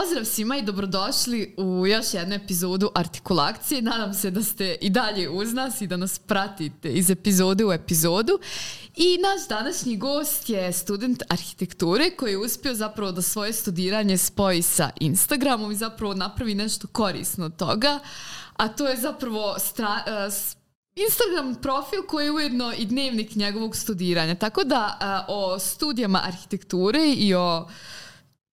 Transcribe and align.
Pozdrav 0.00 0.24
svima 0.24 0.56
i 0.56 0.62
dobrodošli 0.62 1.54
u 1.56 1.86
još 1.86 2.14
jednu 2.14 2.34
epizodu 2.34 2.90
Artikulakcije. 2.94 3.82
Nadam 3.82 4.14
se 4.14 4.30
da 4.30 4.42
ste 4.42 4.76
i 4.80 4.90
dalje 4.90 5.30
uz 5.30 5.52
nas 5.52 5.80
i 5.80 5.86
da 5.86 5.96
nas 5.96 6.18
pratite 6.18 6.92
iz 6.92 7.10
epizode 7.10 7.64
u 7.64 7.72
epizodu. 7.72 8.38
I 8.96 9.18
naš 9.18 9.48
današnji 9.48 9.96
gost 9.96 10.48
je 10.48 10.72
student 10.72 11.22
arhitekture 11.28 12.10
koji 12.10 12.30
je 12.30 12.38
uspio 12.38 12.74
zapravo 12.74 13.12
da 13.12 13.22
svoje 13.22 13.52
studiranje 13.52 14.18
spoji 14.18 14.62
sa 14.62 14.90
Instagramom 15.00 15.72
i 15.72 15.76
zapravo 15.76 16.14
napravi 16.14 16.54
nešto 16.54 16.88
korisno 16.88 17.46
od 17.46 17.56
toga. 17.56 17.98
A 18.56 18.68
to 18.68 18.88
je 18.88 18.96
zapravo 18.96 19.58
stra, 19.58 20.04
uh, 20.06 20.34
Instagram 20.94 21.54
profil 21.62 22.02
koji 22.08 22.24
je 22.24 22.32
ujedno 22.32 22.72
i 22.78 22.86
dnevnik 22.86 23.34
njegovog 23.34 23.76
studiranja. 23.76 24.34
Tako 24.34 24.64
da 24.64 24.98
uh, 25.28 25.34
o 25.36 25.58
studijama 25.58 26.20
arhitekture 26.24 27.14
i 27.16 27.34
o 27.34 27.68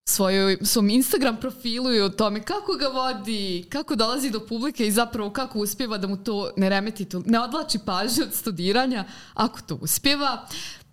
svojoj, 0.07 0.57
svom 0.61 0.89
Instagram 0.89 1.37
profilu 1.37 1.93
i 1.93 2.01
o 2.01 2.09
tome 2.09 2.43
kako 2.43 2.73
ga 2.73 2.87
vodi, 2.87 3.65
kako 3.69 3.95
dolazi 3.95 4.29
do 4.29 4.39
publike 4.39 4.87
i 4.87 4.91
zapravo 4.91 5.29
kako 5.29 5.59
uspjeva 5.59 5.97
da 5.97 6.07
mu 6.07 6.17
to 6.17 6.51
ne 6.57 6.69
remeti, 6.69 7.05
to, 7.05 7.21
ne 7.25 7.39
odlači 7.39 7.79
pažnju 7.85 8.23
od 8.23 8.33
studiranja, 8.33 9.05
ako 9.33 9.61
to 9.61 9.75
uspjeva. 9.75 10.45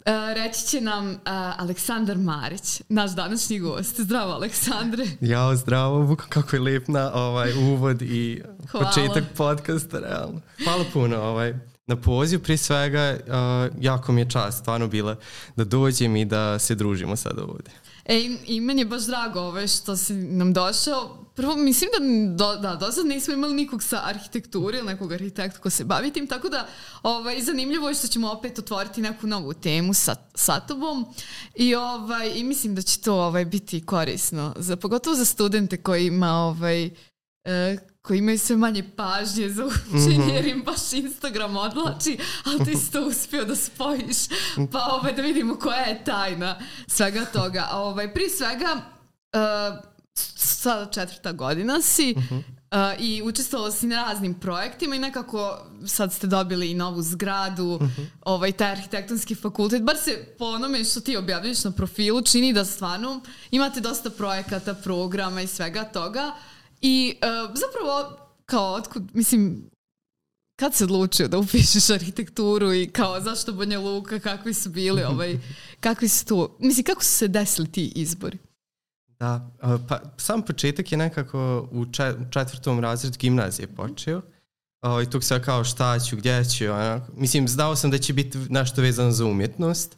Uh, 0.07 0.13
reći 0.35 0.67
će 0.67 0.81
nam 0.81 1.11
uh, 1.11 1.17
Aleksandar 1.59 2.19
Marić, 2.19 2.83
naš 2.89 3.11
današnji 3.11 3.59
gost. 3.59 4.01
Zdravo, 4.01 4.33
Aleksandre. 4.33 5.05
Jao, 5.21 5.57
zdravo, 5.57 6.17
kako 6.17 6.57
je 6.57 6.61
lijepna 6.61 7.11
ovaj 7.15 7.53
uvod 7.53 8.03
i 8.03 8.43
Hvala. 8.71 8.87
početak 8.87 9.25
podcasta, 9.37 9.99
realno. 9.99 10.41
Hvala 10.65 10.85
puno 10.93 11.23
ovaj, 11.23 11.55
na 11.87 11.97
poziv, 11.97 12.43
prije 12.43 12.57
svega, 12.57 13.17
uh, 13.27 13.77
jako 13.81 14.13
mi 14.13 14.21
je 14.21 14.31
čast 14.31 14.59
stvarno 14.59 14.89
bila 14.89 15.17
da 15.57 15.65
dođem 15.65 16.17
i 16.17 16.25
da 16.25 16.59
se 16.59 16.75
družimo 16.75 17.17
sad 17.17 17.39
ovdje. 17.39 17.84
E, 18.05 18.37
i, 18.47 18.61
meni 18.61 18.81
je 18.81 18.87
baš 18.87 19.07
drago 19.07 19.41
ove 19.41 19.69
što 19.69 19.97
si 19.97 20.15
nam 20.15 20.53
došao. 20.53 21.25
Prvo, 21.35 21.57
mislim 21.57 21.91
da, 21.93 22.05
do, 22.37 22.57
da 22.57 22.77
do 22.77 22.93
sad 22.93 23.07
nismo 23.07 23.35
imali 23.35 23.55
nikog 23.55 23.83
sa 23.83 24.01
arhitekture 24.05 24.79
ili 24.79 24.87
nekog 24.87 25.13
arhitekta 25.13 25.61
ko 25.61 25.71
se 25.71 25.85
bavi 25.85 26.11
tim, 26.11 26.27
tako 26.27 26.49
da 26.49 26.67
ovaj, 27.03 27.43
zanimljivo 27.43 27.89
je 27.89 27.95
što 27.95 28.07
ćemo 28.07 28.31
opet 28.31 28.59
otvoriti 28.59 29.03
neku 29.03 29.27
novu 29.27 29.55
temu 29.55 29.95
sa, 29.95 30.17
sa 30.35 30.61
tobom 30.61 31.07
i, 31.55 31.75
ovaj, 31.75 32.33
i 32.35 32.45
mislim 32.45 32.75
da 32.75 32.83
će 32.83 33.01
to 33.01 33.15
ovaj, 33.15 33.45
biti 33.45 33.87
korisno, 33.87 34.55
za, 34.57 34.77
pogotovo 34.77 35.17
za 35.17 35.25
studente 35.25 35.77
koji 35.83 36.07
ima 36.07 36.33
ovaj, 36.33 36.91
e, 37.45 37.77
koji 38.05 38.19
imaju 38.19 38.39
sve 38.39 38.57
manje 38.57 38.85
pažnje 38.97 39.49
za 39.49 39.65
učenje, 39.67 40.19
mm 40.19 40.23
-hmm. 40.23 40.35
jer 40.35 40.47
im 40.47 40.63
baš 40.63 40.93
Instagram 40.93 41.57
odlači, 41.57 42.19
ali 42.45 42.65
ti 42.65 42.77
si 42.77 42.93
to 42.93 43.07
uspio 43.07 43.45
da 43.45 43.57
spojiš, 43.57 44.17
pa 44.73 44.79
ovaj, 44.93 45.13
da 45.13 45.23
vidimo 45.23 45.57
koja 45.59 45.83
je 45.83 46.05
tajna 46.05 46.59
svega 46.87 47.25
toga. 47.25 47.69
A 47.71 47.81
ovaj, 47.83 48.15
prije 48.15 48.31
svega, 48.31 48.77
uh, 49.33 49.85
sada 50.37 50.91
četvrta 50.91 51.33
godina 51.33 51.83
si, 51.83 52.15
mm 52.17 52.21
-hmm. 52.21 52.43
Uh, 52.71 52.81
i 52.99 53.23
učestvovala 53.23 53.71
si 53.71 53.87
na 53.87 54.05
raznim 54.05 54.35
projektima 54.35 54.97
i 54.97 54.99
nekako 54.99 55.67
sad 55.87 56.13
ste 56.13 56.27
dobili 56.27 56.71
i 56.71 56.75
novu 56.75 57.03
zgradu, 57.03 57.65
uh 57.65 57.83
mhm. 57.83 58.03
-huh. 58.03 58.07
ovaj, 58.21 58.53
taj 58.53 58.71
arhitektonski 58.71 59.35
fakultet. 59.35 59.83
Bar 59.83 59.97
se 59.97 60.35
po 60.39 60.45
onome 60.45 60.85
što 60.85 61.01
ti 61.01 61.17
objavljaš 61.17 61.65
na 61.65 61.71
profilu 61.71 62.23
čini 62.23 62.53
da 62.53 62.65
stvarno 62.65 63.21
imate 63.51 63.81
dosta 63.81 64.11
projekata, 64.11 64.75
programa 64.75 65.43
i 65.43 65.47
svega 65.47 65.85
toga. 65.85 66.27
Uh, 66.27 66.54
I 66.87 67.15
uh, 67.15 67.55
zapravo, 67.55 68.19
kao, 68.47 68.75
otkud, 68.75 69.03
mislim, 69.15 69.71
kad 70.57 70.75
se 70.75 70.85
odlučio 70.85 71.29
da 71.29 71.39
upišeš 71.39 71.91
arhitekturu 71.91 72.75
i 72.75 72.87
kao 72.87 73.21
zašto 73.21 73.53
Banja 73.53 73.79
Luka, 73.79 74.19
kakvi 74.19 74.55
su 74.55 74.71
bili, 74.71 75.05
ovaj, 75.13 75.39
kakvi 75.81 76.09
su 76.09 76.27
tu, 76.27 76.51
mislim, 76.59 76.85
kako 76.85 77.05
su 77.05 77.11
se 77.11 77.29
desili 77.29 77.73
ti 77.73 77.93
izbori? 77.95 78.39
Da, 79.19 79.51
pa 79.89 80.01
sam 80.17 80.43
početak 80.43 80.93
je 80.93 80.99
nekako 80.99 81.69
u 81.73 81.85
četvrtom 82.31 82.81
razredu 82.81 83.19
gimnazije 83.19 83.67
počeo. 83.67 84.23
O, 84.83 85.03
I 85.03 85.11
tu 85.11 85.21
se 85.21 85.43
kao 85.43 85.65
šta 85.65 85.99
ću, 85.99 86.17
gdje 86.17 86.45
ću, 86.45 86.65
onako. 86.65 87.13
Mislim, 87.17 87.49
znao 87.49 87.77
sam 87.77 87.91
da 87.91 87.99
će 87.99 88.13
biti 88.13 88.39
nešto 88.39 88.83
vezano 88.83 89.11
za 89.11 89.25
umjetnost, 89.25 89.97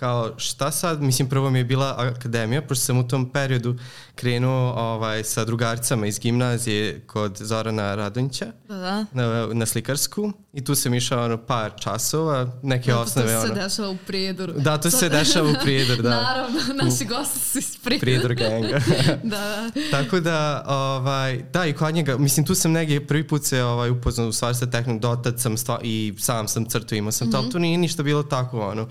kao 0.00 0.34
šta 0.36 0.70
sad, 0.70 1.02
mislim 1.02 1.28
prvo 1.28 1.50
mi 1.50 1.58
je 1.58 1.64
bila 1.64 1.94
akademija, 1.98 2.62
pošto 2.62 2.84
sam 2.84 2.98
u 2.98 3.08
tom 3.08 3.30
periodu 3.30 3.76
krenuo 4.14 4.72
ovaj, 4.72 5.24
sa 5.24 5.44
drugaricama 5.44 6.06
iz 6.06 6.18
gimnazije 6.18 7.00
kod 7.06 7.36
Zorana 7.40 7.94
Radonjića 7.94 8.46
da, 8.68 8.74
da. 8.74 9.06
Na, 9.12 9.46
na 9.52 9.66
slikarsku 9.66 10.32
i 10.52 10.64
tu 10.64 10.74
sam 10.74 10.94
išao 10.94 11.24
ono, 11.24 11.38
par 11.38 11.72
časova, 11.78 12.52
neke 12.62 12.90
da, 12.90 13.00
osnove. 13.00 13.34
To 13.34 13.40
se 13.40 13.52
ono. 13.52 13.62
dešava 13.62 13.88
u 13.88 13.96
Prijedoru. 14.06 14.52
Da, 14.56 14.78
to 14.78 14.90
se 14.90 15.08
dešava 15.08 15.50
u 15.50 15.54
Prijedoru, 15.62 16.02
da. 16.02 16.10
Naravno, 16.22 16.60
naši 16.82 17.04
gosti 17.04 17.38
su 17.38 17.58
iz 17.58 17.76
Prijedora. 17.84 18.00
Prijedor 18.00 18.34
ganga. 18.34 18.80
da. 19.36 19.70
Tako 19.90 20.20
da, 20.20 20.64
ovaj, 20.66 21.42
da 21.52 21.66
i 21.66 21.72
kod 21.72 21.94
njega, 21.94 22.18
mislim 22.18 22.46
tu 22.46 22.54
sam 22.54 22.72
negdje 22.72 23.06
prvi 23.06 23.28
put 23.28 23.44
se 23.44 23.62
ovaj, 23.62 23.90
upoznao 23.90 24.28
u 24.28 24.32
stvari 24.32 24.54
sa 24.54 24.66
tehnikom, 24.66 25.00
dotad 25.00 25.40
sam 25.40 25.56
stva, 25.56 25.80
i 25.82 26.14
sam 26.18 26.48
sam 26.48 26.64
crtu 26.64 26.94
imao 26.94 27.12
sam 27.12 27.28
mm 27.28 27.30
-hmm. 27.30 27.32
to, 27.32 27.38
ali 27.38 27.50
to 27.50 27.58
nije 27.58 27.78
ništa 27.78 28.02
bilo 28.02 28.22
tako 28.22 28.60
ono 28.60 28.88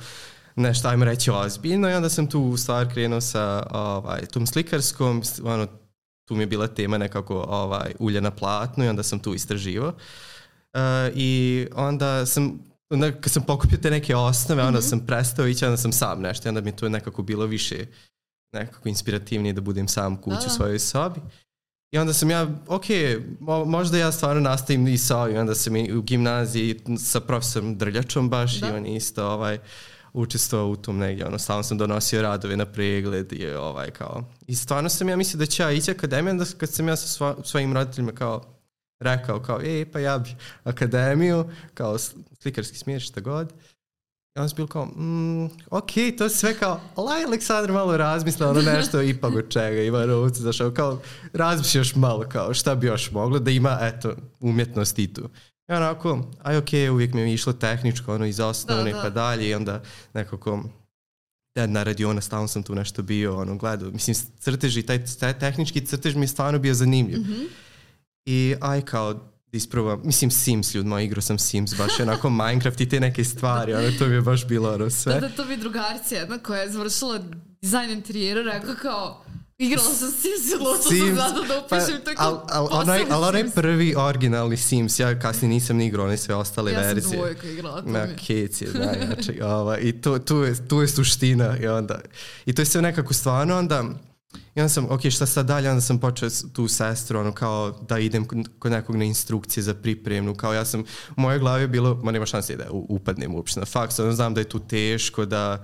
nešto, 0.56 0.88
ajmo 0.88 1.06
reći, 1.06 1.32
ozbiljno 1.32 1.90
i 1.90 1.94
onda 1.94 2.10
sam 2.10 2.28
tu 2.28 2.42
u 2.42 2.58
stvar 2.58 2.94
krenuo 2.94 3.22
sa 3.22 3.68
ovaj, 3.72 4.26
tom 4.26 4.48
slikarskom, 4.48 5.22
ono, 5.44 5.68
tu 6.28 6.36
mi 6.36 6.44
je 6.44 6.48
bila 6.48 6.68
tema 6.68 6.98
nekako 6.98 7.46
ovaj, 7.50 7.94
ulje 8.00 8.22
na 8.22 8.32
platnu 8.32 8.86
i 8.86 8.88
onda 8.88 9.04
sam 9.04 9.20
tu 9.20 9.34
istraživao. 9.34 9.90
Uh, 10.74 10.82
I 11.16 11.68
onda 11.76 12.26
sam, 12.26 12.60
onda 12.90 13.12
kad 13.12 13.32
sam 13.32 13.44
pokupio 13.44 13.78
te 13.78 13.92
neke 13.92 14.16
osnove, 14.16 14.64
onda 14.64 14.80
mm 14.80 14.82
-hmm. 14.82 14.90
sam 14.90 15.06
prestao 15.06 15.48
ići, 15.48 15.66
onda 15.66 15.78
sam 15.78 15.92
sam 15.92 16.22
nešto, 16.22 16.50
onda 16.50 16.62
mi 16.62 16.76
to 16.76 16.90
nekako 16.90 17.22
bilo 17.22 17.46
više 17.46 17.86
nekako 18.54 18.90
inspirativnije 18.90 19.54
da 19.54 19.62
budem 19.62 19.88
sam 19.88 20.18
kući 20.22 20.38
u 20.40 20.48
da. 20.48 20.50
svojoj 20.50 20.80
sobi. 20.80 21.20
I 21.92 21.98
onda 21.98 22.14
sam 22.14 22.30
ja, 22.30 22.48
ok, 22.68 22.86
mo, 23.40 23.66
možda 23.66 23.98
ja 23.98 24.12
stvarno 24.12 24.42
nastavim 24.42 24.88
i 24.88 24.98
sa 24.98 25.18
ovim, 25.18 25.38
onda 25.38 25.56
sam 25.56 25.76
i 25.76 25.94
u 25.94 26.02
gimnaziji 26.02 26.80
sa 26.98 27.20
profesorom 27.20 27.78
Drljačom 27.78 28.30
baš 28.30 28.60
da. 28.60 28.68
i 28.68 28.72
on 28.72 28.86
isto 28.86 29.28
ovaj, 29.28 29.60
učestvovao 30.14 30.70
u 30.70 30.76
tom 30.76 30.98
negdje, 30.98 31.28
ono, 31.28 31.40
stalno 31.40 31.64
sam 31.64 31.78
donosio 31.78 32.22
radove 32.22 32.58
na 32.58 32.66
pregled 32.66 33.34
i 33.34 33.48
ovaj, 33.48 33.92
kao, 33.92 34.24
i 34.48 34.56
stvarno 34.56 34.90
sam 34.90 35.10
ja 35.10 35.16
mislio 35.16 35.40
da 35.40 35.46
će 35.46 35.64
ja 35.64 35.72
ići 35.72 35.92
akademiju, 35.92 36.34
da 36.34 36.46
kad 36.58 36.70
sam 36.70 36.88
ja 36.88 36.96
sa 36.96 37.08
sva, 37.08 37.36
svojim 37.44 37.74
roditeljima 37.74 38.12
kao 38.12 38.44
rekao, 39.00 39.40
kao, 39.40 39.62
ej, 39.62 39.86
pa 39.92 40.00
ja 40.00 40.18
bi 40.18 40.30
akademiju, 40.64 41.50
kao 41.74 41.98
slikarski 42.40 42.78
smiješ, 42.78 43.08
šta 43.08 43.22
god, 43.22 43.54
I 44.36 44.40
on 44.40 44.50
sam 44.50 44.56
bilo 44.56 44.68
kao, 44.68 44.86
mm, 44.86 45.46
ok, 45.70 45.92
to 46.18 46.24
je 46.24 46.30
sve 46.30 46.54
kao, 46.54 46.80
laj 46.98 47.24
Aleksandar 47.24 47.72
malo 47.72 47.98
razmisla 47.98 48.50
ono 48.50 48.62
nešto 48.62 49.02
ipak 49.14 49.36
od 49.36 49.50
čega 49.50 49.82
ima 49.82 50.06
novca, 50.06 50.42
znaš, 50.42 50.58
kao, 50.76 51.02
razmišljaš 51.34 51.76
još 51.76 51.96
malo 51.96 52.26
kao 52.30 52.54
šta 52.54 52.76
bi 52.76 52.88
još 52.88 53.12
moglo 53.12 53.40
da 53.40 53.52
ima, 53.52 53.78
eto, 53.82 54.16
umjetnost 54.40 55.00
i 55.00 55.14
tu. 55.14 55.30
I 55.70 55.74
onako, 55.74 56.26
aj 56.44 56.58
ok, 56.58 56.70
uvijek 56.92 57.14
mi 57.14 57.22
je 57.22 57.34
išlo 57.34 57.54
tehničko, 57.54 58.16
ono 58.16 58.26
iz 58.26 58.40
osnovne 58.40 58.92
da, 58.92 58.98
da. 58.98 59.04
pa 59.04 59.10
dalje 59.10 59.50
i 59.50 59.54
onda 59.54 59.82
nekako 60.14 60.64
na 61.56 61.84
radiona 61.84 62.22
stalno 62.22 62.48
sam 62.48 62.64
tu 62.64 62.76
nešto 62.76 63.02
bio, 63.02 63.38
ono, 63.38 63.56
gledao. 63.56 63.92
Mislim, 63.92 64.16
crtež 64.40 64.78
i 64.78 64.84
taj, 64.84 65.06
taj 65.20 65.40
tehnički 65.40 65.86
crtež 65.86 66.16
mi 66.16 66.24
je 66.24 66.28
stvarno 66.28 66.60
bio 66.60 66.74
zanimljiv. 66.74 67.20
Mm 67.20 67.24
-hmm. 67.24 67.48
I 68.26 68.56
aj 68.62 68.82
kao, 68.82 69.14
da 69.14 69.58
isprobam, 69.58 70.02
mislim 70.04 70.32
Sims 70.32 70.76
ljudima, 70.76 71.02
igrao 71.02 71.22
sam 71.22 71.40
Sims, 71.40 71.78
baš 71.78 72.00
onako 72.00 72.30
Minecraft 72.44 72.82
i 72.82 72.90
te 72.90 73.00
neke 73.00 73.24
stvari, 73.24 73.74
ono, 73.74 73.92
to 74.00 74.08
mi 74.08 74.16
je 74.16 74.22
baš 74.22 74.48
bilo 74.48 74.74
ono 74.74 74.90
sve. 74.90 75.14
Da, 75.14 75.20
da, 75.20 75.30
to 75.30 75.46
mi 75.46 75.58
drugarica 75.58 76.16
jedna 76.16 76.38
koja 76.38 76.62
je 76.62 76.72
završila 76.72 77.20
dizajn 77.62 77.92
interijera, 77.92 78.42
rekao 78.42 78.76
kao, 78.82 79.24
Igrala 79.60 79.90
sam 79.90 80.12
Sims 80.12 80.52
i 80.52 80.56
luto 80.56 80.82
sam 80.82 81.16
zato 81.16 81.44
da 81.48 81.60
upišem 81.60 82.00
pa, 82.00 82.04
tako 82.04 82.24
al, 82.24 82.44
al, 82.50 82.68
onaj, 82.72 83.06
al 83.10 83.24
onaj 83.24 83.50
prvi 83.56 83.96
originalni 83.98 84.58
Sims, 84.58 85.00
ja 85.00 85.20
kasnije 85.20 85.50
nisam 85.50 85.78
ni 85.78 85.86
igrao 85.86 86.06
one 86.06 86.18
sve 86.18 86.36
ostale 86.36 86.72
ja 86.72 86.80
verzije. 86.80 86.98
Ja 86.98 87.10
sam 87.10 87.18
dvojka 87.18 87.48
igrala. 87.50 87.82
Na 87.82 88.08
kec 88.28 88.62
je 88.62 88.70
najjače. 88.86 89.46
ova, 89.46 89.78
I 89.78 89.92
to, 89.92 90.20
tu, 90.20 90.38
je, 90.38 90.68
tu 90.68 90.82
je 90.82 90.88
suština. 90.88 91.58
I, 91.58 91.68
onda, 91.68 92.00
I 92.46 92.54
to 92.54 92.62
je 92.62 92.66
sve 92.66 92.82
nekako 92.82 93.14
stvarno 93.14 93.58
onda... 93.58 93.84
I 94.56 94.62
onda 94.62 94.70
sam, 94.70 94.88
ok, 94.90 95.02
šta 95.10 95.26
sad 95.26 95.46
dalje, 95.46 95.70
onda 95.70 95.82
sam 95.82 96.00
počeo 96.00 96.30
tu 96.54 96.68
sestru, 96.68 97.20
ono, 97.20 97.32
kao 97.32 97.72
da 97.90 98.00
idem 98.00 98.26
kod 98.60 98.72
nekog 98.72 98.96
na 98.96 99.04
instrukcije 99.04 99.64
za 99.64 99.74
pripremnu, 99.74 100.36
kao 100.36 100.54
ja 100.54 100.66
sam, 100.66 100.84
u 101.18 101.22
mojoj 101.22 101.40
glavi 101.40 101.64
je 101.64 101.68
bilo, 101.68 101.96
ma 102.04 102.12
nema 102.12 102.26
šanse 102.26 102.56
da 102.56 102.66
upadnem 102.72 103.36
uopšte 103.36 103.60
na 103.60 103.66
faks, 103.66 104.00
onda 104.00 104.12
znam 104.14 104.34
da 104.34 104.42
je 104.42 104.50
tu 104.50 104.60
teško, 104.60 105.26
da, 105.26 105.38
da 105.38 105.64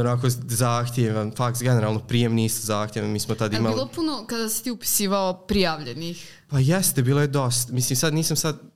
onako 0.00 0.28
zahtjevan, 0.48 1.32
faks 1.36 1.62
generalno 1.62 2.00
prijem 2.00 2.34
nisu 2.34 2.66
zahtjevan, 2.66 3.10
mi 3.10 3.20
smo 3.20 3.34
tad 3.34 3.52
imali... 3.52 3.72
Je 3.72 3.76
bilo 3.76 3.88
puno 3.94 4.26
kada 4.26 4.48
si 4.48 4.64
ti 4.64 4.70
upisivao 4.70 5.46
prijavljenih? 5.46 6.42
Pa 6.48 6.58
jeste, 6.58 7.02
bilo 7.02 7.20
je 7.20 7.26
dosta. 7.26 7.72
Mislim, 7.72 7.96
sad 7.96 8.14
nisam 8.14 8.36
sad 8.36 8.71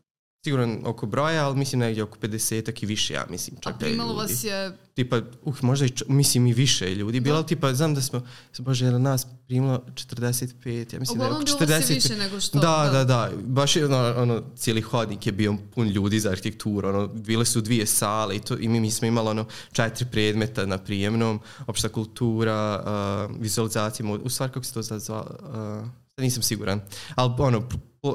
siguran 0.47 0.79
oko 0.85 1.07
broja, 1.07 1.47
ali 1.47 1.57
mislim 1.57 1.81
negdje 1.81 2.03
oko 2.03 2.19
50 2.19 2.83
i 2.83 2.87
više, 2.87 3.15
ja 3.15 3.27
mislim. 3.31 3.57
Čak 3.61 3.75
A 3.75 3.79
primalo 3.79 4.15
vas 4.15 4.45
je... 4.45 4.77
Tipa, 4.95 5.21
uh, 5.43 5.63
možda 5.63 5.87
i, 5.87 5.91
mislim 6.09 6.47
i 6.47 6.53
više 6.53 6.95
ljudi. 6.95 7.21
Bilo, 7.21 7.37
da. 7.37 7.47
tipa, 7.47 7.75
znam 7.75 7.95
da 7.95 8.01
smo, 8.01 8.23
bože, 8.59 8.87
je 8.87 8.99
nas 8.99 9.27
primilo 9.47 9.85
45, 9.95 10.95
ja 10.95 11.01
mislim 11.01 11.21
Uglavnom 11.21 11.45
da 11.45 11.51
je 11.51 11.55
oko 11.55 11.65
40. 11.65 11.95
više 11.95 12.17
nego 12.17 12.41
što... 12.41 12.59
Da, 12.59 12.89
da, 12.93 13.05
da. 13.05 13.31
Baš 13.43 13.77
je 13.77 13.85
ono, 13.85 14.15
ono, 14.17 14.43
cijeli 14.57 14.81
hodnik 14.81 15.27
je 15.27 15.33
bio 15.33 15.57
pun 15.75 15.89
ljudi 15.89 16.21
za 16.21 16.31
arhitekturu. 16.31 16.89
Ono, 16.89 17.07
bile 17.07 17.45
su 17.45 17.61
dvije 17.61 17.87
sale 17.87 18.37
i, 18.37 18.41
to, 18.41 18.59
i 18.59 18.69
mi, 18.69 18.81
mi 18.81 18.91
smo 18.91 19.09
imali 19.09 19.29
ono, 19.29 19.45
četiri 19.73 20.07
predmeta 20.13 20.67
na 20.67 20.79
prijemnom, 20.79 21.41
opšta 21.67 21.89
kultura, 21.89 22.83
uh, 23.31 23.37
vizualizacija, 23.41 24.07
u 24.25 24.31
stvari 24.31 24.53
kako 24.53 24.65
se 24.65 24.75
to 24.75 24.83
zva, 24.83 25.27
uh, 25.41 26.23
nisam 26.23 26.43
siguran. 26.43 26.81
Ali 27.15 27.33
ono, 27.39 27.69
uh, 28.03 28.15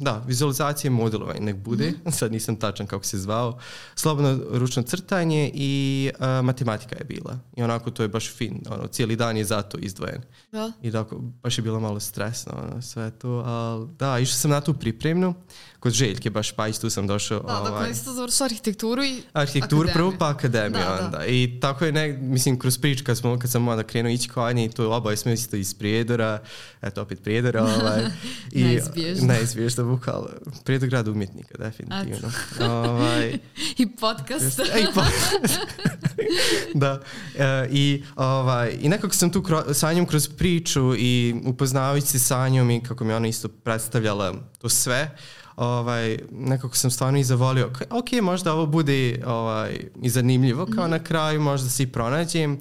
da, 0.00 0.22
vizualizacije 0.26 0.90
modelovanje 0.90 1.40
nek 1.40 1.56
bude, 1.56 1.90
mm 1.90 2.10
sad 2.16 2.32
nisam 2.32 2.56
tačan 2.56 2.86
kako 2.86 3.04
se 3.04 3.18
zvao, 3.18 3.58
slobodno 3.94 4.38
ručno 4.50 4.82
crtanje 4.82 5.50
i 5.54 6.10
uh, 6.14 6.44
matematika 6.44 6.96
je 6.98 7.04
bila. 7.04 7.38
I 7.56 7.62
onako 7.62 7.90
to 7.90 8.02
je 8.02 8.08
baš 8.08 8.32
fin, 8.32 8.62
ono, 8.70 8.86
cijeli 8.86 9.16
dan 9.16 9.36
je 9.36 9.44
zato 9.44 9.78
izdvojen. 9.78 10.22
Da. 10.52 10.72
I 10.82 10.92
tako, 10.92 11.16
baš 11.42 11.58
je 11.58 11.62
bilo 11.62 11.80
malo 11.80 12.00
stresno, 12.00 12.52
ono, 12.62 12.82
sve 12.82 13.10
to, 13.10 13.28
ali 13.46 13.88
da, 13.98 14.18
išao 14.18 14.38
sam 14.38 14.50
na 14.50 14.60
tu 14.60 14.74
pripremnu, 14.74 15.34
kod 15.80 15.92
Željke 15.92 16.30
baš, 16.30 16.52
pa 16.52 16.68
isto 16.68 16.90
sam 16.90 17.06
došao. 17.06 17.40
Da, 17.40 17.58
ovaj, 17.58 17.72
dakle, 17.72 17.90
isto 17.90 18.12
završio 18.12 18.44
arhitekturu 18.44 19.04
i 19.04 19.22
Arhitekturu 19.32 19.88
prvo 19.92 20.12
pa 20.18 20.28
akademiju 20.28 20.80
da, 20.80 21.04
onda. 21.04 21.18
Da. 21.18 21.26
I 21.26 21.58
tako 21.60 21.84
je, 21.84 21.92
ne, 21.92 22.12
mislim, 22.12 22.58
kroz 22.58 22.78
priču 22.78 23.04
kad, 23.04 23.18
smo, 23.18 23.38
kad 23.38 23.50
sam 23.50 23.68
onda 23.68 23.82
krenuo 23.82 24.10
ići 24.10 24.28
kao 24.28 24.50
i 24.50 24.68
to 24.68 24.92
oboje 24.92 25.16
smo 25.16 25.32
isto 25.32 25.56
iz 25.56 25.74
Prijedora, 25.74 26.42
eto 26.82 27.02
opet 27.02 27.22
Prijedora, 27.22 27.64
ovaj, 27.64 28.02
i 28.52 28.80
neizbježno. 29.06 29.34
Neizbježno, 29.34 29.84
bukvalno. 29.84 30.28
Prijedor 30.64 30.88
grad 30.88 31.08
umjetnika, 31.08 31.58
definitivno. 31.58 32.30
ovaj, 32.60 33.38
I 33.82 33.96
podcast. 33.96 34.58
I 34.58 34.86
podcast. 34.94 35.58
da. 36.74 37.00
E, 37.38 37.68
i, 37.70 38.04
ovaj, 38.16 38.76
I 38.80 38.88
nekako 38.88 39.14
sam 39.14 39.32
tu 39.32 39.42
kro, 39.42 39.74
sa 39.74 39.92
njom 39.92 40.06
kroz 40.06 40.28
priču 40.28 40.94
i 40.96 41.34
upoznavajući 41.44 42.06
se 42.06 42.18
sa 42.18 42.48
njom 42.48 42.70
i 42.70 42.82
kako 42.82 43.04
mi 43.04 43.12
ona 43.12 43.28
isto 43.28 43.48
predstavljala 43.48 44.34
to 44.58 44.68
sve, 44.68 45.16
ovaj, 45.56 46.18
nekako 46.30 46.76
sam 46.76 46.90
stvarno 46.90 47.18
i 47.18 47.24
zavolio, 47.24 47.70
ok, 47.90 48.12
možda 48.22 48.52
ovo 48.52 48.66
bude 48.66 49.22
ovaj, 49.26 49.88
i 50.02 50.10
zanimljivo 50.10 50.66
kao 50.74 50.86
mm. 50.86 50.90
na 50.90 50.98
kraju, 50.98 51.40
možda 51.40 51.70
se 51.70 51.82
i 51.82 51.86
pronađem 51.86 52.60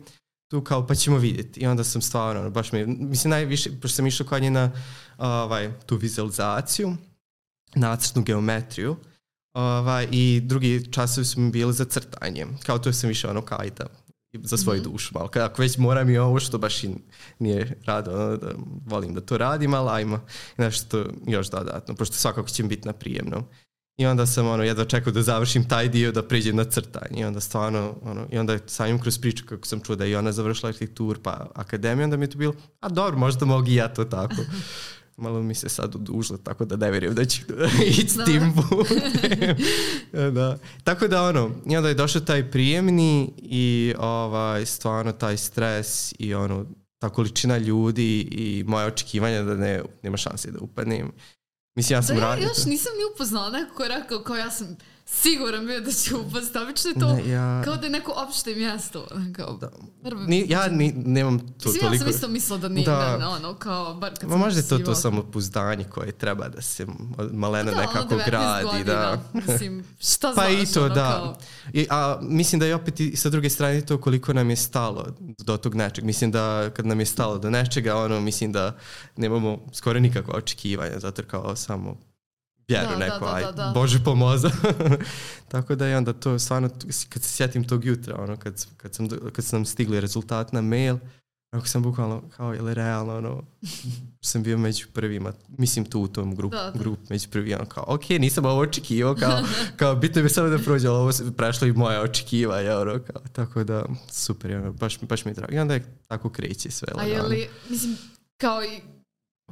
tu 0.52 0.64
kao 0.64 0.88
pa 0.88 0.96
ćemo 0.96 1.18
vidjeti 1.18 1.60
i 1.60 1.68
onda 1.68 1.84
sam 1.84 2.02
stvarno, 2.02 2.50
baš 2.50 2.72
mi, 2.72 2.86
mislim 2.86 3.32
najviše, 3.32 3.70
pošto 3.82 3.96
sam 3.96 4.08
išao 4.08 4.28
kod 4.28 4.42
nje 4.42 4.52
na 4.52 4.72
ovaj, 5.18 5.80
tu 5.86 5.98
vizualizaciju, 5.98 6.96
nacrtnu 7.76 8.24
geometriju, 8.24 8.96
ovaj, 9.54 10.08
i 10.12 10.42
drugi 10.44 10.92
časovi 10.92 11.26
su 11.26 11.40
mi 11.40 11.52
bili 11.52 11.74
za 11.74 11.86
crtanje, 11.86 12.46
kao 12.66 12.80
to 12.80 12.94
sam 12.94 13.08
više 13.08 13.30
ono 13.30 13.42
kao 13.42 13.64
i 13.64 13.70
da 13.70 13.88
za 14.44 14.58
svoju 14.58 14.82
mm 14.82 14.86
-hmm. 14.86 14.92
dušu 14.92 15.12
malo. 15.14 15.30
Ako 15.34 15.62
već 15.62 15.78
moram 15.78 16.10
i 16.10 16.18
ovo 16.18 16.40
što 16.40 16.58
baš 16.58 16.84
i 16.84 16.90
nije 17.40 17.82
rado, 17.86 18.12
ono, 18.12 18.38
da 18.38 18.52
volim 18.86 19.14
da 19.14 19.22
to 19.22 19.38
radim, 19.38 19.74
ali 19.74 19.90
ajmo 19.92 20.26
nešto 20.58 21.06
još 21.28 21.50
dodatno, 21.50 21.96
pošto 21.96 22.16
svakako 22.16 22.50
će 22.50 22.64
mi 22.64 22.70
biti 22.70 22.88
na 22.88 22.94
prijemnom. 22.94 23.46
I 23.98 24.06
onda 24.06 24.26
sam 24.26 24.48
ono, 24.48 24.64
jedva 24.64 24.86
čekao 24.86 25.14
da 25.14 25.22
završim 25.22 25.68
taj 25.68 25.90
dio 25.90 26.12
da 26.12 26.24
priđem 26.24 26.56
na 26.56 26.64
crtanje. 26.64 27.22
I 27.22 27.26
onda 27.26 27.40
stvarno, 27.40 27.96
ono, 28.02 28.28
i 28.32 28.38
onda 28.38 28.58
sa 28.66 28.88
njom 28.88 29.00
kroz 29.00 29.20
priču 29.20 29.46
kako 29.46 29.68
sam 29.68 29.80
čuo 29.80 29.96
da 29.96 30.06
i 30.06 30.16
ona 30.16 30.32
završila 30.32 30.70
arhitektur 30.70 31.20
pa 31.24 31.48
akademiju, 31.56 32.04
onda 32.04 32.18
mi 32.18 32.24
je 32.24 32.30
to 32.30 32.38
bilo, 32.38 32.54
a 32.80 32.90
dobro, 32.90 33.18
možda 33.18 33.46
mogu 33.46 33.68
i 33.68 33.76
ja 33.76 33.88
to 33.88 34.06
tako. 34.06 34.36
malo 35.18 35.42
mi 35.42 35.56
se 35.56 35.70
sad 35.70 35.96
odužilo, 35.96 36.38
tako 36.38 36.66
da 36.66 36.76
ne 36.76 36.92
vjerujem 36.92 37.16
da 37.16 37.26
ću 37.26 37.42
ići 37.90 38.10
s 38.10 38.26
tim 38.26 38.54
putem. 38.70 39.56
da. 40.36 40.58
Tako 40.84 41.08
da 41.08 41.24
ono, 41.24 41.52
i 41.66 41.78
onda 41.78 41.90
je 41.90 41.96
došao 41.96 42.22
taj 42.22 42.52
prijemni 42.52 43.34
i 43.38 43.94
ovaj, 43.98 44.66
stvarno 44.66 45.12
taj 45.12 45.38
stres 45.38 46.14
i 46.20 46.34
ono, 46.34 46.66
ta 47.00 47.10
količina 47.10 47.58
ljudi 47.58 48.20
i 48.22 48.64
moje 48.68 48.86
očekivanja 48.86 49.44
da 49.44 49.56
ne, 49.56 49.82
nema 50.04 50.18
šanse 50.18 50.52
da 50.52 50.60
upadnem. 50.60 51.12
Mislim, 51.76 51.98
ja 51.98 52.02
sam 52.02 52.16
da, 52.16 52.22
radio. 52.22 52.44
Ja 52.44 52.48
još 52.48 52.66
nisam 52.66 52.94
ni 52.98 53.14
upoznala 53.14 53.50
neko 53.50 53.76
ko 53.76 53.84
je 53.84 53.90
rekao 53.90 54.20
kao 54.20 54.36
ja 54.36 54.52
sam 54.52 54.78
siguran 55.06 55.66
bio 55.66 55.82
da 55.82 55.92
će 55.92 56.16
upast. 56.16 56.56
Obično 56.56 56.90
je 56.90 57.00
to 57.00 57.14
ne, 57.14 57.30
ja... 57.30 57.62
kao 57.66 57.76
da 57.76 57.86
je 57.86 57.90
neko 57.90 58.14
opšte 58.28 58.56
mjesto. 58.56 59.08
Kao, 59.36 59.58
da. 59.58 59.72
Ni, 60.28 60.46
ja 60.50 60.68
ni, 60.68 60.94
nemam 61.06 61.40
to 61.40 61.70
Mislim, 61.70 61.82
toliko... 61.82 61.96
Ja 61.96 62.00
sam 62.00 62.10
isto 62.10 62.28
mislila 62.28 62.60
da 62.60 62.70
nije, 62.70 62.86
da, 62.86 63.18
da 63.20 63.30
ono, 63.30 63.54
kao, 63.54 63.94
bar 63.94 64.14
kad 64.20 64.30
Ma 64.30 64.38
možda 64.38 64.60
je 64.60 64.68
to 64.68 64.78
to 64.78 64.96
samopuzdanje 64.96 65.84
koje 65.84 66.12
treba 66.12 66.48
da 66.50 66.62
se 66.62 66.86
malena 67.32 67.72
da, 67.72 67.78
nekako 67.78 68.16
gradi. 68.26 68.66
Godina, 68.66 68.94
da. 68.94 69.22
Mislim, 69.34 69.84
šta 70.00 70.34
pa 70.36 70.50
znaš? 70.50 70.70
i 70.70 70.74
to, 70.74 70.86
ono, 70.86 70.96
da. 70.96 71.12
Kao... 71.12 71.38
I, 71.74 71.88
a 71.90 72.20
mislim 72.22 72.60
da 72.60 72.66
je 72.66 72.76
opet 72.76 73.00
i 73.00 73.16
sa 73.16 73.30
druge 73.30 73.50
strane 73.50 73.82
to 73.82 74.02
koliko 74.02 74.34
nam 74.34 74.50
je 74.50 74.56
stalo 74.56 75.08
do 75.20 75.58
tog 75.58 75.76
nečeg. 75.76 76.04
Mislim 76.04 76.32
da 76.32 76.70
kad 76.70 76.86
nam 76.86 77.00
je 77.00 77.06
stalo 77.06 77.38
do 77.38 77.50
nečega, 77.50 77.96
ono, 77.96 78.22
mislim 78.22 78.52
da 78.52 78.78
nemamo 79.18 79.60
skoro 79.74 80.00
nikakva 80.00 80.36
očekivanja, 80.36 81.00
zato 81.00 81.24
kao 81.28 81.56
samo 81.56 81.98
vjeru 82.68 82.90
da, 82.90 83.06
da, 83.06 83.20
da, 83.20 83.36
aj, 83.36 83.44
da, 83.44 83.52
da. 83.52 83.72
Bože 83.74 84.04
pomoza. 84.04 84.50
Tako 85.52 85.76
da 85.76 85.88
je 85.88 85.98
onda 85.98 86.14
to 86.14 86.40
stvarno, 86.40 86.70
kad 87.10 87.24
se 87.24 87.30
sjetim 87.30 87.64
tog 87.64 87.86
jutra, 87.86 88.16
ono, 88.20 88.38
kad, 88.38 88.66
kad, 88.78 88.96
sam, 88.96 89.08
kad 89.34 89.46
sam 89.46 89.66
stigli 89.66 90.00
rezultat 90.00 90.54
na 90.54 90.62
mail, 90.62 90.98
ako 91.52 91.68
sam 91.68 91.84
bukvalno, 91.84 92.24
kao, 92.38 92.56
ili 92.56 92.74
realno, 92.74 93.18
ono, 93.18 93.44
sam 94.22 94.44
bio 94.44 94.58
među 94.58 94.88
prvima, 94.94 95.34
mislim 95.58 95.86
tu 95.86 96.02
u 96.02 96.08
tom 96.08 96.36
grup, 96.36 96.52
da, 96.52 96.72
da. 96.72 96.80
grup 96.80 97.00
među 97.10 97.30
prvima, 97.30 97.58
ono, 97.60 97.70
kao, 97.70 97.84
ok, 97.88 98.10
nisam 98.10 98.46
ovo 98.46 98.62
očekivao, 98.62 99.16
kao, 99.16 99.40
kao 99.80 99.96
bitno 99.96 100.24
mi 100.24 100.30
samo 100.30 100.50
da 100.50 100.58
prođe, 100.58 100.88
ali 100.88 100.98
ovo 100.98 101.12
se 101.12 101.36
prešlo 101.38 101.68
i 101.68 101.74
moja 101.74 102.02
očekivanja, 102.02 102.80
ono, 102.80 103.00
kao, 103.00 103.22
tako 103.34 103.64
da, 103.64 103.86
super, 104.12 104.56
ono, 104.56 104.74
baš, 104.74 105.00
baš 105.02 105.26
mi 105.26 105.32
je 105.32 105.36
drago. 105.36 105.54
I 105.54 105.60
onda 105.60 105.74
je 105.74 105.98
tako 106.08 106.30
kreće 106.30 106.72
sve. 106.72 106.88
A 106.96 107.04
je 107.04 107.22
li, 107.22 107.48
mislim, 107.70 107.98
kao 108.38 108.64
i 108.64 108.82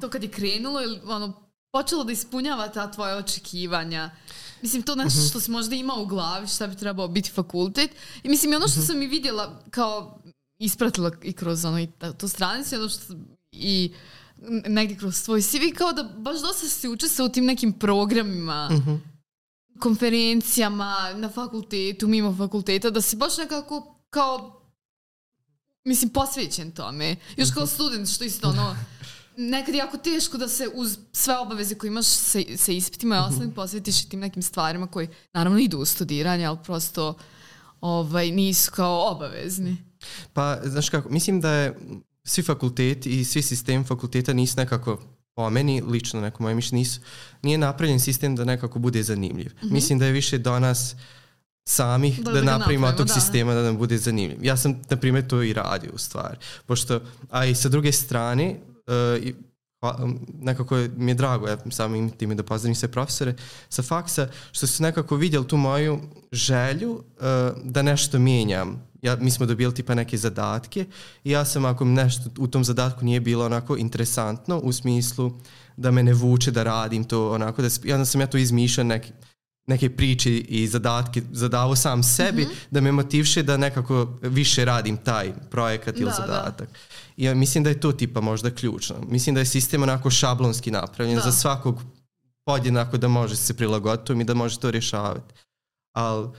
to 0.01 0.09
kad 0.09 0.23
je 0.23 0.29
krenulo, 0.29 0.81
ili 0.81 0.99
ono, 1.05 1.43
počelo 1.73 2.03
da 2.03 2.11
ispunjava 2.11 2.67
ta 2.67 2.91
tvoja 2.91 3.17
očekivanja. 3.17 4.11
Mislim, 4.61 4.83
to 4.83 4.95
nešto 4.95 5.19
mhm. 5.19 5.27
što 5.27 5.39
si 5.39 5.51
možda 5.51 5.75
imao 5.75 6.01
u 6.01 6.05
glavi, 6.05 6.47
šta 6.47 6.67
bi 6.67 6.75
trebao 6.75 7.07
biti 7.07 7.31
fakultet. 7.31 7.91
I 8.23 8.29
mislim, 8.29 8.53
i 8.53 8.55
ono 8.55 8.67
što 8.67 8.79
mhm. 8.79 8.87
sam 8.87 9.01
i 9.01 9.07
vidjela 9.07 9.61
kao 9.71 10.19
ispratila 10.59 11.11
i 11.23 11.33
kroz 11.33 11.65
ono, 11.65 11.79
i 11.79 11.87
to 12.17 12.27
stranicu, 12.27 12.75
ono 12.75 12.89
što 12.89 13.13
i 13.51 13.93
negdje 14.67 14.97
kroz 14.97 15.23
tvoj 15.23 15.41
CV, 15.41 15.73
kao 15.77 15.93
da 15.93 16.03
baš 16.03 16.41
dosta 16.41 16.67
si 16.67 16.89
učestvovao 16.89 17.29
u 17.29 17.33
tim 17.33 17.45
nekim 17.45 17.73
programima, 17.73 18.69
uh. 18.71 18.77
-huh. 18.77 18.99
konferencijama 19.79 21.13
na 21.15 21.29
fakultetu, 21.29 22.07
mimo 22.07 22.35
fakulteta, 22.35 22.89
da 22.89 23.01
si 23.01 23.15
baš 23.15 23.37
nekako 23.37 23.95
kao 24.09 24.63
mislim, 25.83 26.09
posvećen 26.09 26.71
tome. 26.71 27.15
Još 27.37 27.51
kao 27.53 27.67
student, 27.67 28.09
što 28.09 28.23
isto 28.23 28.49
ono, 28.49 28.75
nekad 29.37 29.75
je 29.75 29.79
jako 29.79 29.97
teško 29.97 30.37
da 30.37 30.47
se 30.47 30.67
uz 30.73 30.97
sve 31.11 31.37
obaveze 31.37 31.75
koje 31.75 31.87
imaš 31.87 32.05
sa, 32.05 32.39
sa 32.57 32.71
ispitima 32.71 33.15
i 33.15 33.19
mhm. 33.19 33.29
ostalim 33.29 33.51
posvetiš 33.51 34.03
i 34.03 34.09
tim 34.09 34.19
nekim 34.19 34.41
stvarima 34.41 34.87
koji 34.87 35.07
naravno 35.33 35.59
idu 35.59 35.77
u 35.77 35.85
studiranje, 35.85 36.45
ali 36.45 36.57
prosto 36.63 37.17
ovaj, 37.81 38.31
nisu 38.31 38.71
kao 38.71 39.11
obavezni. 39.11 39.77
Pa, 40.33 40.59
znaš 40.63 40.89
kako, 40.89 41.09
mislim 41.09 41.41
da 41.41 41.51
je 41.51 41.77
svi 42.23 42.43
fakulteti 42.43 43.19
i 43.19 43.25
svi 43.25 43.41
sistemi 43.41 43.83
fakulteta 43.83 44.33
nisu 44.33 44.57
nekako 44.57 44.99
po 45.35 45.49
meni, 45.49 45.81
lično 45.81 46.21
neko 46.21 46.43
moje 46.43 46.55
mišljenje, 46.55 46.79
nisu, 46.79 47.01
nije 47.41 47.57
napravljen 47.57 47.99
sistem 47.99 48.35
da 48.35 48.45
nekako 48.45 48.79
bude 48.79 49.03
zanimljiv. 49.03 49.51
Mm 49.51 49.67
-hmm. 49.67 49.71
Mislim 49.71 49.99
da 49.99 50.05
je 50.05 50.11
više 50.11 50.37
do 50.37 50.59
nas 50.59 50.95
samih 51.65 52.23
da, 52.23 52.31
da, 52.31 52.41
da 52.41 52.45
napravimo 52.45 52.91
tog 52.91 53.07
da. 53.07 53.13
sistema 53.13 53.53
da 53.53 53.63
nam 53.63 53.77
bude 53.77 53.97
zanimljiv. 53.97 54.45
Ja 54.45 54.57
sam, 54.57 54.81
na 54.89 54.97
primjer, 54.97 55.27
to 55.27 55.43
i 55.43 55.53
radio 55.53 55.91
u 55.93 55.97
stvari. 55.97 56.37
Pošto, 56.65 57.01
a 57.29 57.45
i 57.45 57.55
sa 57.55 57.69
druge 57.69 57.91
strane, 57.91 58.59
uh, 58.87 59.33
nekako 60.39 60.77
je, 60.77 60.89
mi 60.97 61.11
je 61.11 61.15
drago, 61.15 61.47
ja 61.47 61.57
samim 61.71 62.09
time 62.09 62.35
da 62.35 62.43
pozdravim 62.43 62.75
sve 62.75 62.91
profesore 62.91 63.35
sa 63.69 63.83
faksa, 63.83 64.27
što 64.51 64.67
su 64.67 64.83
nekako 64.83 65.15
vidjeli 65.15 65.47
tu 65.47 65.57
moju 65.57 65.99
želju 66.31 66.91
uh, 66.91 67.01
da 67.63 67.81
nešto 67.81 68.19
mijenjam. 68.19 68.93
Ja, 69.01 69.15
mi 69.15 69.31
smo 69.31 69.45
dobili 69.45 69.73
tipa 69.73 69.95
neke 69.95 70.17
zadatke 70.17 70.85
i 71.23 71.31
ja 71.31 71.45
sam 71.45 71.65
ako 71.65 71.85
nešto 71.85 72.29
u 72.37 72.47
tom 72.47 72.63
zadatku 72.63 73.05
nije 73.05 73.19
bilo 73.19 73.45
onako 73.45 73.77
interesantno 73.77 74.59
u 74.59 74.71
smislu 74.73 75.31
da 75.77 75.91
me 75.91 76.03
ne 76.03 76.13
vuče 76.13 76.51
da 76.51 76.63
radim 76.63 77.03
to 77.03 77.31
onako, 77.31 77.61
da, 77.61 77.67
i 77.83 77.93
onda 77.93 78.05
sam 78.05 78.21
ja 78.21 78.27
to 78.27 78.37
izmišljao 78.37 78.83
neki, 78.83 79.11
neke 79.67 79.89
priče 79.89 80.37
i 80.37 80.67
zadatke 80.67 81.21
zadavo 81.31 81.75
sam 81.75 82.03
sebi 82.03 82.41
mm 82.41 82.45
-hmm. 82.45 82.67
da 82.71 82.81
me 82.81 82.91
motivše 82.91 83.43
da 83.43 83.57
nekako 83.57 84.17
više 84.21 84.65
radim 84.65 84.97
taj 84.97 85.33
projekat 85.51 85.95
ili 85.95 86.05
da, 86.05 86.09
da. 86.09 86.15
zadatak. 86.15 86.69
Da. 86.69 86.77
I 87.17 87.23
ja 87.23 87.35
mislim 87.35 87.63
da 87.63 87.69
je 87.69 87.79
to 87.79 87.91
tipa 87.91 88.21
možda 88.21 88.51
ključno. 88.51 88.95
Mislim 89.09 89.35
da 89.35 89.41
je 89.41 89.45
sistem 89.45 89.83
onako 89.83 90.09
šablonski 90.09 90.71
napravljen 90.71 91.15
da. 91.15 91.21
za 91.21 91.31
svakog 91.31 91.81
podjednako 92.45 92.97
da 92.97 93.07
može 93.07 93.35
se 93.35 93.53
prilagoditi 93.53 94.13
i 94.13 94.23
da 94.23 94.33
može 94.33 94.59
to 94.59 94.71
rješavati. 94.71 95.33
Ali 95.95 96.29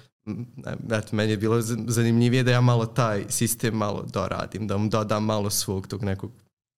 eto, 0.91 1.17
meni 1.17 1.31
je 1.31 1.37
bilo 1.37 1.61
zanimljivije 1.87 2.43
da 2.43 2.51
ja 2.51 2.61
malo 2.61 2.87
taj 2.87 3.25
sistem 3.29 3.75
malo 3.75 4.05
doradim, 4.13 4.67
da 4.67 4.77
mu 4.77 4.89
dodam 4.89 5.25
malo 5.25 5.51
svog 5.51 5.87
tog 5.87 6.03
nekog 6.03 6.33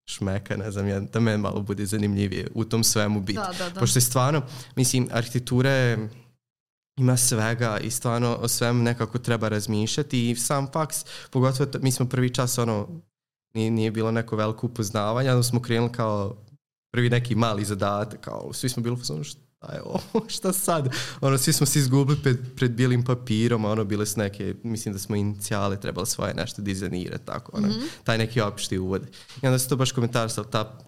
šmeka, 0.08 0.56
ne 0.56 0.70
znam, 0.70 0.88
ja, 0.88 1.00
da 1.00 1.20
me 1.20 1.36
malo 1.36 1.60
bude 1.60 1.86
zanimljivije 1.86 2.48
u 2.54 2.64
tom 2.64 2.84
svemu 2.84 3.20
biti. 3.20 3.38
Da, 3.38 3.52
da, 3.58 3.70
da. 3.70 3.80
Pošto 3.80 3.96
je 3.96 4.02
stvarno, 4.02 4.42
mislim, 4.76 5.08
arhitektura 5.12 5.70
je 5.70 6.08
ima 6.96 7.16
svega 7.16 7.78
i 7.78 7.90
stvarno 7.90 8.36
o 8.40 8.48
svemu 8.48 8.82
nekako 8.82 9.18
treba 9.18 9.48
razmišljati 9.48 10.30
i 10.30 10.36
sam 10.36 10.66
faks, 10.72 11.04
pogotovo 11.30 11.70
mi 11.80 11.92
smo 11.92 12.06
prvi 12.06 12.34
čas 12.34 12.58
ono, 12.58 12.88
nije, 13.54 13.70
nije 13.70 13.90
bilo 13.90 14.10
neko 14.10 14.36
veliko 14.36 14.66
upoznavanje, 14.66 15.30
onda 15.30 15.42
smo 15.42 15.62
krenuli 15.62 15.92
kao 15.92 16.36
prvi 16.92 17.10
neki 17.10 17.34
mali 17.34 17.64
zadatak, 17.64 18.20
kao 18.20 18.52
svi 18.52 18.68
smo 18.68 18.82
bili 18.82 18.96
u 19.20 19.24
šta 19.24 19.74
je 19.74 19.82
ovo, 19.82 20.26
šta 20.36 20.52
sad? 20.52 20.94
Ono, 21.20 21.38
svi 21.38 21.52
smo 21.52 21.66
se 21.66 21.78
izgubili 21.78 22.18
pred, 22.22 22.38
pred 22.56 22.70
bilim 22.70 23.04
papirom, 23.04 23.64
ono, 23.64 23.84
bile 23.84 24.06
su 24.06 24.20
neke, 24.20 24.54
mislim 24.62 24.92
da 24.92 24.98
smo 24.98 25.16
inicijale 25.16 25.80
trebali 25.80 26.06
svoje 26.06 26.34
nešto 26.34 26.62
dizajnirati, 26.62 27.26
tako, 27.26 27.56
ono, 27.56 27.68
mm 27.68 27.70
-hmm. 27.70 28.04
taj 28.04 28.18
neki 28.18 28.40
opšti 28.40 28.78
uvod. 28.78 29.02
I 29.42 29.46
onda 29.46 29.58
se 29.58 29.68
to 29.68 29.76
baš 29.76 29.92
komentarisalo, 29.92 30.46
ta 30.46 30.78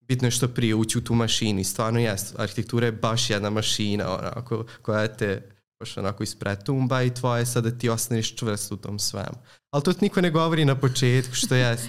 bitno 0.00 0.26
je 0.26 0.30
što 0.30 0.48
prije 0.48 0.74
ući 0.74 0.98
u 0.98 1.04
tu 1.04 1.14
mašinu 1.14 1.60
i 1.60 1.64
stvarno 1.64 2.00
jest, 2.00 2.38
arhitektura 2.38 2.86
je 2.86 2.92
baš 2.92 3.30
jedna 3.30 3.50
mašina 3.50 4.18
onako, 4.18 4.64
koja 4.82 5.08
te 5.08 5.53
baš 5.80 5.96
onako 5.96 6.22
ispretumba 6.22 7.02
i 7.02 7.14
tvoje 7.14 7.40
je 7.40 7.46
sad 7.46 7.64
da 7.64 7.78
ti 7.78 7.88
ostaneš 7.88 8.34
čvrst 8.34 8.72
u 8.72 8.76
tom 8.76 8.98
svemu. 8.98 9.36
Ali 9.70 9.82
to 9.82 9.92
niko 10.00 10.20
ne 10.20 10.30
govori 10.30 10.64
na 10.64 10.80
početku 10.80 11.34
što 11.34 11.54
jest. 11.54 11.88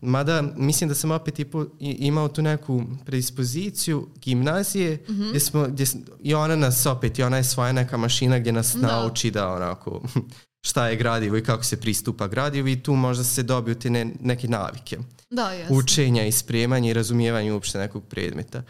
Mada 0.00 0.42
mislim 0.56 0.88
da 0.88 0.94
sam 0.94 1.10
opet 1.10 1.38
ipo, 1.38 1.66
imao 1.78 2.28
tu 2.28 2.42
neku 2.42 2.82
predispoziciju 3.04 4.08
gimnazije 4.16 5.04
mm 5.08 5.12
-hmm. 5.12 5.28
gdje 5.28 5.40
smo, 5.40 5.66
gdje, 5.68 5.86
i 6.20 6.34
ona 6.34 6.56
nas 6.56 6.86
opet, 6.86 7.18
i 7.18 7.22
ona 7.22 7.36
je 7.36 7.44
svoja 7.44 7.72
neka 7.72 7.96
mašina 7.96 8.38
gdje 8.38 8.52
nas 8.52 8.76
da. 8.76 8.86
nauči 8.86 9.30
da 9.30 9.48
onako 9.48 10.02
šta 10.68 10.88
je 10.88 10.96
gradivo 10.96 11.36
i 11.36 11.44
kako 11.44 11.64
se 11.64 11.80
pristupa 11.80 12.28
gradivu 12.28 12.68
i 12.68 12.82
tu 12.82 12.94
možda 12.94 13.24
se 13.24 13.42
dobiju 13.42 13.74
te 13.74 13.90
ne, 13.90 14.12
neke 14.20 14.48
navike. 14.48 14.98
Da, 15.30 15.52
jasno. 15.52 15.76
Učenja 15.76 16.26
i 16.26 16.32
spremanja 16.32 16.90
i 16.90 16.94
razumijevanja 16.94 17.54
uopšte 17.54 17.78
nekog 17.78 18.04
predmeta. 18.08 18.62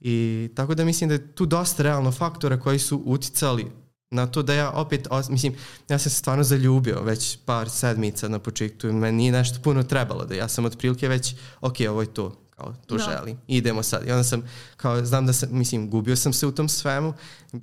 I 0.00 0.48
tako 0.54 0.74
da 0.74 0.84
mislim 0.84 1.08
da 1.08 1.14
je 1.14 1.34
tu 1.34 1.46
dosta 1.46 1.82
realno 1.82 2.12
faktora 2.12 2.60
koji 2.60 2.78
su 2.78 3.02
uticali 3.04 3.66
na 4.10 4.26
to 4.26 4.42
da 4.42 4.54
ja 4.54 4.70
opet, 4.70 5.08
mislim, 5.28 5.54
ja 5.88 5.98
sam 5.98 6.10
se 6.10 6.18
stvarno 6.18 6.44
zaljubio 6.44 7.02
već 7.02 7.38
par 7.44 7.70
sedmica 7.70 8.28
na 8.28 8.38
početku 8.38 8.86
i 8.86 8.92
meni 8.92 9.16
nije 9.16 9.32
nešto 9.32 9.62
puno 9.62 9.82
trebalo 9.82 10.24
da 10.24 10.34
ja 10.34 10.48
sam 10.48 10.64
otprilike 10.64 11.08
već, 11.08 11.34
ok, 11.60 11.76
ovo 11.90 12.00
je 12.00 12.14
to, 12.14 12.36
kao 12.50 12.74
to 12.86 12.96
da. 12.96 13.04
želim, 13.04 13.38
idemo 13.46 13.82
sad. 13.82 14.06
I 14.06 14.10
onda 14.10 14.24
sam, 14.24 14.42
kao, 14.76 15.04
znam 15.04 15.26
da 15.26 15.32
sam, 15.32 15.48
mislim, 15.52 15.90
gubio 15.90 16.16
sam 16.16 16.32
se 16.32 16.46
u 16.46 16.52
tom 16.52 16.68
svemu, 16.68 17.14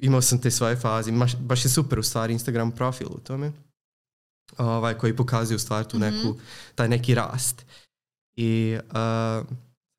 imao 0.02 0.22
sam 0.22 0.42
te 0.42 0.52
svoje 0.52 0.76
faze, 0.76 1.12
baš, 1.12 1.36
baš 1.36 1.66
je 1.66 1.70
super 1.70 2.00
u 2.00 2.04
stvari 2.04 2.34
Instagram 2.34 2.72
profil 2.72 3.08
u 3.10 3.20
tome, 3.20 3.52
ovaj, 4.58 4.98
koji 4.98 5.16
pokazuje 5.16 5.56
u 5.56 5.60
stvari 5.60 5.88
tu 5.88 5.98
mhm. 5.98 6.06
neku, 6.06 6.28
mm 6.28 6.34
-hmm. 6.34 6.76
taj 6.76 6.90
neki 6.90 7.16
rast. 7.16 7.66
I 8.36 8.78
uh, 8.92 9.48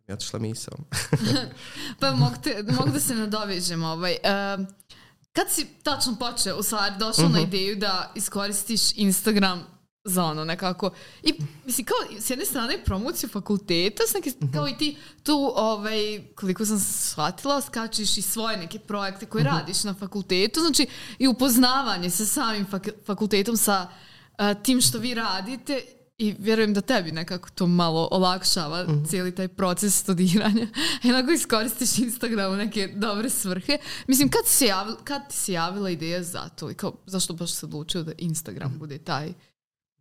mi 0.09 0.15
otišla 0.15 0.39
misao. 0.39 0.75
pa 2.01 2.15
mogu, 2.15 2.35
te, 2.43 2.65
mogu 2.79 2.91
da 2.91 3.01
se 3.01 3.15
nadovežem. 3.15 3.85
Ovaj. 3.85 4.17
Uh, 4.59 4.67
kad 5.39 5.51
si 5.51 5.67
tačno 5.83 6.17
počeo, 6.17 6.57
u 6.57 6.63
stvari, 6.63 6.95
došao 6.99 7.25
uh 7.25 7.31
-huh. 7.31 7.35
na 7.35 7.41
mhm. 7.41 7.49
ideju 7.49 7.77
da 7.77 8.13
iskoristiš 8.15 8.97
Instagram 8.97 9.67
za 10.05 10.25
ono 10.25 10.45
nekako. 10.45 10.91
I 11.23 11.35
mislim 11.67 11.87
kao 11.87 12.21
s 12.21 12.31
jedne 12.31 12.45
strane 12.45 12.85
promociju 12.85 13.29
fakulteta, 13.29 14.03
s 14.09 14.15
neke, 14.15 14.31
uh 14.31 14.37
mhm. 14.37 14.47
-huh. 14.47 14.53
kao 14.53 14.69
i 14.69 14.77
ti 14.77 14.97
tu 15.23 15.53
ovaj, 15.57 16.23
koliko 16.35 16.65
sam 16.67 16.81
shvatila, 16.81 17.61
skačiš 17.61 18.19
i 18.19 18.23
svoje 18.23 18.57
neke 18.57 18.79
projekte 18.79 19.27
koje 19.27 19.43
uh 19.43 19.47
mhm. 19.47 19.57
-huh. 19.57 19.61
radiš 19.61 19.85
na 19.85 19.95
fakultetu, 19.95 20.61
znači 20.61 20.87
i 21.19 21.29
upoznavanje 21.29 22.11
sa 22.11 22.27
samim 22.27 22.67
fak 22.67 22.89
fakultetom, 23.07 23.57
sa 23.57 23.89
uh, 24.39 24.63
tim 24.63 24.81
što 24.81 24.99
vi 24.99 25.15
radite 25.15 25.83
i 26.19 26.35
vjerujem 26.39 26.75
da 26.75 26.81
tebi 26.81 27.13
nekako 27.13 27.49
to 27.51 27.67
malo 27.67 28.09
olakšava 28.11 28.83
mm 28.83 28.87
-hmm. 28.87 29.09
cijeli 29.09 29.35
taj 29.35 29.49
proces 29.49 29.99
studiranja. 29.99 30.67
Jednako 31.03 31.31
iskoristiš 31.31 31.99
Instagram 31.99 32.53
u 32.53 32.57
neke 32.57 32.89
dobre 32.95 33.31
svrhe. 33.31 33.79
Mislim, 34.07 34.29
kad, 34.29 34.47
si 34.47 34.65
javila, 34.65 34.97
kad 35.05 35.29
ti 35.29 35.37
se 35.37 35.53
javila 35.53 35.91
ideja 35.91 36.23
za 36.23 36.49
to 36.49 36.71
i 36.71 36.75
kao, 36.75 36.93
zašto 37.07 37.33
baš 37.33 37.53
se 37.53 37.67
odlučio 37.67 38.03
da 38.03 38.13
Instagram 38.19 38.73
mm. 38.73 38.79
bude 38.79 38.99
taj? 38.99 39.33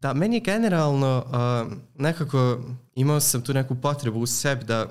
Da, 0.02 0.14
meni 0.14 0.36
je 0.36 0.40
generalno 0.40 1.26
uh, 1.26 1.74
nekako 1.96 2.60
imao 2.96 3.20
sam 3.20 3.42
tu 3.42 3.54
neku 3.54 3.76
potrebu 3.76 4.20
u 4.20 4.28
sebi 4.28 4.66
da, 4.66 4.88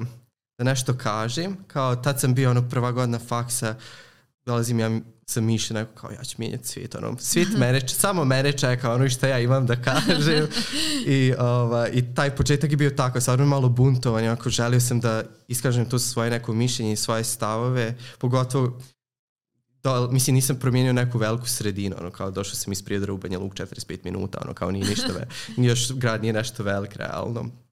da 0.58 0.64
nešto 0.64 0.98
kažem. 0.98 1.56
Kao 1.66 1.96
tad 1.96 2.20
sam 2.20 2.34
bio 2.34 2.50
ono 2.50 2.68
prva 2.68 2.92
godina 2.92 3.18
faksa, 3.18 3.74
dolazim 4.46 4.80
ja 4.80 5.00
sam 5.26 5.44
mišljen 5.44 5.76
neko 5.76 5.92
kao 5.94 6.10
ja 6.10 6.24
ću 6.24 6.36
mijenjati 6.38 6.68
svijet, 6.68 6.94
ono, 6.94 7.16
svijet 7.18 7.48
mene, 7.58 7.88
samo 7.88 8.24
mene 8.24 8.52
čeka 8.52 8.92
ono 8.92 9.08
što 9.08 9.26
ja 9.26 9.38
imam 9.38 9.66
da 9.66 9.82
kažem 9.82 10.46
I, 11.06 11.34
ova, 11.38 11.88
i 11.88 12.14
taj 12.14 12.36
početak 12.36 12.70
je 12.70 12.76
bio 12.76 12.90
tako, 12.90 13.20
stvarno 13.20 13.46
malo 13.46 13.68
buntovan, 13.68 14.28
ako 14.28 14.50
želio 14.50 14.80
sam 14.80 15.00
da 15.00 15.22
iskažem 15.48 15.88
to 15.88 15.98
svoje 15.98 16.30
neko 16.30 16.52
mišljenje 16.52 16.92
i 16.92 16.96
svoje 16.96 17.24
stavove, 17.24 17.96
pogotovo 18.18 18.80
do, 19.82 20.08
mislim 20.12 20.34
nisam 20.34 20.56
promijenio 20.56 20.92
neku 20.92 21.18
veliku 21.18 21.48
sredinu, 21.48 21.96
ono 22.00 22.10
kao 22.10 22.30
došao 22.30 22.54
sam 22.54 22.72
iz 22.72 22.82
Prijedora 22.82 23.12
u 23.12 23.18
Banja 23.18 23.38
Luk 23.38 23.54
45 23.54 23.98
minuta, 24.04 24.38
ono 24.44 24.54
kao 24.54 24.70
nije 24.70 24.88
ništa, 24.88 25.08
ve, 25.12 25.28
još 25.68 25.92
grad 25.92 26.22
nije 26.22 26.32
nešto 26.32 26.62
velik 26.62 26.96
realno. 26.96 27.65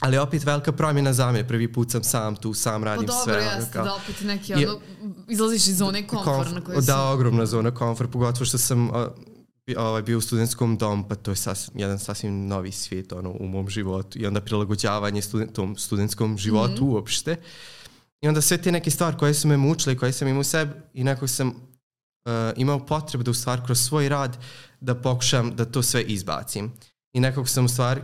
Ali 0.00 0.18
opet 0.18 0.44
velika 0.44 0.72
promjena 0.72 1.12
za 1.12 1.32
me, 1.32 1.48
prvi 1.48 1.72
put 1.72 1.90
sam 1.90 2.04
sam 2.04 2.36
tu, 2.36 2.54
sam 2.54 2.84
radim 2.84 3.06
pa 3.06 3.12
sve. 3.12 3.32
Pa 3.32 3.40
dobro, 3.40 3.60
jeste, 3.60 3.78
da 3.78 3.94
opet 3.94 4.20
neki, 4.24 4.54
ono, 4.54 4.80
izlaziš 5.28 5.66
iz 5.66 5.78
zone 5.78 6.06
komfora 6.06 6.50
na 6.50 6.60
kojoj 6.60 6.76
Da, 6.76 6.82
si... 6.82 6.92
ogromna 6.92 7.46
zona 7.46 7.70
komfora, 7.70 8.08
pogotovo 8.08 8.44
što 8.44 8.58
sam 8.58 8.90
ovaj, 9.76 10.02
bio 10.02 10.18
u 10.18 10.20
studentskom 10.20 10.76
dom, 10.76 11.08
pa 11.08 11.14
to 11.14 11.30
je 11.30 11.36
sas, 11.36 11.70
jedan 11.74 11.98
sasvim 11.98 12.46
novi 12.46 12.72
svijet 12.72 13.12
ono, 13.12 13.30
u 13.30 13.48
mom 13.48 13.68
životu 13.68 14.18
i 14.18 14.26
onda 14.26 14.40
prilagođavanje 14.40 15.22
student, 15.22 15.52
tom 15.52 15.76
studentskom 15.76 16.38
životu 16.38 16.84
mm 16.84 16.88
-hmm. 16.88 16.92
uopšte. 16.92 17.36
I 18.20 18.28
onda 18.28 18.40
sve 18.40 18.58
te 18.58 18.72
neke 18.72 18.90
stvari 18.90 19.16
koje 19.16 19.34
su 19.34 19.48
me 19.48 19.56
mučile, 19.56 19.96
koje 19.96 20.12
sam 20.12 20.28
imao 20.28 20.40
u 20.40 20.44
sebi 20.44 20.72
i 20.94 21.04
nekako 21.04 21.26
sam 21.26 21.48
uh, 21.48 21.54
imao 22.56 22.86
potrebu 22.86 23.24
da 23.24 23.30
u 23.30 23.34
stvari 23.34 23.62
kroz 23.64 23.80
svoj 23.80 24.08
rad 24.08 24.36
da 24.80 24.94
pokušam 24.94 25.56
da 25.56 25.64
to 25.64 25.82
sve 25.82 26.02
izbacim. 26.02 26.72
I 27.12 27.20
nekako 27.20 27.46
sam 27.46 27.64
u 27.64 27.68
stvari 27.68 28.00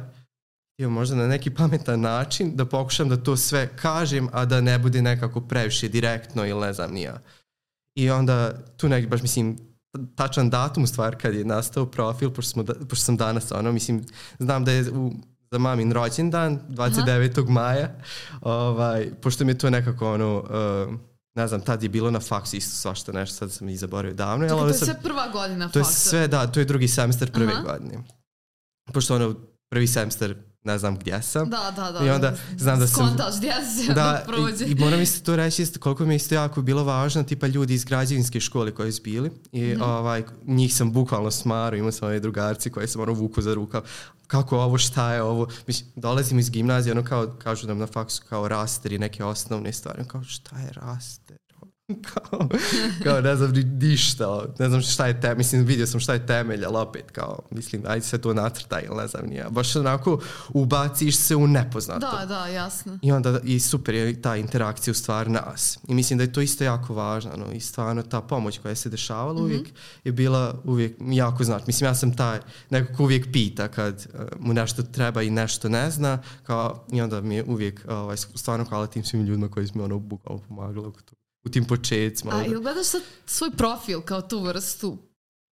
htio 0.75 0.91
možda 0.91 1.17
na 1.17 1.27
neki 1.27 1.51
pametan 1.51 2.01
način 2.01 2.57
da 2.57 2.65
pokušam 2.65 3.09
da 3.09 3.17
to 3.17 3.37
sve 3.37 3.77
kažem, 3.77 4.29
a 4.33 4.45
da 4.45 4.61
ne 4.61 4.79
bude 4.79 5.03
nekako 5.03 5.41
previše 5.41 5.89
direktno 5.89 6.47
ili 6.47 6.61
ne 6.61 6.73
znam 6.73 6.93
nija. 6.93 7.21
I 7.95 8.11
onda 8.11 8.65
tu 8.77 8.89
neki 8.89 9.07
baš 9.07 9.23
mislim 9.23 9.59
tačan 10.17 10.51
datum 10.51 10.85
u 10.85 10.87
stvari 10.87 11.17
kad 11.17 11.35
je 11.35 11.45
nastao 11.45 11.87
profil, 11.87 12.31
pošto, 12.31 12.51
smo, 12.51 12.63
da, 12.63 12.75
pošto 12.75 13.05
sam 13.05 13.17
danas 13.17 13.53
ono, 13.53 13.73
mislim, 13.73 14.05
znam 14.39 14.65
da 14.65 14.73
je 14.73 14.91
u, 14.91 15.13
za 15.51 15.59
mamin 15.59 15.93
rođendan, 15.93 16.61
29. 16.69 17.43
Aha. 17.43 17.53
maja, 17.53 17.89
ovaj, 18.41 19.11
pošto 19.23 19.45
mi 19.45 19.53
je 19.53 19.59
to 19.59 19.71
nekako 19.71 20.13
ono, 20.15 20.39
uh, 20.39 20.95
ne 21.35 21.49
znam, 21.49 21.61
tad 21.61 21.83
je 21.83 21.89
bilo 21.89 22.11
na 22.11 22.21
faksu 22.21 22.57
isto 22.57 22.77
svašta 22.77 23.13
nešto, 23.13 23.37
sad 23.37 23.53
sam 23.53 23.69
i 23.69 23.77
zaboravio 23.77 24.15
davno. 24.15 24.49
Čekaj, 24.49 24.59
to 24.59 24.69
je 24.69 24.75
sve 24.75 25.01
prva 25.03 25.29
godina 25.29 25.69
faksa? 25.69 25.73
To 25.73 25.79
je 25.79 25.85
sve, 25.85 26.29
da, 26.29 26.47
to 26.47 26.61
je 26.61 26.67
drugi 26.67 26.89
semestar 26.89 27.33
prve 27.33 27.53
Aha. 27.53 27.63
godine. 27.63 28.03
Pošto 28.93 29.15
ono, 29.15 29.35
prvi 29.71 29.87
semestar 29.87 30.35
ne 30.65 30.79
znam 30.79 30.97
gdje 30.97 31.23
sam. 31.23 31.51
Da, 31.51 31.73
da, 31.77 31.93
da. 31.93 32.07
I 32.07 32.11
onda 32.11 32.35
znam 32.57 32.79
da 32.79 32.87
sam... 32.87 33.07
Skontaš 33.07 33.37
gdje 33.37 33.53
si 33.77 33.95
da, 33.95 34.25
prođe. 34.27 34.65
I, 34.65 34.71
I 34.71 34.75
moram 34.75 35.01
isto 35.01 35.25
to 35.25 35.37
reći 35.37 35.63
isto, 35.63 35.81
koliko 35.81 36.05
mi 36.05 36.15
je 36.15 36.17
isto 36.17 36.35
jako 36.35 36.63
bilo 36.63 36.85
važno, 36.85 37.23
tipa 37.23 37.47
ljudi 37.47 37.75
iz 37.75 37.85
građevinske 37.85 38.41
škole 38.41 38.75
koji 38.75 38.93
su 38.93 39.03
bili 39.03 39.31
i 39.53 39.63
mm 39.63 39.83
ovaj, 39.83 40.23
njih 40.47 40.75
sam 40.75 40.93
bukvalno 40.93 41.31
smaru, 41.31 41.77
imao 41.77 41.93
sam 41.93 42.09
ove 42.09 42.21
drugarci 42.21 42.71
koje 42.71 42.89
sam 42.89 43.03
ono 43.03 43.13
vuku 43.13 43.43
za 43.43 43.55
rukav. 43.55 43.83
Kako 44.27 44.59
ovo, 44.59 44.79
šta 44.79 45.13
je 45.13 45.23
ovo? 45.23 45.49
Mislim, 45.67 45.91
dolazim 45.97 46.39
iz 46.39 46.51
gimnazije, 46.51 46.93
ono 46.93 47.05
kao, 47.05 47.35
kažu 47.39 47.67
nam 47.67 47.79
na 47.79 47.87
faksu 47.87 48.23
kao 48.29 48.49
raster 48.49 48.93
i 48.93 48.99
neke 48.99 49.25
osnovne 49.25 49.73
stvari. 49.73 50.05
Kao 50.09 50.25
šta 50.25 50.59
je 50.59 50.73
raster? 50.73 51.24
kao, 52.15 52.49
kao 53.03 53.21
ne 53.21 53.37
znam 53.37 53.51
ni 53.51 53.65
ništa, 53.65 54.45
ne 54.59 54.69
znam 54.69 54.83
šta 54.83 55.07
je 55.07 55.21
temelj, 55.21 55.39
mislim 55.39 55.65
vidio 55.65 55.87
sam 55.87 56.01
šta 56.01 56.13
je 56.13 56.27
temelj, 56.27 56.65
ali 56.65 56.77
opet 56.77 57.11
kao, 57.11 57.39
mislim, 57.51 57.83
ajde 57.87 58.05
se 58.07 58.21
to 58.21 58.35
nacrta 58.35 58.81
ili 58.81 58.97
ne 58.97 59.07
znam 59.07 59.27
nija, 59.27 59.51
baš 59.51 59.77
onako 59.77 60.21
ubaciš 60.49 61.17
se 61.17 61.37
u 61.37 61.47
nepoznato. 61.47 62.17
Da, 62.19 62.27
da, 62.27 62.47
jasno. 62.47 62.99
I 63.03 63.13
onda 63.13 63.41
i 63.43 63.61
super 63.61 63.95
je 63.95 64.23
ta 64.23 64.37
interakcija 64.37 64.93
u 64.93 64.95
stvar 64.95 65.31
nas. 65.31 65.79
I 65.89 65.95
mislim 65.95 66.19
da 66.19 66.23
je 66.23 66.33
to 66.33 66.41
isto 66.41 66.65
jako 66.65 66.95
važno, 66.95 67.31
no, 67.37 67.53
i 67.53 67.61
stvarno 67.61 68.03
ta 68.03 68.21
pomoć 68.21 68.59
koja 68.59 68.75
se 68.75 68.89
dešavala 68.89 69.33
mm 69.33 69.37
-hmm. 69.37 69.43
uvijek 69.43 69.69
je 70.05 70.13
bila 70.13 70.61
uvijek 70.65 70.97
jako 71.01 71.45
znači. 71.45 71.65
Mislim, 71.67 71.89
ja 71.89 71.95
sam 71.95 72.17
taj, 72.17 72.41
neko 72.71 72.97
ko 72.97 73.03
uvijek 73.03 73.33
pita 73.33 73.69
kad 73.69 74.07
uh, 74.15 74.21
mu 74.41 74.55
nešto 74.55 74.83
treba 74.83 75.23
i 75.23 75.31
nešto 75.31 75.69
ne 75.69 75.91
zna, 75.91 76.19
kao, 76.43 76.85
i 76.93 77.01
onda 77.01 77.21
mi 77.21 77.35
je 77.35 77.45
uvijek 77.45 77.87
ovaj, 77.89 78.17
stvarno 78.17 78.65
hvala 78.65 78.87
tim 78.87 79.05
svim 79.05 79.23
ljudima 79.23 79.49
koji 79.49 79.67
su 79.67 79.79
mi 79.79 79.85
ono 79.85 79.99
bukvalno 79.99 80.43
pomagali 80.49 80.87
oko 80.87 81.01
toga 81.01 81.25
u 81.45 81.49
tim 81.49 81.65
početcima. 81.65 82.33
A 82.37 82.45
ili 82.45 82.63
gledaš 82.63 82.87
sad 82.87 83.03
svoj 83.27 83.51
profil 83.51 84.01
kao 84.01 84.23
tu 84.23 84.41
vrstu 84.41 84.99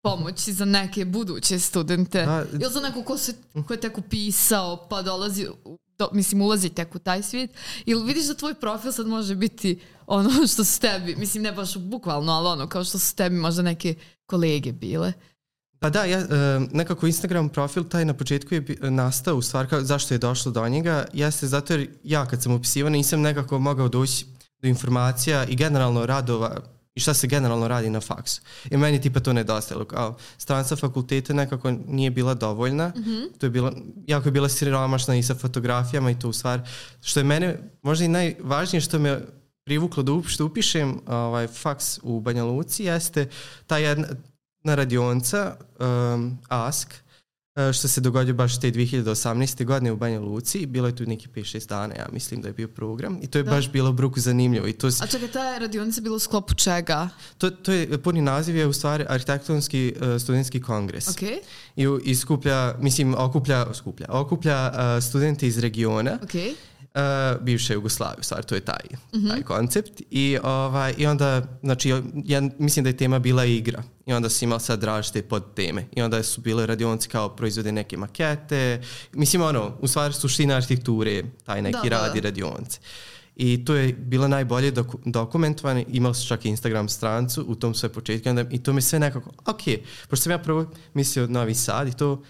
pomoći 0.02 0.52
za 0.52 0.64
neke 0.64 1.04
buduće 1.04 1.58
studente? 1.58 2.26
Da, 2.26 2.44
ili 2.52 2.72
za 2.72 2.80
neko 2.80 3.02
ko, 3.02 3.18
se, 3.18 3.34
ko 3.66 3.72
je 3.72 3.80
tek 3.80 3.98
upisao 3.98 4.86
pa 4.90 5.02
dolazi, 5.02 5.46
do, 5.98 6.08
mislim 6.12 6.42
ulazi 6.42 6.68
tek 6.68 6.94
u 6.94 6.98
taj 6.98 7.22
svijet? 7.22 7.50
Ili 7.86 8.04
vidiš 8.04 8.26
da 8.26 8.34
tvoj 8.34 8.54
profil 8.54 8.92
sad 8.92 9.06
može 9.06 9.34
biti 9.34 9.80
ono 10.06 10.30
što 10.52 10.64
su 10.64 10.80
tebi, 10.80 11.16
mislim 11.16 11.42
ne 11.42 11.52
baš 11.52 11.76
bukvalno, 11.76 12.32
ali 12.32 12.48
ono 12.48 12.68
kao 12.68 12.84
što 12.84 12.98
su 12.98 13.16
tebi 13.16 13.36
možda 13.36 13.62
neke 13.62 13.94
kolege 14.26 14.72
bile? 14.72 15.12
Pa 15.78 15.90
da, 15.90 16.04
ja, 16.04 16.26
nekako 16.72 17.06
Instagram 17.06 17.48
profil 17.48 17.84
taj 17.84 18.04
na 18.04 18.14
početku 18.14 18.54
je 18.54 18.64
nastao 18.80 19.36
u 19.36 19.42
stvari 19.42 19.68
kao, 19.68 19.80
zašto 19.80 20.14
je 20.14 20.18
došlo 20.18 20.52
do 20.52 20.68
njega, 20.68 21.04
jeste 21.12 21.46
zato 21.46 21.72
jer 21.72 21.90
ja 22.04 22.26
kad 22.26 22.42
sam 22.42 22.52
upisivao 22.52 22.90
nisam 22.90 23.20
nekako 23.20 23.58
mogao 23.58 23.88
doći 23.88 24.26
do 24.62 24.68
informacija 24.68 25.44
i 25.44 25.56
generalno 25.56 26.06
radova 26.06 26.60
i 26.94 27.00
šta 27.00 27.14
se 27.14 27.26
generalno 27.26 27.68
radi 27.68 27.90
na 27.90 28.00
faksu. 28.00 28.42
I 28.70 28.76
meni 28.76 29.00
tipa 29.00 29.20
to 29.20 29.32
nedostajalo. 29.32 29.84
Kao, 29.84 30.16
stranca 30.38 30.76
fakulteta 30.76 31.32
nekako 31.32 31.70
nije 31.88 32.10
bila 32.10 32.34
dovoljna. 32.34 32.88
Mm 32.88 33.00
-hmm. 33.00 33.38
To 33.38 33.46
je 33.46 33.50
bila, 33.50 33.72
jako 34.06 34.28
je 34.28 34.32
bila 34.32 34.48
siromašna 34.48 35.16
i 35.16 35.22
sa 35.22 35.34
fotografijama 35.34 36.10
i 36.10 36.18
to 36.18 36.28
u 36.28 36.32
stvar. 36.32 36.60
Što 37.00 37.20
je 37.20 37.24
mene 37.24 37.58
možda 37.82 38.04
i 38.04 38.08
najvažnije 38.08 38.80
što 38.80 38.98
me 38.98 39.20
privuklo 39.64 40.02
da 40.02 40.12
uopšte 40.12 40.42
upišem 40.42 41.00
ovaj, 41.06 41.46
faks 41.46 41.98
u 42.02 42.20
Banja 42.20 42.44
Luci 42.44 42.84
jeste 42.84 43.28
ta 43.66 43.78
jedna, 43.78 44.08
jedna 44.58 44.74
radionca 44.74 45.56
um, 46.14 46.38
ASK 46.48 47.01
što 47.72 47.88
se 47.88 48.00
dogodio 48.00 48.34
baš 48.34 48.60
te 48.60 48.70
2018. 48.70 49.64
godine 49.64 49.92
u 49.92 49.96
Banja 49.96 50.20
Luci. 50.20 50.66
Bilo 50.66 50.86
je 50.86 50.96
tu 50.96 51.06
neki 51.06 51.28
5-6 51.28 51.68
dana, 51.68 51.94
ja 51.94 52.06
mislim 52.12 52.42
da 52.42 52.48
je 52.48 52.52
bio 52.52 52.68
program. 52.68 53.18
I 53.22 53.26
to 53.26 53.38
je 53.38 53.42
da. 53.42 53.50
baš 53.50 53.70
bilo 53.70 53.92
bruku 53.92 54.20
zanimljivo. 54.20 54.68
I 54.68 54.72
to 54.72 54.86
A 54.86 55.06
čekaj, 55.06 55.28
ta 55.28 55.58
radionica 55.58 56.00
bilo 56.00 56.16
u 56.16 56.18
sklopu 56.18 56.54
čega? 56.54 57.08
To, 57.38 57.50
to 57.50 57.72
je, 57.72 58.02
puni 58.02 58.22
naziv 58.22 58.56
je 58.56 58.66
u 58.66 58.72
stvari 58.72 59.04
arhitektonski 59.08 59.94
uh, 59.96 60.22
studentski 60.22 60.60
kongres. 60.60 61.06
Okay. 61.06 61.38
I, 61.76 61.86
I 62.04 62.14
skuplja, 62.14 62.74
mislim, 62.80 63.14
okuplja, 63.18 63.74
skuplja, 63.74 64.06
okuplja 64.10 64.72
uh, 64.72 65.04
studente 65.04 65.46
iz 65.46 65.58
regiona. 65.58 66.18
Okay 66.22 66.54
uh, 66.94 67.42
bivše 67.42 67.74
Jugoslavije, 67.74 68.20
u 68.20 68.22
stvari 68.22 68.46
to 68.46 68.54
je 68.54 68.60
taj, 68.60 68.84
mm 69.14 69.18
-hmm. 69.18 69.28
taj 69.28 69.42
koncept 69.42 70.02
i, 70.10 70.38
ovaj, 70.42 70.94
i 70.98 71.06
onda, 71.06 71.58
znači 71.62 71.94
ja 72.24 72.42
mislim 72.58 72.82
da 72.82 72.88
je 72.88 72.96
tema 72.96 73.18
bila 73.18 73.44
igra 73.44 73.82
i 74.06 74.12
onda 74.12 74.28
si 74.28 74.44
imao 74.44 74.58
sad 74.58 74.84
različite 74.84 75.22
pod 75.22 75.54
teme 75.54 75.86
i 75.92 76.02
onda 76.02 76.22
su 76.22 76.40
bile 76.40 76.66
radionci 76.66 77.08
kao 77.08 77.28
proizvode 77.28 77.72
neke 77.72 77.96
makete, 77.96 78.82
mislim 79.12 79.42
ono, 79.42 79.76
u 79.80 79.88
stvari 79.88 80.14
suština 80.14 80.56
arhitekture, 80.56 81.22
taj 81.44 81.62
neki 81.62 81.90
da, 81.90 81.98
radi 81.98 82.20
da. 82.20 82.28
radionci. 82.28 82.80
I 83.36 83.64
to 83.64 83.74
je 83.74 83.92
bilo 83.92 84.28
najbolje 84.28 84.70
doku, 84.70 84.98
dokumentovano, 85.04 85.84
imao 85.88 86.14
sam 86.14 86.26
čak 86.26 86.44
i 86.44 86.48
Instagram 86.48 86.88
strancu 86.88 87.44
u 87.48 87.54
tom 87.54 87.74
sve 87.74 87.88
početku 87.88 88.28
onda, 88.28 88.44
i 88.50 88.62
to 88.62 88.72
mi 88.72 88.82
sve 88.82 88.98
nekako, 88.98 89.30
ok, 89.46 89.62
pošto 90.08 90.22
sam 90.22 90.32
ja 90.32 90.38
prvo 90.38 90.70
mislio 90.94 91.26
Novi 91.26 91.54
Sad 91.54 91.88
i 91.88 91.96
to, 91.96 92.22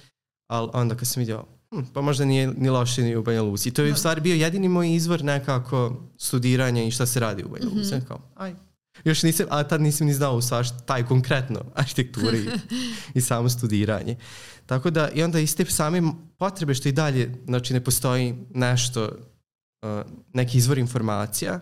ali 0.48 0.70
onda 0.72 0.94
kad 0.94 1.08
sam 1.08 1.20
vidio, 1.20 1.44
Hm, 1.72 1.80
pa 1.92 2.00
možda 2.00 2.24
nije 2.24 2.46
ni 2.46 2.70
loše 2.70 3.02
ni 3.02 3.16
u 3.16 3.22
Banja 3.22 3.42
Luci. 3.42 3.70
To 3.70 3.82
je 3.82 3.88
u 3.88 3.92
da. 3.92 3.96
stvari 3.96 4.20
bio 4.20 4.34
jedini 4.34 4.68
moj 4.68 4.94
izvor 4.94 5.24
nekako 5.24 6.02
studiranja 6.18 6.82
i 6.82 6.90
šta 6.90 7.06
se 7.06 7.20
radi 7.20 7.44
u 7.44 7.48
Banja 7.48 7.64
Luci. 7.64 7.94
Mm 7.94 7.98
-hmm. 7.98 8.08
Kao, 8.08 8.20
aj. 8.36 8.54
Još 9.04 9.22
nisam, 9.22 9.46
a 9.50 9.62
tad 9.62 9.80
nisam 9.80 10.06
ni 10.06 10.14
znao 10.14 10.40
stvari 10.40 10.68
taj 10.86 11.06
konkretno 11.06 11.60
arhitekturi 11.74 12.38
i, 12.38 12.48
i 13.18 13.20
samo 13.20 13.48
studiranje. 13.48 14.16
Tako 14.66 14.90
da, 14.90 15.10
i 15.10 15.22
onda 15.22 15.38
iz 15.38 15.56
te 15.56 15.64
same 15.64 16.02
potrebe 16.38 16.74
što 16.74 16.88
i 16.88 16.92
dalje, 16.92 17.34
znači 17.44 17.74
ne 17.74 17.84
postoji 17.84 18.34
nešto, 18.54 19.04
uh, 19.04 19.88
neki 20.32 20.58
izvor 20.58 20.78
informacija, 20.78 21.60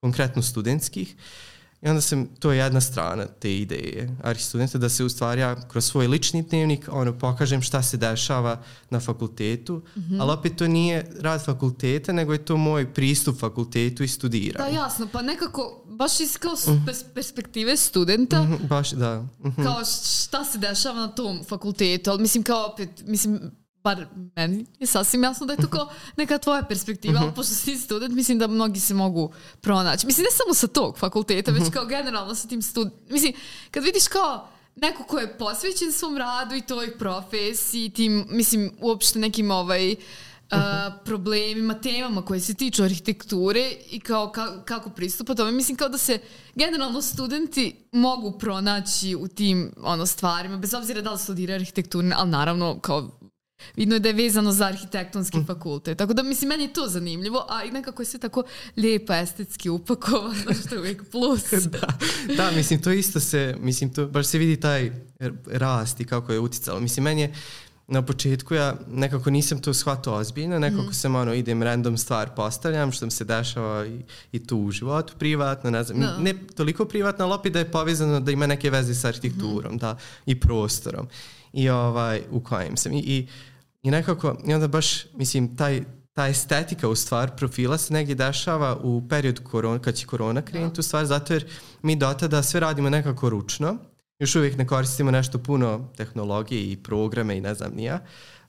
konkretno 0.00 0.42
studentskih, 0.42 1.14
uh, 1.16 1.47
I 1.82 1.88
onda 1.88 2.00
sam, 2.00 2.26
to 2.38 2.52
je 2.52 2.58
jedna 2.58 2.80
strana 2.80 3.26
te 3.26 3.56
ideje 3.56 4.16
arhistudenta, 4.22 4.78
da 4.78 4.88
se 4.88 5.04
u 5.04 5.08
stvari 5.08 5.40
ja 5.40 5.68
kroz 5.68 5.84
svoj 5.84 6.06
lični 6.06 6.42
dnevnik 6.42 6.88
ono, 6.92 7.18
pokažem 7.18 7.62
šta 7.62 7.82
se 7.82 7.96
dešava 7.96 8.62
na 8.90 9.00
fakultetu, 9.00 9.82
mm 9.96 10.00
-hmm. 10.00 10.20
ali 10.20 10.32
opet 10.32 10.56
to 10.56 10.68
nije 10.68 11.10
rad 11.20 11.44
fakulteta, 11.44 12.12
nego 12.12 12.32
je 12.32 12.44
to 12.44 12.56
moj 12.56 12.94
pristup 12.94 13.38
fakultetu 13.40 14.02
i 14.02 14.08
studiranje. 14.08 14.70
Da, 14.70 14.76
jasno, 14.76 15.08
pa 15.12 15.22
nekako, 15.22 15.84
baš 15.86 16.20
iz 16.20 16.36
kao 16.36 16.52
mm 16.52 16.70
-hmm. 16.70 17.04
perspektive 17.14 17.76
studenta, 17.76 18.42
mm 18.42 18.52
-hmm, 18.52 18.68
baš, 18.68 18.90
da. 18.90 19.20
Mm 19.20 19.50
-hmm. 19.50 19.64
kao 19.64 19.84
šta 20.24 20.44
se 20.44 20.58
dešava 20.58 21.00
na 21.00 21.08
tom 21.08 21.44
fakultetu, 21.44 22.10
ali 22.10 22.22
mislim 22.22 22.42
kao 22.42 22.66
opet, 22.66 22.90
mislim, 23.06 23.40
bar 23.88 24.06
meni 24.36 24.66
je 24.78 24.86
sasvim 24.86 25.22
jasno 25.22 25.46
da 25.46 25.52
je 25.52 25.56
to 25.56 25.68
kao 25.68 25.88
neka 26.16 26.38
tvoja 26.38 26.62
perspektiva, 26.62 27.18
ali 27.18 27.26
mhm. 27.26 27.34
pošto 27.34 27.54
si 27.54 27.76
student, 27.76 28.14
mislim 28.14 28.38
da 28.38 28.46
mnogi 28.46 28.80
se 28.80 28.94
mogu 28.94 29.32
pronaći. 29.60 30.06
Mislim, 30.06 30.24
ne 30.24 30.30
samo 30.30 30.54
sa 30.54 30.66
tog 30.66 30.98
fakulteta, 30.98 31.50
već 31.50 31.62
mhm. 31.62 31.72
kao 31.72 31.86
generalno 31.86 32.34
sa 32.34 32.48
tim 32.48 32.62
student. 32.62 32.94
Mislim, 33.10 33.32
kad 33.70 33.84
vidiš 33.84 34.08
kao 34.08 34.48
neko 34.76 35.02
ko 35.02 35.18
je 35.18 35.38
posvećen 35.38 35.92
svom 35.92 36.16
radu 36.16 36.54
i 36.54 36.60
toj 36.60 36.98
profesiji, 36.98 37.90
tim, 37.90 38.26
mislim, 38.30 38.70
uopšte 38.80 39.18
nekim 39.18 39.50
ovaj, 39.50 39.96
Uh, 40.52 40.94
problemima, 41.04 41.74
temama 41.74 42.24
koje 42.24 42.40
se 42.40 42.54
tiču 42.54 42.82
arhitekture 42.82 43.72
i 43.90 44.00
kao 44.00 44.30
ka, 44.32 44.64
kako 44.64 44.90
pristupa 44.90 45.34
tome. 45.34 45.52
Mislim 45.52 45.76
kao 45.76 45.88
da 45.88 45.98
se 45.98 46.18
generalno 46.54 47.02
studenti 47.02 47.76
mogu 47.92 48.38
pronaći 48.38 49.14
u 49.14 49.28
tim 49.28 49.72
ono 49.82 50.06
stvarima, 50.06 50.56
bez 50.56 50.74
obzira 50.74 51.00
da 51.00 51.12
li 51.12 51.18
studiraju 51.18 51.60
arhitekturu, 51.60 52.08
ali 52.16 52.30
naravno 52.30 52.78
kao 52.80 53.17
Vidno 53.76 53.94
je 53.94 54.00
da 54.00 54.08
je 54.08 54.14
vezano 54.14 54.52
za 54.52 54.66
arhitektonski 54.66 55.38
mm. 55.38 55.46
fakultet. 55.46 55.98
Tako 55.98 56.14
da, 56.14 56.22
mislim, 56.22 56.48
meni 56.48 56.64
je 56.64 56.72
to 56.72 56.86
zanimljivo, 56.88 57.46
a 57.48 57.64
i 57.64 57.70
nekako 57.70 58.02
je 58.02 58.06
sve 58.06 58.20
tako 58.20 58.42
lijepo 58.76 59.12
estetski 59.12 59.70
upakovano, 59.70 60.54
što 60.66 60.74
je 60.74 60.80
uvijek 60.80 61.10
plus. 61.10 61.50
da, 61.72 61.98
da, 62.36 62.50
mislim, 62.50 62.82
to 62.82 62.92
isto 62.92 63.20
se, 63.20 63.56
mislim, 63.60 63.94
to 63.94 64.06
baš 64.06 64.26
se 64.26 64.38
vidi 64.38 64.60
taj 64.60 64.92
rast 65.46 66.00
i 66.00 66.04
kako 66.04 66.32
je 66.32 66.38
uticalo. 66.38 66.80
Mislim, 66.80 67.04
meni 67.04 67.20
je, 67.20 67.34
na 67.88 68.02
početku 68.02 68.54
ja 68.54 68.76
nekako 68.90 69.30
nisam 69.30 69.60
to 69.60 69.74
shvatao 69.74 70.14
ozbiljno, 70.14 70.58
nekako 70.58 70.90
mm. 70.90 70.94
sam 70.94 71.14
ono 71.14 71.34
idem 71.34 71.62
random 71.62 71.98
stvar 71.98 72.34
postavljam 72.34 72.92
što 72.92 73.04
mi 73.04 73.10
se 73.10 73.24
dešava 73.24 73.86
i, 73.86 74.00
i 74.32 74.46
tu 74.46 74.58
u 74.58 74.70
životu 74.70 75.14
privatno, 75.18 75.70
ne 75.70 75.84
znam, 75.84 76.00
no. 76.00 76.06
Da. 76.06 76.18
ne 76.18 76.34
toliko 76.56 76.84
privatno, 76.84 77.24
ali 77.24 77.34
opet 77.34 77.52
da 77.52 77.58
je 77.58 77.70
povezano 77.70 78.20
da 78.20 78.30
ima 78.30 78.46
neke 78.46 78.70
veze 78.70 78.94
sa 78.94 79.08
arhitekturom, 79.08 79.74
mm. 79.74 79.78
da, 79.78 79.96
i 80.26 80.40
prostorom 80.40 81.08
i 81.52 81.68
ovaj, 81.68 82.22
u 82.30 82.40
kojem 82.40 82.76
sam. 82.76 82.92
I, 82.92 82.98
i, 82.98 83.26
i 83.82 83.90
nekako, 83.90 84.36
i 84.46 84.54
onda 84.54 84.68
baš, 84.68 85.14
mislim, 85.14 85.56
taj, 85.56 85.82
ta 86.12 86.28
estetika 86.28 86.88
u 86.88 86.94
stvar 86.94 87.36
profila 87.36 87.78
se 87.78 87.94
negdje 87.94 88.14
dešava 88.14 88.76
u 88.82 89.08
period 89.08 89.40
korona, 89.44 89.78
kad 89.78 89.94
će 89.94 90.06
korona 90.06 90.42
krenuti 90.42 90.76
da. 90.76 90.80
u 90.80 90.82
stvar, 90.82 91.06
zato 91.06 91.32
jer 91.32 91.46
mi 91.82 91.96
do 91.96 92.14
tada 92.14 92.42
sve 92.42 92.60
radimo 92.60 92.90
nekako 92.90 93.30
ručno, 93.30 93.76
još 94.18 94.36
uvijek 94.36 94.56
ne 94.58 94.66
koristimo 94.66 95.10
nešto 95.10 95.38
puno 95.38 95.88
tehnologije 95.96 96.72
i 96.72 96.76
programe 96.76 97.36
i 97.36 97.40
ne 97.40 97.54
znam 97.54 97.72
nija, 97.74 98.00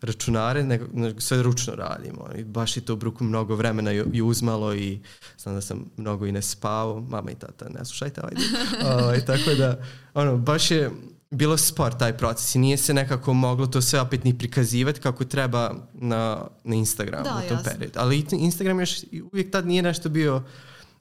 računare, 0.02 0.64
nego, 0.64 0.86
nego 0.94 1.20
sve 1.20 1.44
ručno 1.44 1.76
radimo. 1.76 2.30
I 2.36 2.44
baš 2.44 2.78
je 2.78 2.86
to 2.86 2.96
bruku 2.96 3.24
mnogo 3.24 3.56
vremena 3.56 3.92
i 3.92 4.22
uzmalo 4.22 4.76
i 4.76 5.00
znam 5.38 5.56
da 5.56 5.62
sam 5.62 5.86
mnogo 5.98 6.26
i 6.26 6.32
ne 6.32 6.42
spao, 6.42 7.02
mama 7.02 7.32
i 7.32 7.36
tata, 7.36 7.70
ne 7.70 7.86
slušajte, 7.86 8.22
ajde. 8.24 8.42
o, 8.86 8.94
ovaj, 9.04 9.18
i 9.18 9.26
tako 9.26 9.54
da, 9.58 9.84
ono, 10.14 10.38
baš 10.38 10.72
je, 10.72 10.92
bilo 11.32 11.58
spor 11.58 11.94
taj 11.94 12.18
proces 12.18 12.56
i 12.56 12.60
nije 12.60 12.78
se 12.78 12.94
nekako 12.94 13.34
moglo 13.34 13.68
to 13.68 13.82
sve 13.82 14.02
opet 14.02 14.24
ni 14.24 14.38
prikazivati 14.38 15.00
kako 15.00 15.26
treba 15.26 15.74
na, 15.94 16.48
na 16.64 16.76
Instagramu 16.76 17.24
da, 17.24 17.42
u 17.46 17.48
tom 17.48 17.58
jasno. 17.58 17.72
periodu. 17.72 18.00
Ali 18.00 18.26
Instagram 18.32 18.80
još 18.80 19.00
uvijek 19.32 19.52
tad 19.52 19.68
nije 19.68 19.82
nešto 19.82 20.10
bio 20.10 20.44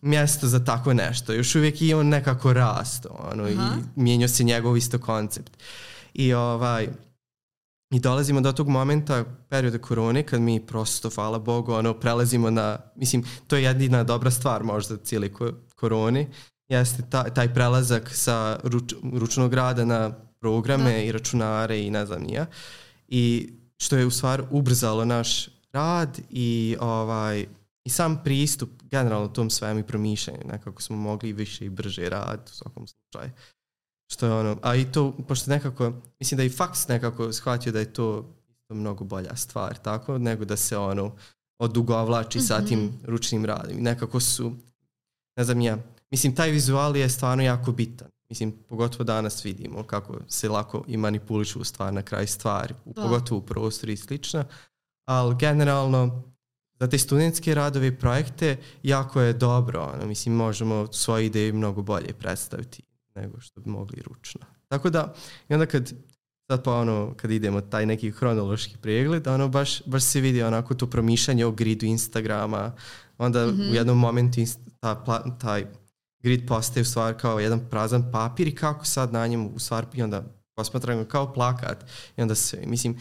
mjesto 0.01 0.47
za 0.47 0.65
tako 0.65 0.95
nešto. 0.95 1.33
Još 1.33 1.55
uvijek 1.55 1.83
je 1.83 1.97
on 1.97 2.09
nekako 2.09 2.53
rasto 2.53 3.29
ono, 3.33 3.45
Aha. 3.45 3.53
i 3.53 4.01
mijenio 4.01 4.29
se 4.29 4.45
njegov 4.45 4.77
isto 4.77 4.99
koncept. 4.99 5.53
I 6.15 6.33
ovaj, 6.33 6.89
I 7.91 8.01
dolazimo 8.01 8.41
do 8.41 8.53
tog 8.53 8.69
momenta, 8.69 9.25
perioda 9.49 9.79
korone, 9.79 10.23
kad 10.23 10.41
mi 10.41 10.67
prosto, 10.67 11.11
hvala 11.11 11.39
Bogu, 11.39 11.73
ono, 11.73 11.95
prelazimo 11.95 12.51
na, 12.51 12.79
mislim, 12.97 13.25
to 13.47 13.57
je 13.57 13.63
jedina 13.63 14.05
dobra 14.05 14.31
stvar 14.31 14.65
možda 14.65 14.97
cijeli 14.97 15.33
korone, 15.75 16.29
jeste 16.69 17.03
ta, 17.11 17.25
taj 17.25 17.55
prelazak 17.55 18.11
sa 18.15 18.61
ruč, 18.65 18.95
ručnog 19.13 19.55
rada 19.55 19.85
na 19.85 20.11
programe 20.41 20.93
da. 20.93 20.99
i 20.99 21.13
računare 21.13 21.81
i 21.81 21.91
ne 21.91 22.07
znam 22.07 22.23
nija. 22.23 22.47
I 23.09 23.53
što 23.77 23.97
je 23.97 24.07
u 24.07 24.11
stvari 24.11 24.43
ubrzalo 24.51 25.05
naš 25.05 25.49
rad 25.73 26.21
i 26.31 26.77
ovaj 26.81 27.47
i 27.85 27.91
sam 27.91 28.21
pristup 28.25 28.71
generalno 28.83 29.29
tom 29.29 29.51
svemu 29.51 29.81
i 29.81 29.87
promišljanju. 29.87 30.41
Nekako 30.45 30.83
smo 30.83 30.97
mogli 30.97 31.33
više 31.33 31.65
i 31.65 31.71
brže 31.71 32.09
rad 32.09 32.51
u 32.53 32.55
svakom 32.55 32.87
slučaju. 32.87 33.31
Što 34.11 34.27
je 34.27 34.33
ono, 34.33 34.59
a 34.63 34.77
i 34.77 34.93
to, 34.93 35.17
pošto 35.29 35.51
nekako, 35.51 35.93
mislim 36.21 36.39
da 36.39 36.45
i 36.45 36.51
faks 36.51 36.89
nekako 36.89 37.33
shvatio 37.33 37.73
da 37.73 37.79
je 37.79 37.93
to 37.93 38.35
mnogo 38.69 39.05
bolja 39.05 39.37
stvar, 39.37 39.79
tako, 39.79 40.19
nego 40.19 40.45
da 40.45 40.57
se 40.57 40.77
ono 40.77 41.17
odugovlači 41.59 42.39
mm 42.39 42.41
-hmm. 42.41 42.47
sa 42.47 42.65
tim 42.65 42.85
mhm. 42.85 42.95
ručnim 43.05 43.45
radom. 43.45 43.77
Nekako 43.77 44.21
su, 44.21 44.53
ne 45.37 45.45
znam 45.45 45.61
ja, 45.61 45.79
Mislim, 46.11 46.35
taj 46.35 46.51
vizual 46.51 46.97
je 46.97 47.09
stvarno 47.09 47.43
jako 47.45 47.73
bitan. 47.73 48.09
Mislim, 48.31 48.53
pogotovo 48.69 49.05
danas 49.05 49.45
vidimo 49.45 49.83
kako 49.83 50.19
se 50.29 50.49
lako 50.49 50.85
i 50.87 50.97
manipulišu 50.97 51.65
stvar 51.65 51.95
na 51.95 52.03
kraj 52.03 52.27
stvari, 52.27 52.75
da. 52.85 53.03
pogotovo 53.03 53.39
u 53.39 53.47
prostoru 53.47 53.93
i 53.93 53.97
slično. 53.97 54.45
Ali 55.05 55.37
generalno, 55.39 56.23
za 56.81 56.87
te 56.87 56.99
studentske 56.99 57.55
radove 57.55 57.87
i 57.87 57.97
projekte 57.97 58.57
jako 58.83 59.21
je 59.21 59.33
dobro. 59.33 59.93
Ono, 59.95 60.07
mislim, 60.07 60.35
možemo 60.35 60.87
svoje 60.93 61.27
ideje 61.27 61.53
mnogo 61.53 61.83
bolje 61.83 62.13
predstaviti 62.13 62.83
nego 63.15 63.41
što 63.41 63.61
bi 63.61 63.71
mogli 63.71 64.03
ručno. 64.03 64.41
Tako 64.69 64.91
da, 64.91 65.15
i 65.49 65.55
onda 65.55 65.67
kad 65.67 65.93
sad 66.51 66.65
pa 66.65 66.75
ono, 66.75 67.15
kad 67.17 67.31
idemo 67.31 67.61
taj 67.61 67.87
neki 67.87 68.11
hronološki 68.11 68.77
pregled, 68.77 69.27
ono 69.27 69.49
baš, 69.49 69.83
baš 69.87 70.03
se 70.03 70.21
vidi 70.21 70.43
onako 70.43 70.75
to 70.75 70.87
promišljanje 70.87 71.45
o 71.45 71.51
gridu 71.51 71.87
Instagrama, 71.87 72.73
onda 73.19 73.47
mm 73.47 73.51
-hmm. 73.51 73.71
u 73.71 73.75
jednom 73.75 73.99
momentu 73.99 74.41
ta, 74.81 75.05
taj 75.39 75.67
grid 76.23 76.47
postaje 76.49 76.83
u 76.83 76.85
stvari 76.85 77.19
kao 77.19 77.41
jedan 77.41 77.61
prazan 77.71 78.11
papir 78.13 78.49
i 78.49 78.55
kako 78.55 78.85
sad 78.85 79.13
na 79.13 79.27
njemu 79.27 79.51
u 79.55 79.59
stvari 79.59 79.87
i 79.95 80.03
onda 80.03 80.25
posmatramo 80.55 81.05
kao 81.05 81.33
plakat. 81.33 81.85
I 82.17 82.23
onda 82.23 82.35
se, 82.35 82.63
mislim, 82.67 82.99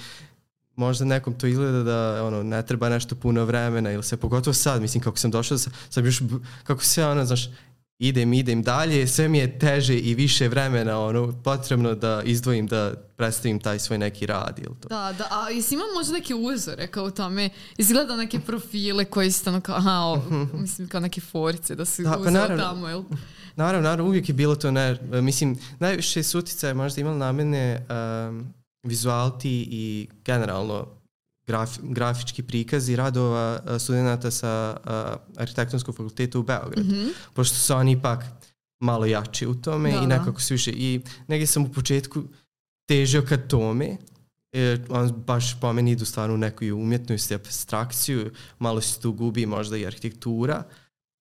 možda 0.76 1.06
nekom 1.06 1.34
to 1.34 1.48
izgleda 1.48 1.84
da 1.84 2.24
ono, 2.24 2.44
ne 2.44 2.66
treba 2.66 2.90
nešto 2.90 3.16
puno 3.16 3.46
vremena 3.46 3.92
ili 3.92 4.04
se 4.04 4.18
pogotovo 4.18 4.54
sad, 4.54 4.82
mislim 4.82 5.04
kako 5.04 5.18
sam 5.18 5.32
došao 5.32 5.58
sad 5.58 6.06
još, 6.06 6.22
kako 6.64 6.84
se 6.84 7.06
ono, 7.06 7.26
znaš, 7.26 7.50
idem, 8.00 8.34
idem 8.34 8.62
dalje, 8.62 9.08
sve 9.08 9.28
mi 9.28 9.38
je 9.38 9.60
teže 9.60 10.00
i 10.00 10.16
više 10.16 10.48
vremena 10.48 11.00
ono, 11.00 11.42
potrebno 11.44 11.96
da 11.96 12.22
izdvojim 12.26 12.68
da 12.68 12.94
predstavim 13.16 13.60
taj 13.60 13.80
svoj 13.80 13.98
neki 13.98 14.26
rad 14.26 14.60
ili 14.60 14.76
to. 14.82 14.88
Da, 14.88 15.14
da, 15.18 15.28
a 15.32 15.50
jesi 15.50 15.74
imao 15.74 15.88
možda 15.96 16.14
neke 16.14 16.36
uzore 16.36 16.88
kao 16.88 17.06
u 17.06 17.12
tome, 17.12 17.50
izgleda 17.78 18.16
neke 18.16 18.40
profile 18.40 19.06
koji 19.06 19.32
su 19.32 19.44
tamo 19.44 19.62
kao, 19.62 19.76
aha, 19.76 19.92
o, 19.92 20.22
mislim 20.54 20.88
kao 20.88 21.00
neke 21.00 21.22
forice 21.22 21.76
da 21.76 21.86
su 21.86 22.04
da, 22.04 22.22
pa 22.24 22.32
naravno, 22.32 22.64
tamo, 22.64 22.88
jel? 22.88 23.04
Naravno, 23.56 23.90
naravno, 23.90 24.06
uvijek 24.06 24.30
je 24.30 24.34
bilo 24.34 24.56
to, 24.56 24.72
ne, 24.72 24.98
mislim, 25.22 25.58
najviše 25.80 26.24
suticaje 26.24 26.74
možda 26.74 27.02
imali 27.02 27.18
na 27.18 27.32
mene 27.32 27.86
um, 28.30 28.54
vizualti 28.84 29.68
i 29.72 30.08
generalno 30.26 30.97
graf, 31.48 31.78
grafički 31.82 32.44
prikazi 32.44 32.96
radova 32.96 33.60
studenta 33.80 34.32
sa 34.32 34.78
uh, 34.78 35.42
arhitektonskog 35.42 35.96
fakulteta 35.96 36.40
u 36.40 36.44
Beogradu. 36.44 36.90
Mm 36.90 36.96
-hmm. 36.96 37.10
Pošto 37.34 37.56
su 37.56 37.74
oni 37.74 37.92
ipak 37.92 38.24
malo 38.80 39.06
jači 39.06 39.48
u 39.48 39.56
tome 39.56 39.92
da, 39.92 39.98
i 39.98 40.02
da. 40.02 40.08
nekako 40.08 40.42
su 40.42 40.54
više. 40.54 40.72
I 40.72 41.02
negdje 41.28 41.48
sam 41.48 41.64
u 41.64 41.72
početku 41.72 42.24
težio 42.86 43.22
ka 43.22 43.38
tome, 43.38 43.98
e, 44.52 44.78
on 44.90 45.12
baš 45.12 45.60
po 45.60 45.74
meni 45.74 45.92
idu 45.92 46.06
stvarno 46.06 46.36
u 46.36 46.38
neku 46.38 46.66
umjetnost 46.66 47.32
i 47.32 47.36
abstrakciju, 47.36 48.32
malo 48.60 48.82
se 48.82 49.02
tu 49.02 49.12
gubi 49.14 49.46
možda 49.46 49.78
i 49.78 49.86
arhitektura, 49.86 50.64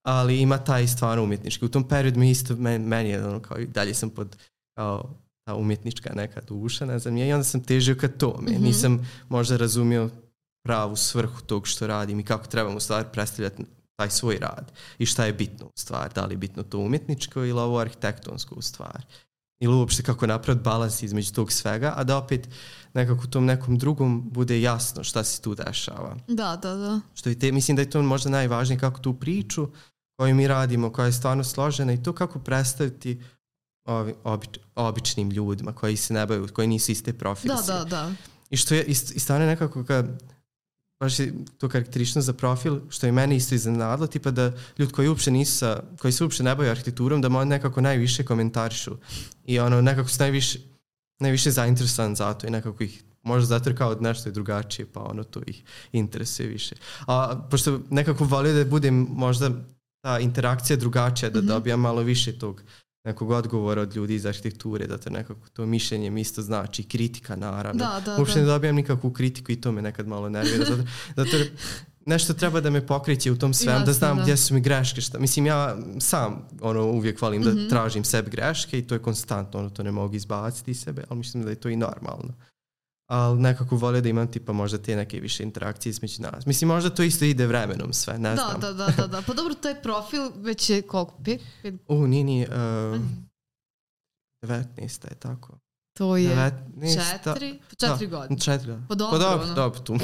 ali 0.03 0.41
ima 0.41 0.59
taj 0.59 0.87
stvarno 0.87 1.25
umjetnički. 1.25 1.65
U 1.65 1.69
tom 1.69 1.89
periodu 1.89 2.21
mi 2.21 2.31
isto, 2.31 2.57
meni, 2.57 2.87
meni 2.87 3.09
je 3.09 3.27
ono 3.27 3.41
kao 3.41 3.59
dalje 3.59 3.95
sam 3.95 4.11
pod 4.11 4.37
kao 4.75 5.26
ta 5.47 5.55
umjetnička 5.55 6.15
neka 6.15 6.41
duša, 6.41 6.87
ne 6.87 6.99
znam, 6.99 7.17
i 7.17 7.33
onda 7.33 7.45
sam 7.45 7.63
težio 7.63 7.95
ka 7.95 8.09
tome. 8.09 8.51
Mm 8.51 8.55
-hmm. 8.55 8.63
Nisam 8.63 9.09
možda 9.29 9.57
razumio 9.57 10.11
pravu 10.65 10.97
svrhu 10.97 11.43
tog 11.43 11.67
što 11.67 11.87
radim 11.87 12.21
i 12.21 12.25
kako 12.25 12.47
trebamo 12.47 12.77
u 12.77 12.81
stvari 12.81 13.07
predstavljati 13.13 13.65
taj 13.97 14.11
svoj 14.11 14.39
rad 14.39 14.73
i 14.99 15.07
šta 15.07 15.25
je 15.25 15.33
bitno 15.33 15.67
u 15.67 15.73
stvari, 15.75 16.15
da 16.15 16.27
li 16.27 16.35
je 16.35 16.39
bitno 16.39 16.63
to 16.63 16.79
umjetničko 16.79 17.45
ili 17.45 17.61
ovo 17.61 17.79
arhitektonsko 17.79 18.55
u 18.55 18.63
stvari. 18.63 19.05
Ili 19.61 19.75
uopšte 19.75 20.03
kako 20.03 20.27
napraviti 20.27 20.65
balans 20.65 21.03
između 21.03 21.33
tog 21.33 21.53
svega, 21.53 21.93
a 21.97 22.05
da 22.05 22.19
opet 22.19 22.49
nekako 22.95 23.27
tom 23.27 23.45
nekom 23.45 23.79
drugom 23.79 24.31
bude 24.31 24.61
jasno 24.61 25.05
šta 25.05 25.25
se 25.25 25.43
tu 25.43 25.55
dešava. 25.55 26.17
Da, 26.29 26.57
da, 26.63 26.75
da. 26.75 27.01
Što 27.15 27.31
i 27.31 27.39
te, 27.39 27.53
mislim 27.53 27.77
da 27.77 27.83
je 27.83 27.91
to 27.91 28.03
možda 28.03 28.31
najvažnije 28.31 28.79
kako 28.79 29.01
tu 29.01 29.15
priču 29.15 29.69
koju 30.17 30.35
mi 30.35 30.49
radimo, 30.49 30.93
koja 30.93 31.07
je 31.07 31.13
stvarno 31.13 31.45
složena 31.45 31.93
i 31.93 32.03
to 32.03 32.13
kako 32.13 32.39
predstaviti 32.39 33.21
ovi, 33.87 34.15
obič, 34.25 34.59
običnim 34.75 35.31
ljudima 35.31 35.73
koji 35.73 35.97
se 35.97 36.15
ne 36.15 36.27
baju, 36.27 36.49
koji 36.53 36.69
nisu 36.69 36.93
iste 36.93 37.13
profesije. 37.13 37.55
Da, 37.67 37.79
da, 37.79 37.85
da. 37.85 38.13
I 38.51 38.57
što 38.57 38.75
je, 38.75 38.85
i, 38.85 38.91
i 38.91 39.19
stvarno 39.19 39.47
nekako 39.47 39.85
kad 39.85 40.23
baš 41.01 41.19
je 41.19 41.33
to 41.59 41.69
karakterično 41.69 42.23
za 42.23 42.33
profil, 42.33 42.81
što 42.89 43.07
je 43.07 43.13
meni 43.13 43.37
isto 43.37 43.55
iznenadilo, 43.55 44.07
tipa 44.07 44.31
da 44.31 44.53
ljudi 44.79 44.93
koji 44.93 45.09
uopšte 45.09 45.31
nisu 45.31 45.59
sa, 45.59 45.83
koji 45.99 46.13
se 46.13 46.25
uopšte 46.25 46.43
ne 46.43 46.55
baju 46.55 46.71
arhitekturom, 46.71 47.21
da 47.21 47.29
oni 47.29 47.51
nekako 47.51 47.81
najviše 47.81 48.25
komentarišu 48.25 48.97
i 49.45 49.59
ono, 49.59 49.81
nekako 49.81 50.09
su 50.09 50.17
najviše, 50.21 50.59
najviše 51.21 51.51
zainteresovan 51.51 52.15
za 52.15 52.35
to 52.35 52.47
i 52.47 52.51
nekako 52.51 52.85
ih 52.85 53.03
možda 53.23 53.47
zato 53.47 53.75
kao 53.75 53.97
nešto 54.01 54.29
je 54.29 54.33
drugačije, 54.33 54.87
pa 54.93 55.01
ono 55.01 55.25
to 55.25 55.41
ih 55.47 55.63
interesuje 55.93 56.49
više. 56.49 56.75
A 57.07 57.47
pošto 57.51 57.81
nekako 57.91 58.25
volio 58.25 58.55
da 58.55 58.65
budem 58.65 59.07
možda 59.11 59.51
ta 60.01 60.19
interakcija 60.19 60.77
drugačija, 60.77 61.31
da 61.31 61.39
mm 61.39 61.43
-hmm. 61.43 61.49
dobijam 61.49 61.81
malo 61.81 62.03
više 62.03 62.39
tog 62.39 62.63
nekog 63.07 63.31
odgovora 63.31 63.83
od 63.83 63.97
ljudi 63.97 64.15
iz 64.15 64.27
arhitekture, 64.27 64.87
da 64.87 64.99
to 64.99 65.11
nekako 65.11 65.49
to 65.53 65.67
mišljenje 65.67 66.11
mi 66.11 66.21
isto 66.21 66.43
znači, 66.43 66.83
kritika 66.83 67.37
naravno. 67.37 67.85
Da, 67.85 68.03
da, 68.05 68.17
Uopšte 68.19 68.41
da. 68.41 68.47
ne 68.47 68.53
dobijam 68.53 68.77
nikakvu 68.77 69.11
kritiku 69.11 69.53
i 69.53 69.61
to 69.61 69.73
me 69.73 69.83
nekad 69.83 70.09
malo 70.09 70.29
nervira. 70.29 70.65
Zato, 70.65 70.83
zato 71.17 71.37
nešto 72.07 72.35
treba 72.35 72.61
da 72.61 72.71
me 72.71 72.87
pokreće 72.87 73.33
u 73.33 73.39
tom 73.39 73.55
svem, 73.55 73.85
da 73.85 73.93
znam 73.93 74.17
da. 74.17 74.23
gdje 74.23 74.37
su 74.37 74.55
mi 74.55 74.61
greške. 74.61 75.01
Šta. 75.01 75.19
Mislim, 75.19 75.47
ja 75.47 75.77
sam 76.01 76.49
ono, 76.61 76.85
uvijek 76.87 77.23
volim 77.23 77.43
da 77.43 77.51
mm 77.51 77.57
-hmm. 77.57 77.69
tražim 77.69 78.05
sebi 78.05 78.31
greške 78.31 78.79
i 78.79 78.87
to 78.87 78.95
je 78.95 78.99
konstantno, 79.03 79.61
ono, 79.61 79.71
to 79.71 79.83
ne 79.83 79.91
mogu 79.91 80.15
izbaciti 80.15 80.71
iz 80.71 80.81
sebe, 80.81 81.05
ali 81.09 81.19
mislim 81.19 81.45
da 81.45 81.51
je 81.51 81.57
to 81.57 81.69
i 81.69 81.77
normalno 81.77 82.35
ali 83.07 83.41
nekako 83.41 83.77
volio 83.77 84.01
da 84.01 84.09
imam 84.09 84.33
tipa 84.33 84.53
možda 84.53 84.79
te 84.79 84.97
neke 84.97 85.21
više 85.21 85.43
interakcije 85.43 85.91
između 85.91 86.23
nas. 86.23 86.47
Mislim, 86.47 86.69
možda 86.69 86.91
to 86.91 87.03
isto 87.03 87.25
ide 87.25 87.47
vremenom 87.47 87.93
sve, 87.93 88.19
ne 88.19 88.31
da, 88.31 88.37
znam. 88.37 88.61
Da, 88.61 88.73
da, 88.73 88.93
da, 88.97 89.07
da. 89.07 89.23
Pa 89.27 89.35
dobro, 89.35 89.55
taj 89.55 89.83
profil 89.83 90.31
već 90.37 90.71
je 90.71 90.83
koliko? 90.83 91.15
Pet? 91.25 91.41
Pet? 91.63 91.75
U, 91.89 92.07
nije, 92.07 92.25
nije. 92.25 92.49
Uh, 92.49 93.01
19. 94.43 95.09
je 95.11 95.15
tako. 95.19 95.59
To 95.97 96.17
je 96.17 96.37
19, 96.37 96.95
četiri, 96.95 97.59
pa 97.69 97.87
četiri 97.87 98.07
da, 98.07 98.17
godine. 98.17 98.41
Četiri 98.41 98.67
godine. 98.67 98.87
Pa 98.89 98.95
dobro, 98.95 99.19
pa 99.19 99.25
dobro, 99.25 99.45
ono. 99.45 99.55
dobro 99.55 99.81
tu. 99.81 99.99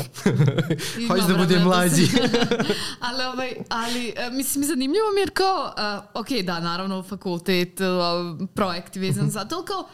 Hoćeš 1.09 1.27
da 1.27 1.37
bude 1.37 1.59
mlađi. 1.59 2.09
ali, 3.07 3.25
ovaj, 3.25 3.55
ali, 3.69 4.15
e, 4.17 4.31
mislim, 4.31 4.65
zanimljivo 4.65 5.07
mi 5.15 5.21
jer 5.21 5.31
kao, 5.31 5.65
uh, 5.65 6.21
ok, 6.21 6.29
da, 6.45 6.61
naravno, 6.61 7.03
fakultet, 7.03 7.81
uh, 7.81 8.49
projekt 8.55 8.97
vezan 8.97 9.31
za 9.31 9.45
to, 9.45 9.57
ali 9.57 9.67
kao, 9.67 9.89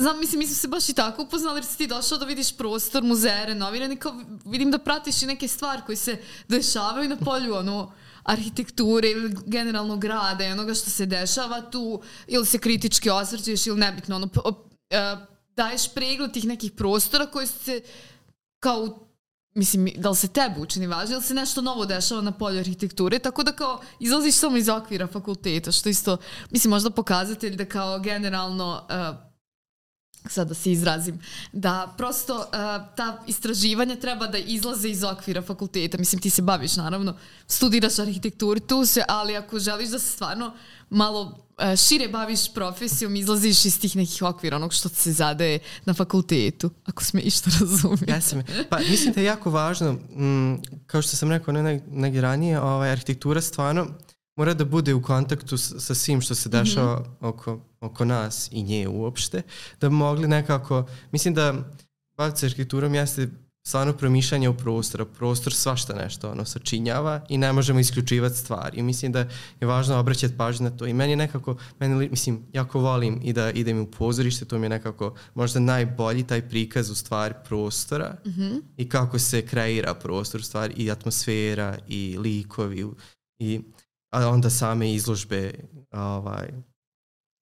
Znam, 0.00 0.18
mislim, 0.18 0.38
mi 0.38 0.46
smo 0.46 0.54
se 0.54 0.68
baš 0.68 0.88
i 0.88 0.92
tako 0.92 1.22
upoznali 1.22 1.56
jer 1.56 1.64
si 1.64 1.78
ti 1.78 1.86
došao 1.86 2.18
da 2.18 2.26
vidiš 2.26 2.56
prostor, 2.56 3.02
muzeje, 3.02 3.46
renovirani, 3.46 3.96
kao 3.96 4.14
vidim 4.44 4.70
da 4.70 4.78
pratiš 4.78 5.22
i 5.22 5.26
neke 5.26 5.48
stvari 5.48 5.82
koje 5.86 5.96
se 5.96 6.16
dešavaju 6.48 7.08
na 7.08 7.16
polju, 7.16 7.54
ono, 7.54 7.92
arhitekture 8.22 9.10
ili 9.10 9.36
generalno 9.46 9.96
grada 9.96 10.44
i 10.44 10.52
onoga 10.52 10.74
što 10.74 10.90
se 10.90 11.06
dešava 11.06 11.70
tu, 11.70 12.02
ili 12.26 12.46
se 12.46 12.58
kritički 12.58 13.10
osvrćeš 13.10 13.66
ili 13.66 13.78
nebitno, 13.78 14.16
ono, 14.16 14.28
e, 14.90 15.16
daješ 15.56 15.94
pregled 15.94 16.32
tih 16.32 16.44
nekih 16.44 16.72
prostora 16.72 17.26
koji 17.26 17.46
se 17.46 17.80
kao 18.60 19.08
mislim, 19.54 19.88
da 19.96 20.10
li 20.10 20.16
se 20.16 20.28
tebi 20.28 20.60
učini 20.60 20.86
važno 20.86 21.14
ili 21.14 21.22
se 21.22 21.34
nešto 21.34 21.62
novo 21.62 21.86
dešava 21.86 22.22
na 22.22 22.32
polju 22.32 22.58
arhitekture, 22.58 23.18
tako 23.18 23.42
da 23.42 23.52
kao 23.52 23.80
izlaziš 24.00 24.34
samo 24.34 24.56
iz 24.56 24.68
okvira 24.68 25.06
fakulteta, 25.06 25.72
što 25.72 25.88
isto, 25.88 26.16
mislim, 26.50 26.70
možda 26.70 26.90
pokazatelj 26.90 27.56
da 27.56 27.64
kao 27.64 27.98
generalno 27.98 28.86
uh, 28.88 29.27
sad 30.30 30.48
da 30.48 30.54
se 30.54 30.72
izrazim, 30.72 31.20
da 31.52 31.94
prosto 31.96 32.36
uh, 32.36 32.44
ta 32.96 33.22
istraživanja 33.26 33.96
treba 33.96 34.26
da 34.26 34.38
izlaze 34.38 34.88
iz 34.88 35.04
okvira 35.04 35.42
fakulteta. 35.42 35.98
Mislim, 35.98 36.20
ti 36.20 36.30
se 36.30 36.42
baviš, 36.42 36.76
naravno, 36.76 37.16
studiraš 37.46 37.98
arhitekturu, 37.98 38.60
tu 38.60 38.86
se, 38.86 39.04
ali 39.08 39.36
ako 39.36 39.58
želiš 39.58 39.88
da 39.88 39.98
se 39.98 40.12
stvarno 40.12 40.54
malo 40.90 41.22
uh, 41.22 41.76
šire 41.76 42.08
baviš 42.08 42.54
profesijom, 42.54 43.16
izlaziš 43.16 43.64
iz 43.64 43.80
tih 43.80 43.96
nekih 43.96 44.22
okvira, 44.22 44.56
onog 44.56 44.72
što 44.72 44.88
se 44.88 45.12
zadaje 45.12 45.58
na 45.84 45.94
fakultetu, 45.94 46.70
ako 46.84 47.04
sme 47.04 47.20
išta 47.20 47.50
razumijete. 47.60 48.12
Ja 48.12 48.20
sam, 48.20 48.42
pa 48.68 48.78
mislim 48.78 49.14
da 49.14 49.20
je 49.20 49.26
jako 49.26 49.50
važno, 49.50 49.96
m, 50.16 50.62
kao 50.86 51.02
što 51.02 51.16
sam 51.16 51.30
rekao 51.30 51.54
ne, 51.54 51.80
negdje 51.90 52.20
ranije, 52.20 52.60
ovaj, 52.60 52.90
arhitektura 52.90 53.40
stvarno 53.40 53.86
mora 54.38 54.54
da 54.54 54.64
bude 54.64 54.94
u 54.94 55.02
kontaktu 55.02 55.58
sa, 55.58 55.80
sa 55.80 55.94
svim 55.94 56.20
što 56.20 56.34
se 56.34 56.48
dešava 56.48 57.00
mm 57.00 57.04
-hmm. 57.04 57.28
oko, 57.28 57.60
oko 57.80 58.04
nas 58.04 58.48
i 58.52 58.62
nje 58.62 58.88
uopšte, 58.88 59.42
da 59.80 59.88
bi 59.88 59.94
mogli 59.94 60.28
nekako, 60.28 60.86
mislim 61.12 61.34
da 61.34 61.54
baviti 62.16 62.38
se 62.38 62.46
arhitekturom 62.46 62.94
jeste 62.94 63.28
stvarno 63.66 63.92
promišljanje 63.92 64.48
u 64.48 64.56
prostora. 64.56 65.04
Prostor 65.04 65.54
svašta 65.54 65.94
nešto 65.94 66.30
ono 66.30 66.44
sačinjava 66.44 67.20
i 67.28 67.38
ne 67.38 67.52
možemo 67.52 67.80
isključivati 67.80 68.36
stvari. 68.36 68.78
I 68.78 68.82
mislim 68.82 69.12
da 69.12 69.18
je 69.60 69.66
važno 69.66 69.98
obraćati 69.98 70.36
pažnju 70.36 70.70
na 70.70 70.76
to. 70.76 70.86
I 70.86 70.94
meni 70.94 71.12
je 71.12 71.16
nekako, 71.16 71.56
meni, 71.80 72.08
mislim, 72.08 72.46
jako 72.52 72.80
volim 72.80 73.20
i 73.22 73.32
da 73.32 73.50
idem 73.50 73.80
u 73.80 73.86
pozorište, 73.86 74.44
to 74.44 74.58
mi 74.58 74.64
je 74.64 74.70
nekako 74.70 75.14
možda 75.34 75.60
najbolji 75.60 76.26
taj 76.26 76.48
prikaz 76.48 76.90
u 76.90 76.94
stvari 76.94 77.34
prostora 77.44 78.16
mm 78.26 78.30
-hmm. 78.30 78.62
i 78.76 78.88
kako 78.88 79.18
se 79.18 79.46
kreira 79.46 79.94
prostor 79.94 80.42
stvari 80.42 80.74
i 80.76 80.90
atmosfera 80.90 81.78
i 81.88 82.16
likovi 82.18 82.86
i 83.38 83.60
a 84.10 84.28
onda 84.28 84.50
same 84.50 84.94
izložbe 84.94 85.52
ovaj, 85.92 86.48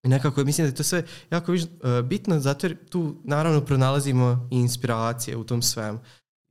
I 0.06 0.08
nekako 0.08 0.44
mislim 0.44 0.64
da 0.64 0.68
je 0.68 0.74
to 0.74 0.82
sve 0.82 1.04
jako 1.30 1.52
viš, 1.52 1.62
uh, 1.62 1.68
bitno 2.04 2.40
zato 2.40 2.66
jer 2.66 2.88
tu 2.88 3.16
naravno 3.24 3.60
pronalazimo 3.60 4.48
i 4.50 4.56
inspiracije 4.56 5.36
u 5.36 5.44
tom 5.44 5.62
svem 5.62 6.00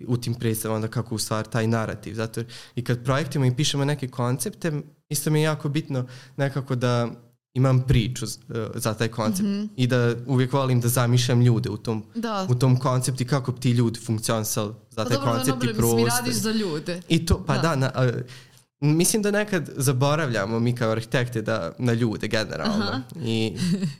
u 0.07 0.17
tim 0.17 0.33
predstavama 0.33 0.75
onda 0.75 0.87
kako 0.87 1.15
u 1.15 1.17
stvari 1.17 1.47
taj 1.51 1.67
narativ 1.67 2.13
zato 2.13 2.39
jer 2.39 2.47
i 2.75 2.83
kad 2.83 3.03
projektimo 3.03 3.45
i 3.45 3.55
pišemo 3.55 3.85
neke 3.85 4.07
koncepte 4.07 4.81
isto 5.09 5.29
mi 5.29 5.39
je 5.39 5.43
jako 5.43 5.69
bitno 5.69 6.07
nekako 6.37 6.75
da 6.75 7.09
imam 7.53 7.83
priču 7.87 8.25
uh, 8.25 8.55
za 8.75 8.93
taj 8.93 9.07
koncept 9.07 9.49
mm 9.49 9.51
-hmm. 9.51 9.67
i 9.75 9.87
da 9.87 10.15
uvijek 10.27 10.53
volim 10.53 10.81
da 10.81 10.87
zamišljam 10.87 11.41
ljude 11.41 11.69
u 11.69 11.77
tom, 11.77 12.03
da. 12.15 12.47
u 12.49 12.55
tom 12.55 12.79
konceptu 12.79 13.23
i 13.23 13.27
kako 13.27 13.51
ti 13.51 13.71
ljudi 13.71 13.99
funkcionisali 13.99 14.73
za 14.89 15.03
pa 15.03 15.09
taj 15.09 15.17
dobro, 15.17 15.31
koncept 15.31 15.57
dobro, 15.57 15.71
i 15.71 15.73
prostor. 15.73 15.95
Mislim, 15.95 16.17
radiš 16.17 16.35
za 16.35 16.51
ljude. 16.51 17.01
I 17.09 17.25
to, 17.25 17.43
pa 17.47 17.57
da, 17.57 17.61
da 17.61 17.75
na, 17.75 17.91
Mislim 18.85 19.21
da 19.21 19.31
nekad 19.31 19.69
zaboravljamo 19.75 20.59
mi 20.59 20.75
kao 20.75 20.91
arhitekte 20.91 21.41
da, 21.41 21.71
na 21.77 21.93
ljude 21.93 22.27
generalno 22.27 23.01
I, 23.25 23.57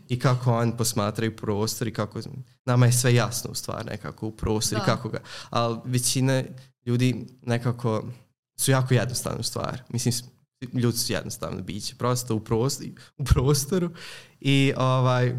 i 0.09 0.19
kako 0.19 0.53
oni 0.53 0.77
posmatraju 0.77 1.35
prostor 1.35 1.87
i 1.87 1.93
kako 1.93 2.19
nama 2.65 2.85
je 2.85 2.91
sve 2.91 3.15
jasno 3.15 3.51
u 3.51 3.55
stvari 3.55 3.85
nekako 3.85 4.27
u 4.27 4.31
prostor 4.31 4.77
da. 4.77 4.83
i 4.83 4.85
kako 4.85 5.09
ga, 5.09 5.19
ali 5.49 5.77
većina 5.85 6.43
ljudi 6.85 7.27
nekako 7.41 8.03
su 8.59 8.71
jako 8.71 8.93
jednostavne 8.93 9.39
u 9.39 9.43
stvari. 9.43 9.77
Mislim, 9.89 10.13
ljudi 10.73 10.97
su 10.97 11.13
jednostavno 11.13 11.61
biće, 11.61 11.95
prosto 11.95 12.35
u, 12.35 12.39
prostor, 12.39 12.87
u 13.17 13.23
prostoru 13.23 13.89
i 14.39 14.73
ovaj, 14.77 15.35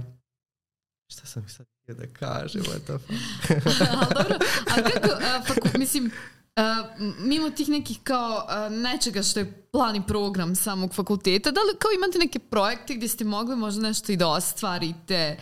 šta 1.08 1.26
sam 1.26 1.48
sad 1.48 1.66
da 1.88 2.06
kažem, 2.06 2.62
what 2.62 2.80
the 2.84 2.98
fuck. 2.98 3.70
a, 3.96 4.12
dobro, 4.14 4.38
a 4.70 4.82
kako, 4.82 5.08
a, 5.24 5.42
faku, 5.46 5.78
mislim, 5.78 6.10
mimo 7.18 7.50
tih 7.50 7.68
nekih 7.68 7.98
kao 8.04 8.46
uh, 8.48 8.76
nečega 8.76 9.22
što 9.22 9.40
je 9.40 9.62
plan 9.72 9.96
i 9.96 10.06
program 10.06 10.56
samog 10.56 10.94
fakulteta, 10.94 11.50
da 11.50 11.60
li 11.60 11.78
kao 11.78 11.90
imate 11.96 12.18
neke 12.18 12.38
projekte 12.38 12.94
gdje 12.94 13.08
ste 13.08 13.24
mogli 13.24 13.56
možda 13.56 13.82
nešto 13.82 14.12
i 14.12 14.16
da 14.16 14.28
ostvarite? 14.28 15.36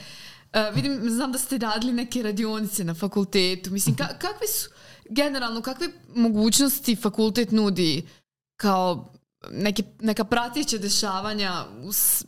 Uh, 0.52 0.74
vidim, 0.74 1.10
znam 1.10 1.32
da 1.32 1.38
ste 1.38 1.58
radili 1.58 1.92
neke 1.92 2.22
radionice 2.22 2.84
na 2.84 2.94
fakultetu. 2.94 3.70
Mislim, 3.70 3.96
ka 3.96 4.08
kakve 4.18 4.48
su, 4.48 4.70
generalno, 5.10 5.62
kakve 5.62 5.88
mogućnosti 6.14 6.96
fakultet 6.96 7.50
nudi 7.50 8.08
kao 8.56 9.13
neke, 9.52 9.82
neka 10.00 10.24
prateća 10.24 10.78
dešavanja, 10.78 11.64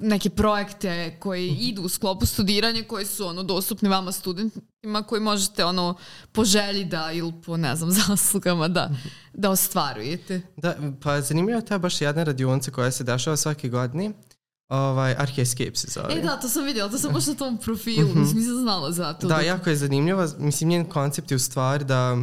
neke 0.00 0.30
projekte 0.30 1.16
koji 1.20 1.50
mhm. 1.50 1.60
idu 1.60 1.82
u 1.82 1.88
sklopu 1.88 2.26
studiranja 2.26 2.84
koji 2.88 3.06
su 3.06 3.26
ono 3.26 3.42
dostupni 3.42 3.88
vama 3.88 4.12
studentima 4.12 5.02
koji 5.02 5.20
možete 5.20 5.64
ono 5.64 5.94
po 6.32 6.44
želji 6.44 6.84
da 6.84 7.12
ili 7.12 7.32
po 7.46 7.56
ne 7.56 7.76
znam 7.76 7.90
zaslugama 8.06 8.68
da, 8.68 8.88
mhm. 8.92 9.08
da 9.34 9.50
ostvarujete. 9.50 10.40
Da, 10.56 10.76
pa 11.02 11.20
zanimljiva 11.20 11.60
ta 11.60 11.78
baš 11.78 12.00
jedna 12.00 12.24
radionica 12.24 12.70
koja 12.70 12.90
se 12.90 13.04
dešava 13.04 13.36
svake 13.36 13.68
godine 13.68 14.12
Ovaj, 14.68 15.14
Archescape 15.18 15.74
se 15.74 15.88
zove. 15.90 16.14
E 16.14 16.22
da, 16.22 16.40
to 16.40 16.48
sam 16.48 16.64
vidjela, 16.64 16.90
to 16.90 16.98
sam 16.98 17.12
baš 17.12 17.26
na 17.26 17.34
tom 17.34 17.58
profilu, 17.58 18.08
mm 18.08 18.12
-hmm. 18.12 18.20
mislim, 18.20 18.38
nisam 18.38 18.56
znala 18.56 18.92
za 18.92 19.12
to. 19.12 19.28
Da, 19.28 19.40
jako 19.40 19.70
je 19.70 19.76
zanimljivo, 19.76 20.26
mislim, 20.38 20.70
njen 20.70 20.84
koncept 20.84 21.30
je 21.30 21.34
u 21.34 21.38
stvari 21.38 21.84
da 21.84 22.16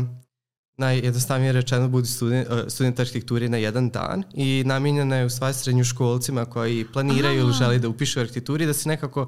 najjednostavnije 0.77 1.51
rečeno 1.51 1.87
budu 1.87 2.05
student, 2.05 2.47
uh, 2.49 2.59
student 2.67 2.99
arhitekture 2.99 3.49
na 3.49 3.57
jedan 3.57 3.89
dan 3.89 4.23
i 4.33 4.63
namijenjena 4.65 5.15
je 5.15 5.25
u 5.25 5.29
stvari 5.29 5.53
srednjoškolcima 5.53 6.45
koji 6.45 6.85
planiraju 6.93 7.39
Aha. 7.39 7.45
ili 7.45 7.53
žele 7.53 7.79
da 7.79 7.89
upišu 7.89 8.19
arhitekturi 8.19 8.65
da 8.65 8.73
se 8.73 8.89
nekako 8.89 9.27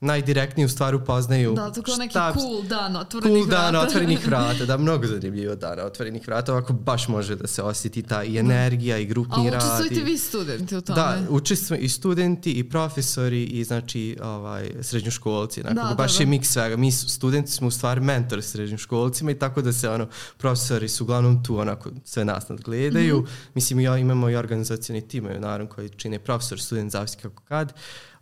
najdirektnije 0.00 0.66
u 0.66 0.68
stvari 0.68 0.96
upoznaju. 0.96 1.54
Da, 1.54 1.72
to 1.72 1.82
kao 1.82 1.96
neki 1.96 2.10
šta, 2.10 2.34
cool 2.40 2.62
dan 2.62 2.96
otvorenih 2.96 3.32
cool 3.32 3.46
vrata. 3.46 3.62
dan 3.62 3.76
otvorenih 3.76 4.26
vrata, 4.28 4.64
da, 4.64 4.76
mnogo 4.76 5.06
zanimljivo 5.06 5.54
dana 5.54 5.82
otvorenih 5.82 6.28
vrata, 6.28 6.52
ovako 6.52 6.72
baš 6.72 7.08
može 7.08 7.36
da 7.36 7.46
se 7.46 7.62
osjeti 7.62 8.02
ta 8.02 8.24
i 8.24 8.32
da. 8.32 8.38
energija 8.38 8.98
i 8.98 9.06
grupni 9.06 9.50
rad. 9.50 9.62
A 9.62 9.66
učestvujete 9.66 10.04
vi 10.04 10.18
studenti 10.18 10.76
u 10.76 10.80
tome? 10.80 10.96
Da, 10.96 11.18
učestvuju 11.28 11.80
i 11.80 11.88
studenti 11.88 12.52
i 12.52 12.68
profesori 12.68 13.44
i 13.44 13.64
znači 13.64 14.16
ovaj, 14.22 14.70
srednjoškolci, 14.80 15.60
onako, 15.60 15.88
da, 15.88 15.94
baš 15.94 16.12
da, 16.12 16.18
da. 16.18 16.22
je 16.22 16.26
miks 16.26 16.48
svega. 16.48 16.76
Mi 16.76 16.92
studenti 16.92 17.52
smo 17.52 17.68
u 17.68 17.70
stvari 17.70 18.00
mentor 18.00 18.42
srednjoškolcima 18.42 19.30
i 19.30 19.38
tako 19.38 19.62
da 19.62 19.72
se 19.72 19.90
ono, 19.90 20.08
profesori 20.36 20.88
su 20.88 21.04
uglavnom 21.04 21.44
tu 21.44 21.58
onako 21.58 21.90
sve 22.04 22.24
nas 22.24 22.48
nadgledaju. 22.48 23.18
Mm 23.18 23.24
-hmm. 23.24 23.50
Mislim, 23.54 23.80
ja 23.80 23.98
imamo 23.98 24.30
i 24.30 24.36
organizacijani 24.36 25.08
tim, 25.08 25.24
naravno, 25.38 25.66
koji 25.66 25.88
čine 25.88 26.18
profesor, 26.18 26.60
student, 26.60 26.92
zavisi 26.92 27.16
kako 27.22 27.42
kad. 27.42 27.72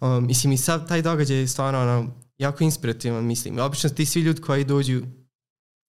Um, 0.05 0.27
mislim, 0.27 0.53
i 0.53 0.57
sad 0.57 0.89
taj 0.89 1.03
događaj 1.03 1.37
je 1.37 1.49
stvarno 1.49 1.81
ono, 1.81 2.11
jako 2.39 2.65
inspirativan, 2.65 3.25
mislim. 3.25 3.59
Obično 3.59 3.91
ti 3.91 4.07
svi 4.07 4.21
ljudi 4.21 4.41
koji 4.41 4.65
dođu 4.65 5.03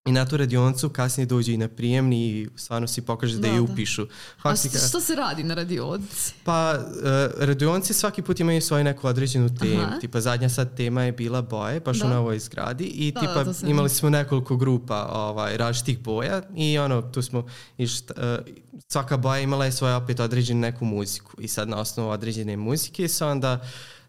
i 0.06 0.12
na 0.12 0.26
tu 0.26 0.36
radioncu 0.36 0.88
kasnije 0.88 1.26
dođu 1.26 1.52
i 1.52 1.56
na 1.56 1.68
prijemni 1.68 2.28
i 2.28 2.48
stvarno 2.56 2.88
si 2.88 3.02
pokaže 3.02 3.34
da, 3.34 3.40
da 3.40 3.48
je 3.48 3.54
da. 3.54 3.62
upišu. 3.62 4.06
Faktika, 4.42 4.78
A 4.78 4.88
što 4.88 5.00
se 5.00 5.14
radi 5.14 5.42
na 5.42 5.54
radionci? 5.54 6.34
Pa, 6.44 6.78
uh, 6.78 7.44
radionci 7.44 7.94
svaki 7.94 8.22
put 8.22 8.40
imaju 8.40 8.60
svoju 8.60 8.84
neku 8.84 9.06
određenu 9.06 9.56
temu. 9.56 9.82
Aha. 9.82 9.98
Tipa, 10.00 10.20
zadnja 10.20 10.48
sad 10.48 10.76
tema 10.76 11.02
je 11.02 11.12
bila 11.12 11.42
boje, 11.42 11.80
baš 11.80 11.98
da. 11.98 12.06
u 12.06 12.08
novoj 12.08 12.38
zgradi 12.38 12.84
i 12.84 13.12
da, 13.12 13.20
tipa 13.20 13.44
da, 13.44 13.68
imali 13.68 13.88
smo 13.88 14.10
nekoliko 14.10 14.56
grupa 14.56 15.08
ovaj, 15.12 15.56
različitih 15.56 15.98
boja 15.98 16.42
i 16.56 16.78
ono, 16.78 17.02
tu 17.02 17.22
smo, 17.22 17.46
i 17.78 17.86
šta, 17.86 18.14
uh, 18.16 18.54
svaka 18.88 19.16
boja 19.16 19.40
imala 19.40 19.64
je 19.64 19.72
svoju 19.72 19.96
opet 19.96 20.20
određenu 20.20 20.60
neku 20.60 20.84
muziku 20.84 21.40
i 21.40 21.48
sad 21.48 21.68
na 21.68 21.76
osnovu 21.76 22.10
određene 22.10 22.56
muzike 22.56 23.08
su 23.08 23.26
onda 23.26 23.60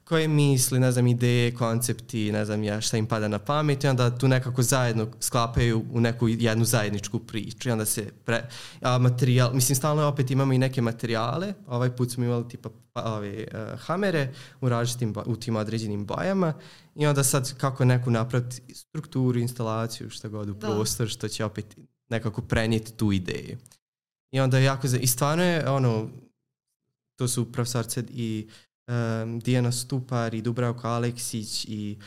koje 0.07 0.27
misli, 0.27 0.79
ne 0.79 0.91
znam, 0.91 1.07
ideje, 1.07 1.53
koncepti, 1.53 2.31
ne 2.31 2.45
znam 2.45 2.63
ja 2.63 2.81
šta 2.81 2.97
im 2.97 3.05
pada 3.05 3.27
na 3.27 3.39
pamet 3.39 3.83
i 3.83 3.87
onda 3.87 4.17
tu 4.17 4.27
nekako 4.27 4.63
zajedno 4.63 5.07
sklapaju 5.19 5.85
u 5.91 5.99
neku 6.01 6.27
jednu 6.27 6.65
zajedničku 6.65 7.19
priču 7.19 7.69
i 7.69 7.71
onda 7.71 7.85
se 7.85 8.11
pre, 8.25 8.49
a, 8.81 8.97
materijal, 8.97 9.53
mislim 9.53 9.75
stalno 9.75 10.07
opet 10.07 10.31
imamo 10.31 10.53
i 10.53 10.57
neke 10.57 10.81
materijale, 10.81 11.53
ovaj 11.67 11.95
put 11.95 12.11
smo 12.11 12.25
imali 12.25 12.47
tipa 12.49 12.69
pa, 12.93 13.03
ove 13.03 13.45
uh, 13.53 13.79
hamere 13.79 14.33
u 14.61 14.69
različitim, 14.69 15.13
u 15.25 15.35
tim 15.35 15.55
određenim 15.55 16.05
bojama 16.05 16.53
i 16.95 17.07
onda 17.07 17.23
sad 17.23 17.57
kako 17.57 17.85
neku 17.85 18.11
napraviti 18.11 18.61
strukturu, 18.73 19.39
instalaciju, 19.39 20.09
šta 20.09 20.27
god 20.27 20.49
u 20.49 20.53
da. 20.53 20.67
prostor, 20.67 21.07
što 21.07 21.27
će 21.27 21.45
opet 21.45 21.77
nekako 22.09 22.41
prenijeti 22.41 22.93
tu 22.93 23.11
ideju. 23.11 23.57
I 24.31 24.39
onda 24.39 24.59
jako, 24.59 24.87
i 25.01 25.07
stvarno 25.07 25.43
je 25.43 25.69
ono, 25.69 26.09
to 27.15 27.27
su 27.27 27.51
profesorce 27.51 28.03
i 28.09 28.47
um, 28.87 29.39
Dijana 29.39 29.71
Stupar 29.71 30.33
i 30.33 30.41
Dubravka 30.41 30.89
Aleksić 30.89 31.65
i, 31.65 31.97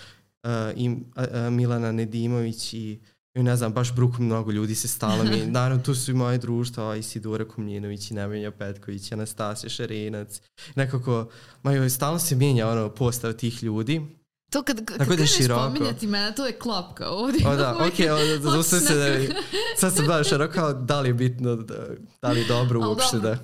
uh, 0.45 0.51
i 0.77 0.89
uh, 0.89 1.53
Milana 1.53 1.93
Nedimović 1.93 2.75
i 2.75 3.01
i 3.35 3.43
ne 3.43 3.57
znam, 3.57 3.73
baš 3.73 3.95
bruk 3.95 4.19
mnogo 4.19 4.53
ljudi 4.53 4.75
se 4.75 4.89
stalo 4.89 5.25
mi. 5.25 5.47
Naravno, 5.53 5.83
tu 5.83 5.95
su 5.95 6.11
i 6.11 6.15
moje 6.15 6.39
društva, 6.39 6.97
Isidora 6.97 7.49
Kumljinović 7.49 8.11
i 8.11 8.15
Nemenja 8.15 8.51
Petković, 8.51 9.13
Anastasija 9.13 9.71
Šarenac. 9.71 10.41
Nekako, 10.75 11.31
maju, 11.63 11.91
stalno 11.91 12.19
se 12.19 12.37
mijenja 12.37 12.69
ono, 12.69 12.89
postav 12.89 13.33
tih 13.33 13.63
ljudi. 13.63 14.07
To 14.51 14.63
kad, 14.63 14.77
kad, 14.77 14.99
kad 14.99 14.99
da 14.99 15.15
kreneš 15.15 15.45
spominjati 15.45 16.07
mene, 16.07 16.35
to 16.35 16.47
je 16.47 16.53
klapka 16.53 17.09
ovdje. 17.09 17.49
O 17.49 17.57
da, 17.57 17.87
okej, 17.87 18.09
okay, 18.09 18.41
zaustav 18.53 18.81
se 18.81 18.95
da 18.95 19.35
sad 19.77 19.97
sam 19.97 20.07
baš 20.07 20.29
široko, 20.29 20.73
da 20.73 21.01
li 21.01 21.09
je 21.09 21.15
bitno, 21.15 21.57
da, 21.57 21.87
da 22.23 22.31
li 22.33 22.41
je 22.41 22.47
dobro 22.47 22.81
uopšte 22.89 23.19
da 23.19 23.39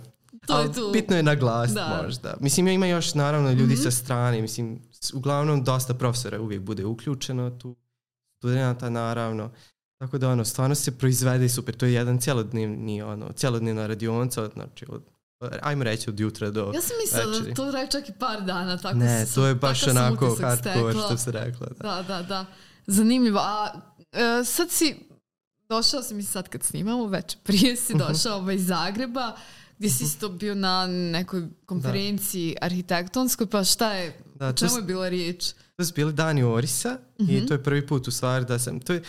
to 0.46 0.60
je 0.60 0.72
tu. 0.72 0.90
Bitno 0.92 1.16
je 1.16 1.22
naglasiti 1.22 1.74
da. 1.74 2.00
možda. 2.02 2.36
Mislim, 2.40 2.68
ima 2.68 2.86
još 2.86 3.14
naravno 3.14 3.50
ljudi 3.50 3.74
mm 3.74 3.76
-hmm. 3.76 3.82
sa 3.82 3.90
strane, 3.90 4.42
mislim, 4.42 4.82
uglavnom 5.14 5.64
dosta 5.64 5.94
profesora 5.94 6.40
uvijek 6.40 6.62
bude 6.62 6.84
uključeno 6.84 7.50
tu, 7.50 7.76
studenta 8.38 8.90
naravno. 8.90 9.50
Tako 9.98 10.18
da 10.18 10.30
ono, 10.30 10.44
stvarno 10.44 10.74
se 10.74 10.98
proizvede 10.98 11.48
super. 11.48 11.74
To 11.76 11.86
je 11.86 11.92
jedan 11.92 12.18
cjelodnevni, 12.18 13.02
ono, 13.02 13.32
cjelodnevna 13.32 13.86
radionca, 13.86 14.48
znači 14.54 14.86
od 14.88 15.02
ajmo 15.62 15.84
reći 15.84 16.10
od 16.10 16.20
jutra 16.20 16.50
do 16.50 16.72
Ja 16.74 16.80
sam 16.80 16.96
mislila 17.04 17.38
da 17.38 17.54
to 17.54 17.70
traje 17.70 17.90
čak 17.90 18.08
i 18.08 18.12
par 18.12 18.42
dana. 18.42 18.76
Tako 18.76 18.98
ne, 18.98 19.26
to 19.34 19.46
je 19.46 19.54
baš 19.54 19.86
onako 19.86 20.36
hardcore 20.40 20.92
što 20.92 21.16
se 21.16 21.32
rekla. 21.32 21.66
Da, 21.80 22.02
da, 22.02 22.02
da. 22.02 22.22
da. 22.22 22.46
Zanimljivo. 22.86 23.38
A 23.38 23.72
e, 24.12 24.44
sad 24.44 24.70
si, 24.70 24.96
došao 25.68 26.02
si 26.02 26.14
mi 26.14 26.22
sad 26.22 26.48
kad 26.48 26.62
snimamo, 26.62 27.06
već 27.06 27.36
prije 27.44 27.76
si 27.76 27.94
mhm. 27.94 28.04
došao 28.08 28.36
ovaj 28.36 28.54
iz 28.54 28.66
Zagreba 28.66 29.36
gdje 29.78 29.90
si 29.90 30.04
isto 30.04 30.28
bio 30.28 30.54
na 30.54 30.86
nekoj 30.86 31.48
konferenciji 31.66 32.56
da. 32.60 32.66
arhitektonskoj, 32.66 33.46
pa 33.46 33.64
šta 33.64 33.92
je, 33.92 34.18
da, 34.34 34.52
čemu 34.52 34.76
je 34.76 34.82
bila 34.82 35.08
riječ? 35.08 35.52
To 35.76 35.84
su 35.84 35.94
bili 35.94 36.12
dani 36.12 36.42
Orisa 36.42 36.98
uh 37.18 37.26
-huh. 37.26 37.32
i 37.34 37.36
mhm. 37.36 37.46
to 37.46 37.54
je 37.54 37.62
prvi 37.62 37.86
put 37.86 38.08
u 38.08 38.10
stvari 38.10 38.44
da 38.44 38.58
sam, 38.58 38.80
to 38.80 38.92
je, 38.92 39.02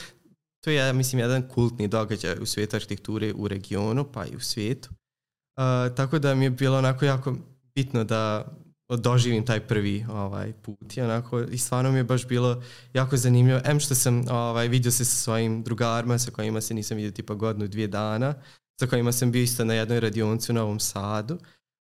to 0.63 0.69
je 0.69 0.93
mislim 0.93 1.19
jedan 1.19 1.47
kultni 1.47 1.88
događaj 1.88 2.36
u 2.41 2.45
svijetu 2.45 2.75
arhitekture 2.75 3.34
u 3.34 3.47
regionu 3.47 4.06
pa 4.13 4.25
i 4.25 4.36
u 4.36 4.39
svijetu. 4.39 4.89
Uh, 4.89 5.95
tako 5.95 6.19
da 6.19 6.36
mi 6.36 6.45
je 6.45 6.49
bilo 6.49 6.77
onako 6.77 7.06
jako 7.06 7.36
bitno 7.75 8.03
da 8.03 8.47
doživim 8.95 9.45
taj 9.45 9.60
prvi 9.60 10.06
ovaj 10.10 10.53
put 10.53 10.97
i 10.97 11.01
onako 11.01 11.41
i 11.41 11.58
stvarno 11.58 11.91
mi 11.91 11.97
je 11.97 12.03
baš 12.03 12.27
bilo 12.27 12.63
jako 12.93 13.17
zanimljivo 13.17 13.62
em 13.65 13.80
što 13.80 13.95
sam 13.95 14.25
ovaj 14.30 14.67
vidio 14.67 14.91
se 14.91 15.06
sa 15.06 15.15
svojim 15.15 15.63
drugarima 15.63 16.19
sa 16.19 16.32
kojima 16.32 16.62
se 16.62 16.73
nisam 16.73 16.97
vidio 16.97 17.12
tipa 17.12 17.34
godinu 17.34 17.67
dvije 17.67 17.88
dana 17.88 18.34
sa 18.80 18.88
kojima 18.88 19.12
sam 19.12 19.32
bio 19.32 19.44
isto 19.44 19.66
na 19.66 19.74
jednoj 19.74 20.00
radionci 20.00 20.52
u 20.52 20.56
Novom 20.56 20.80
Sadu 20.80 21.38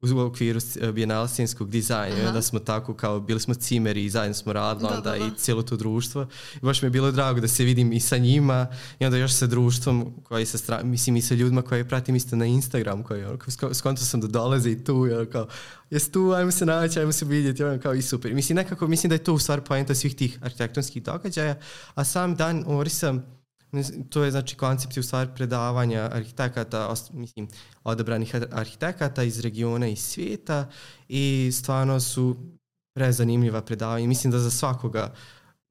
u 0.02 0.20
okviru 0.20 0.60
eh, 0.82 0.92
bijenala 0.92 1.28
scenskog 1.28 1.70
dizajna, 1.70 2.32
da 2.32 2.42
smo 2.42 2.60
tako 2.60 2.94
kao, 2.94 3.20
bili 3.20 3.40
smo 3.40 3.54
cimeri 3.54 4.06
i 4.06 4.10
zajedno 4.10 4.34
smo 4.34 4.54
radili 4.54 4.90
da, 4.90 4.96
onda 4.96 5.12
da, 5.12 5.18
da. 5.18 5.26
i 5.26 5.32
cijelo 5.38 5.64
to 5.64 5.78
društvo. 5.78 6.28
I 6.56 6.60
baš 6.66 6.82
mi 6.82 6.86
je 6.86 6.90
bilo 6.90 7.12
drago 7.12 7.40
da 7.40 7.48
se 7.48 7.64
vidim 7.64 7.94
i 7.94 8.00
sa 8.00 8.18
njima 8.18 8.68
i 9.00 9.06
onda 9.06 9.18
još 9.18 9.34
sa 9.34 9.48
društvom 9.48 10.14
koji 10.24 10.46
sa 10.46 10.58
strane, 10.58 10.84
mislim 10.84 11.16
i 11.16 11.22
sa 11.22 11.36
ljudima 11.36 11.62
koje 11.62 11.88
pratim 11.88 12.16
isto 12.16 12.36
na 12.36 12.46
Instagram 12.46 13.04
koji 13.04 13.24
ono, 13.24 13.38
skonto 13.74 14.02
sam 14.02 14.22
da 14.22 14.28
dolaze 14.28 14.72
i 14.72 14.84
tu, 14.84 15.02
ono, 15.02 15.26
kao, 15.26 15.48
jes 15.90 16.12
tu, 16.12 16.32
ajmo 16.32 16.52
se 16.52 16.66
naći, 16.66 17.00
ajmo 17.00 17.12
se 17.12 17.26
vidjeti, 17.26 17.64
ono, 17.64 17.80
kao 17.80 17.94
i 17.94 18.02
super. 18.02 18.34
Mislim, 18.34 18.56
nekako, 18.56 18.88
mislim 18.88 19.10
da 19.10 19.16
je 19.16 19.24
to 19.24 19.34
u 19.34 19.40
stvari 19.40 19.62
poenta 19.68 19.96
svih 19.96 20.16
tih 20.16 20.40
arhitektonskih 20.42 21.04
događaja, 21.04 21.56
a 21.94 22.04
sam 22.04 22.36
dan 22.36 22.64
Orisa, 22.68 23.16
To 24.10 24.24
je 24.24 24.32
znači 24.32 24.56
koncept 24.56 24.98
u 24.98 25.04
stvari 25.04 25.30
predavanja 25.36 26.10
arhitekata, 26.12 26.94
mislim, 27.14 27.48
odabranih 27.84 28.36
arhitekata 28.52 29.24
iz 29.24 29.40
regiona 29.40 29.88
i 29.88 29.96
svijeta 29.96 30.70
i 31.08 31.52
stvarno 31.54 32.00
su 32.00 32.36
prezanimljiva 32.96 33.62
predavanja. 33.62 34.08
Mislim 34.08 34.32
da 34.32 34.40
za 34.40 34.52
svakoga 34.52 35.14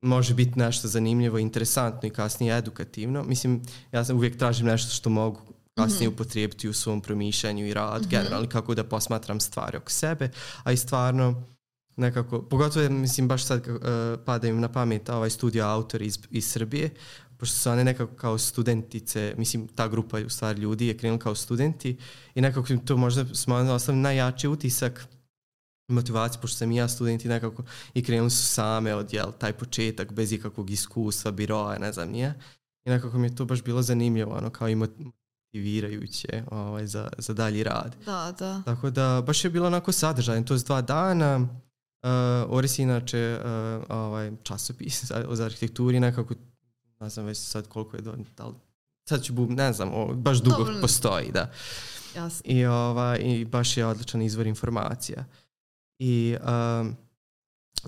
može 0.03 0.35
biti 0.35 0.59
nešto 0.59 0.89
zanimljivo, 0.89 1.39
interesantno 1.39 2.07
i 2.09 2.11
kasnije 2.11 2.59
edukativno. 2.59 3.25
Mislim, 3.25 3.63
ja 3.93 4.05
sam 4.05 4.17
uvijek 4.17 4.39
tražim 4.39 4.67
nešto 4.67 4.95
što 4.95 5.11
mogu 5.11 5.41
kasnije 5.75 6.09
mm 6.09 6.11
-hmm. 6.11 6.15
upotrijebiti 6.15 6.69
u 6.69 6.73
svom 6.73 7.01
promišljanju 7.01 7.67
i 7.67 7.75
rad, 7.75 8.03
mm 8.03 8.05
-hmm. 8.05 8.11
generalno 8.11 8.49
kako 8.49 8.75
da 8.75 8.85
posmatram 8.85 9.41
stvari 9.41 9.77
oko 9.77 9.91
sebe, 9.91 10.31
a 10.63 10.73
i 10.73 10.77
stvarno 10.77 11.43
nekako, 11.97 12.43
pogotovo 12.43 12.89
mislim 12.89 13.29
baš 13.29 13.45
sad 13.45 13.69
uh, 13.69 13.77
pada 14.25 14.49
im 14.49 14.61
na 14.61 14.69
pamet 14.69 15.09
ovaj 15.09 15.31
studio 15.31 15.65
autor 15.65 16.03
iz, 16.03 16.19
iz 16.31 16.51
Srbije, 16.51 16.91
pošto 17.41 17.57
su 17.57 17.71
one 17.71 17.85
nekako 17.85 18.15
kao 18.15 18.39
studentice, 18.39 19.35
mislim 19.39 19.69
ta 19.69 19.89
grupa 19.89 20.19
u 20.27 20.29
stvari 20.29 20.61
ljudi 20.61 20.87
je 20.87 20.97
krenula 20.97 21.19
kao 21.19 21.35
studenti 21.35 21.97
i 22.35 22.41
nekako 22.41 22.69
to 22.85 22.97
možda 22.97 23.35
smo 23.35 23.55
ostavili 23.55 24.03
najjači 24.03 24.49
utisak 24.49 25.09
motivaciju, 25.89 26.41
pošto 26.41 26.57
sam 26.57 26.73
i 26.73 26.77
ja 26.77 26.89
studenti 26.89 27.29
nekako 27.29 27.63
i 27.95 28.03
krenuli 28.05 28.31
su 28.31 28.47
same 28.47 28.95
od 28.95 29.13
jel, 29.13 29.33
taj 29.39 29.53
početak 29.53 30.13
bez 30.13 30.33
ikakvog 30.33 30.71
iskustva, 30.71 31.31
biroa, 31.31 31.79
ne 31.79 31.93
znam 31.93 32.09
nije. 32.09 32.35
I 32.85 32.91
nekako 32.91 33.19
mi 33.19 33.27
je 33.27 33.37
to 33.37 33.45
baš 33.45 33.63
bilo 33.63 33.83
zanimljivo, 33.83 34.35
ono 34.35 34.51
kao 34.51 34.69
i 34.69 34.75
motivirajuće 34.75 36.45
ovaj, 36.51 36.87
za, 36.87 37.09
za 37.19 37.35
dalji 37.35 37.63
rad. 37.63 37.97
Da, 38.07 38.35
da. 38.39 38.63
Tako 38.65 38.91
da 38.91 39.23
baš 39.27 39.45
je 39.45 39.51
bilo 39.51 39.67
onako 39.67 39.93
sadržajno, 39.93 40.47
to 40.47 40.55
je 40.55 40.61
dva 40.61 40.83
dana. 40.83 41.49
Uh, 42.03 42.57
Oris 42.57 42.79
inače 42.79 43.39
uh, 43.45 43.85
ovaj, 43.89 44.33
časopis 44.43 45.05
za, 45.09 45.27
za 45.31 45.45
arhitekturi 45.45 46.01
nekako 46.01 46.35
ne 47.01 47.09
znam 47.09 47.27
već 47.27 47.39
sad 47.39 47.69
koliko 47.69 47.97
je 47.97 48.03
do, 48.03 48.17
da 48.37 48.47
li, 48.47 48.55
sad 49.09 49.23
ću 49.23 49.33
bum, 49.33 49.55
ne 49.55 49.73
znam, 49.73 49.91
o, 49.95 50.15
baš 50.15 50.43
dugo 50.43 50.57
Dobro. 50.57 50.81
postoji, 50.81 51.33
da. 51.33 51.53
Jasno. 52.17 52.43
I, 52.45 52.65
ovaj, 52.67 53.19
I 53.19 53.45
baš 53.45 53.77
je 53.77 53.87
odličan 53.87 54.23
izvor 54.23 54.47
informacija. 54.47 55.25
I 55.99 56.37
um, 56.41 56.97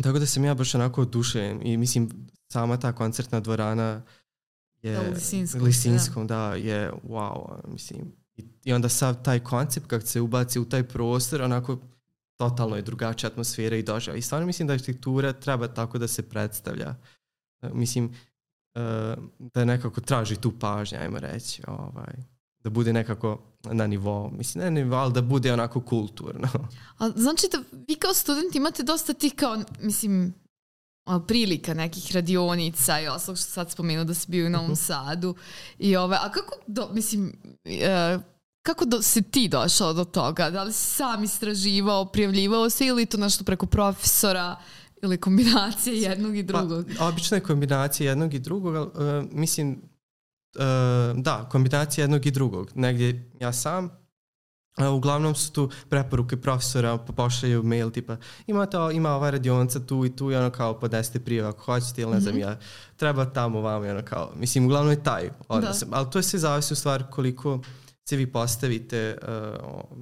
tako 0.03 0.19
da 0.19 0.27
sam 0.27 0.45
ja 0.45 0.55
baš 0.55 0.75
onako 0.75 1.03
oduševljen 1.03 1.67
i 1.67 1.77
mislim 1.77 2.11
sama 2.53 2.77
ta 2.77 2.93
koncertna 2.93 3.41
dvorana 3.41 4.03
je 4.83 4.95
Da, 4.95 5.01
u 5.11 5.15
Lisinskom, 5.15 5.63
Lisinskom, 5.63 6.27
da, 6.27 6.55
je 6.55 6.93
wow, 7.09 7.69
mislim. 7.69 8.13
I, 8.37 8.45
I 8.65 8.73
onda 8.73 8.89
sav 8.89 9.23
taj 9.23 9.41
koncept 9.41 9.87
kad 9.87 10.09
se 10.09 10.21
ubaci 10.21 10.61
u 10.61 10.65
taj 10.65 10.83
prostor, 10.89 11.43
onako 11.43 11.79
totalno 12.37 12.77
je 12.77 12.83
drugačija 12.83 13.31
atmosfera 13.31 13.77
i 13.77 13.83
doživlja. 13.83 14.19
I 14.19 14.23
stvarno 14.23 14.47
mislim 14.47 14.69
da 14.69 14.75
arhitektura 14.75 15.33
treba 15.33 15.69
tako 15.69 15.99
da 15.99 16.09
se 16.09 16.29
predstavlja. 16.29 16.95
Mislim, 17.73 18.15
da 19.39 19.65
nekako 19.65 20.01
traži 20.01 20.37
tu 20.37 20.53
pažnju, 20.59 20.99
ajmo 20.99 21.19
reći. 21.19 21.63
Ovaj, 21.67 22.15
da 22.65 22.71
bude 22.71 22.93
nekako 22.93 23.39
na 23.65 23.87
nivou, 23.87 24.31
mislim 24.31 24.65
ne 24.65 24.71
na 24.71 24.75
nivou, 24.75 24.99
ali 24.99 25.13
da 25.13 25.23
bude 25.23 25.53
onako 25.53 25.81
kulturno. 25.81 26.49
A 26.99 27.11
znači 27.17 27.47
da 27.53 27.59
vi 27.89 27.95
kao 27.95 28.15
student 28.15 28.55
imate 28.55 28.83
dosta 28.83 29.13
tih 29.13 29.33
kao, 29.37 29.59
mislim, 29.81 30.35
prilika 31.29 31.75
nekih 31.75 32.13
radionica 32.15 33.01
i 33.01 33.09
ostalog 33.09 33.39
što 33.39 33.47
sad 33.47 33.71
spomenuo 33.71 34.05
da 34.05 34.15
si 34.15 34.31
bio 34.31 34.47
u 34.47 34.51
Novom 34.51 34.67
Mhm. 34.67 34.75
Sadu. 34.75 35.35
I 35.79 35.97
ove, 35.97 36.17
a 36.21 36.31
kako, 36.33 36.55
do, 36.67 36.89
mislim, 36.93 37.33
e, 37.65 38.19
kako 38.63 38.85
do, 38.85 39.03
si 39.03 39.23
ti 39.23 39.49
došao 39.49 39.93
do 39.93 40.05
toga? 40.05 40.51
Da 40.51 40.63
li 40.63 40.73
si 40.73 40.95
sam 40.95 41.25
istraživao, 41.25 42.05
prijavljivao 42.05 42.71
se 42.71 42.87
ili 42.87 43.07
to 43.07 43.17
nešto 43.17 43.45
preko 43.45 43.67
profesora 43.67 44.57
ili 45.03 45.17
kombinacije 45.17 46.01
jednog 46.03 46.37
i 46.37 46.43
drugog? 46.43 46.87
Pa, 46.99 47.09
obična 47.09 47.37
je 47.37 47.43
kombinacija 47.43 48.11
jednog 48.11 48.35
i 48.35 48.39
drugog, 48.39 48.77
ali, 48.77 49.09
e, 49.09 49.23
mislim, 49.33 49.83
e, 50.55 50.65
da, 51.17 51.49
kombinacija 51.51 52.03
jednog 52.03 52.27
i 52.27 52.31
drugog. 52.31 52.71
Negdje 52.75 53.31
ja 53.41 53.53
sam, 53.53 53.91
a 54.77 54.91
uglavnom 54.91 55.35
su 55.35 55.53
tu 55.53 55.71
preporuke 55.89 56.37
profesora, 56.37 56.99
pa 56.99 57.13
pošalju 57.13 57.63
mail 57.63 57.91
tipa 57.91 58.17
ima, 58.47 58.67
to, 58.67 58.91
ima 58.91 59.11
ova 59.11 59.31
radionica 59.31 59.87
tu 59.87 60.05
i 60.05 60.17
tu 60.17 60.31
i 60.31 60.35
ono 60.35 60.51
kao 60.51 60.81
podeste 60.81 61.21
prijeve 61.21 61.49
ako 61.49 61.63
hoćete 61.63 62.03
ili 62.03 62.11
ne 62.11 62.21
znam 62.21 62.35
Mhm. 62.35 62.43
ja, 62.43 62.59
treba 62.97 63.25
tamo 63.25 63.61
vamo 63.61 63.87
i 63.87 63.91
ono 63.91 64.03
kao, 64.03 64.33
mislim 64.37 64.65
uglavnom 64.65 64.91
je 64.91 65.03
taj 65.03 65.31
odnos. 65.49 65.85
Ali 65.91 66.11
to 66.11 66.19
je 66.19 66.23
sve 66.23 66.39
zavisi 66.39 66.73
u 66.73 66.77
stvari 66.77 67.05
koliko 67.11 67.61
se 68.09 68.17
vi 68.17 68.33
postavite 68.33 69.19
o, 69.63 69.97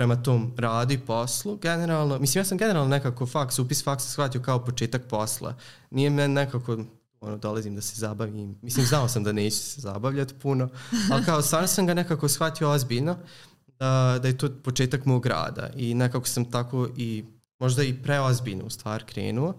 prema 0.00 0.16
tom 0.16 0.52
radu 0.58 0.92
i 0.92 0.98
poslu, 0.98 1.56
generalno, 1.56 2.18
mislim 2.18 2.40
ja 2.40 2.44
sam 2.44 2.58
generalno 2.58 2.88
nekako 2.88 3.26
faks, 3.26 3.58
upis 3.58 3.84
faksa 3.84 4.08
shvatio 4.08 4.40
kao 4.40 4.64
početak 4.64 5.02
posla. 5.04 5.54
Nije 5.90 6.10
me 6.10 6.28
nekako, 6.28 6.78
ono, 7.20 7.36
dolazim 7.38 7.74
da 7.74 7.80
se 7.80 7.96
zabavim, 7.96 8.58
mislim 8.62 8.86
znao 8.86 9.08
sam 9.08 9.24
da 9.24 9.32
neću 9.32 9.56
se 9.56 9.80
zabavljati 9.80 10.34
puno, 10.34 10.68
ali 11.12 11.24
kao 11.24 11.42
stvarno 11.42 11.66
sam 11.68 11.86
ga 11.86 11.94
nekako 11.94 12.28
shvatio 12.28 12.70
ozbiljno, 12.70 13.16
da, 13.78 14.18
da 14.22 14.28
je 14.28 14.38
to 14.38 14.48
početak 14.54 15.04
mog 15.04 15.26
rada 15.26 15.70
i 15.70 15.94
nekako 15.94 16.26
sam 16.26 16.44
tako 16.46 16.88
i 16.96 17.24
možda 17.58 17.82
i 17.82 18.02
preozbiljno 18.02 18.64
u 18.64 18.70
stvar 18.70 19.04
krenuo, 19.04 19.54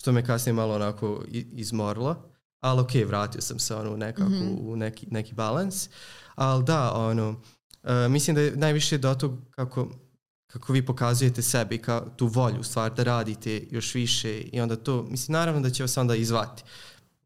što 0.00 0.12
me 0.12 0.24
kasnije 0.24 0.52
malo 0.54 0.74
onako 0.74 1.22
i- 1.28 1.46
izmorilo, 1.52 2.16
ali 2.60 2.80
ok, 2.80 2.94
vratio 3.06 3.40
sam 3.40 3.58
se 3.58 3.74
ono 3.74 3.96
nekako 3.96 4.30
Mhm. 4.30 4.54
u 4.60 4.76
neki, 4.76 5.06
neki 5.10 5.34
balans, 5.34 5.88
ali 6.34 6.64
da, 6.64 6.92
ono, 6.92 7.40
e, 7.86 8.08
mislim 8.08 8.34
da 8.34 8.40
je 8.40 8.56
najviše 8.56 8.98
do 8.98 9.14
tog 9.14 9.32
kako, 9.50 9.88
kako 10.46 10.72
vi 10.72 10.86
pokazujete 10.86 11.42
sebi, 11.42 11.78
kao 11.78 12.00
tu 12.16 12.26
volju 12.26 12.62
stvar 12.62 12.94
da 12.94 13.02
radite 13.02 13.62
još 13.70 13.94
više 13.94 14.40
i 14.40 14.60
onda 14.60 14.76
to, 14.76 15.02
mislim 15.02 15.32
naravno 15.32 15.60
da 15.60 15.70
će 15.70 15.82
vas 15.82 15.96
onda 15.96 16.14
izvati 16.14 16.62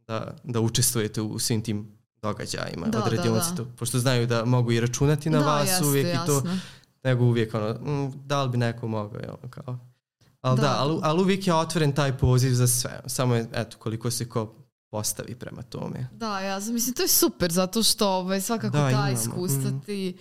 da, 0.07 0.37
da 0.45 0.61
učestvujete 0.61 1.21
u 1.21 1.39
svim 1.39 1.63
tim 1.63 1.89
događajima 2.23 2.87
Da, 2.87 2.99
od 2.99 3.05
da, 3.05 3.17
radionice, 3.17 3.51
da. 3.51 3.57
to- 3.57 3.67
pošto 3.77 3.99
znaju 3.99 4.27
da 4.27 4.45
mogu 4.45 4.73
i 4.73 4.81
računati 4.81 5.31
na 5.31 5.39
da, 5.39 5.45
vas 5.47 5.69
jeste, 5.69 5.85
uvijek 5.85 6.07
i 6.07 6.27
to, 6.27 6.35
jasno. 6.35 6.59
nego 7.05 7.25
uvijek 7.25 7.55
ono, 7.55 7.73
mm, 7.73 8.13
da 8.27 8.43
li 8.43 8.51
bi 8.51 8.59
neko 8.59 8.89
mogao, 8.89 9.21
ono 9.43 9.51
kao. 9.51 9.79
Ali 10.41 10.57
da, 10.57 10.63
Da. 10.63 10.77
ali, 10.79 11.01
ali 11.03 11.23
uvijek 11.23 11.47
je 11.47 11.55
otvoren 11.55 11.93
taj 11.93 12.19
poziv 12.19 12.51
za 12.53 12.67
sve. 12.67 13.01
Samo 13.07 13.35
je, 13.35 13.47
eto, 13.53 13.77
koliko 13.79 14.11
se 14.11 14.29
ko 14.29 14.55
postavi 14.91 15.35
prema 15.35 15.63
tome. 15.63 16.09
Da, 16.13 16.41
ja 16.41 16.59
mislim, 16.59 16.95
to 16.95 17.03
je 17.03 17.09
super, 17.09 17.53
zato 17.53 17.83
što 17.83 18.09
ovaj, 18.09 18.41
svakako 18.41 18.77
Da, 18.77 18.83
ta 18.85 18.91
imamo, 18.91 19.13
iskustva 19.13 19.71
mm. 19.71 19.81
ti 19.81 20.17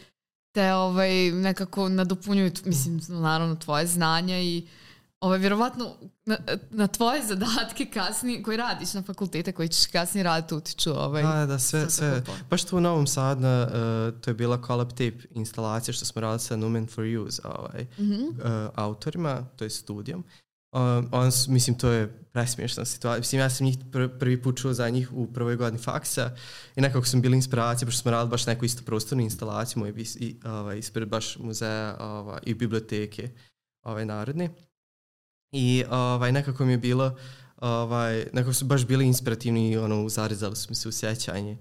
te 0.59 0.73
ovaj, 0.73 1.31
nekako 1.31 1.89
nadopunjuju, 1.89 2.51
mislim, 2.65 3.01
naravno, 3.09 3.55
tvoje 3.55 3.87
znanja 3.87 4.39
i 4.39 4.67
ovaj, 5.19 5.39
vjerovatno 5.39 5.95
na, 6.25 6.37
na 6.71 6.87
tvoje 6.87 7.21
zadatke 7.25 7.85
kasnije, 7.85 8.43
koji 8.43 8.57
radiš 8.57 8.93
na 8.93 9.01
fakultete, 9.01 9.51
koji 9.51 9.67
ćeš 9.67 9.85
kasnije 9.85 10.23
raditi, 10.23 10.55
utiču 10.55 10.91
ovaj, 10.91 11.23
Da, 11.23 11.45
da, 11.45 11.59
sve, 11.59 11.89
sve. 11.89 12.23
Baš 12.49 12.63
tu 12.63 12.77
u 12.77 12.81
Novom 12.81 13.07
Sadu, 13.07 13.41
uh, 13.41 13.69
to 14.21 14.29
je 14.29 14.33
bila 14.33 14.61
collab 14.67 14.89
tape 14.89 15.11
instalacija 15.31 15.93
što 15.93 16.05
smo 16.05 16.21
radili 16.21 16.39
sa 16.39 16.55
Numen 16.55 16.87
for 16.87 17.05
Use 17.05 17.41
ovaj, 17.45 17.87
Mhm. 17.99 18.13
uh, 18.23 18.43
autorima, 18.75 19.45
to 19.55 19.63
je 19.63 19.69
studijom. 19.69 20.23
Um, 20.71 21.09
on, 21.11 21.31
mislim, 21.47 21.77
to 21.77 21.89
je 21.89 22.19
presmiješna 22.31 22.85
situacija. 22.85 23.19
Mislim, 23.19 23.41
ja 23.41 23.49
sam 23.49 23.65
njih 23.65 23.77
pr- 23.77 24.19
prvi 24.19 24.41
put 24.41 24.57
čuo 24.57 24.73
za 24.73 24.89
njih 24.89 25.13
u 25.13 25.33
prvoj 25.33 25.55
godini 25.55 25.83
faksa 25.83 26.35
i 26.75 26.81
nekako 26.81 27.05
sam 27.05 27.21
bili 27.21 27.35
inspiracija, 27.35 27.85
pošto 27.85 28.01
smo 28.01 28.11
radili 28.11 28.29
baš 28.29 28.45
neku 28.45 28.65
isto 28.65 28.83
prostornu 28.83 29.23
instalaciju 29.23 29.79
moj, 29.79 29.93
i, 30.15 30.35
ovaj, 30.45 30.77
ispred 30.77 31.07
baš 31.07 31.37
muzeja 31.37 31.97
ovaj, 31.99 32.39
i 32.45 32.53
biblioteke 32.53 33.29
ovaj, 33.83 34.05
narodne. 34.05 34.49
I 35.51 35.83
ovaj, 35.89 36.31
nekako 36.31 36.65
mi 36.65 36.71
je 36.71 36.77
bilo, 36.77 37.17
ovaj, 37.57 38.25
nekako 38.33 38.53
su 38.53 38.65
baš 38.65 38.85
bili 38.85 39.05
inspirativni 39.05 39.71
i 39.71 39.77
ono, 39.77 40.09
zarezali 40.09 40.55
su 40.55 40.67
mi 40.69 40.75
se 40.75 40.89
u 40.89 40.91
sjećanje. 40.91 41.57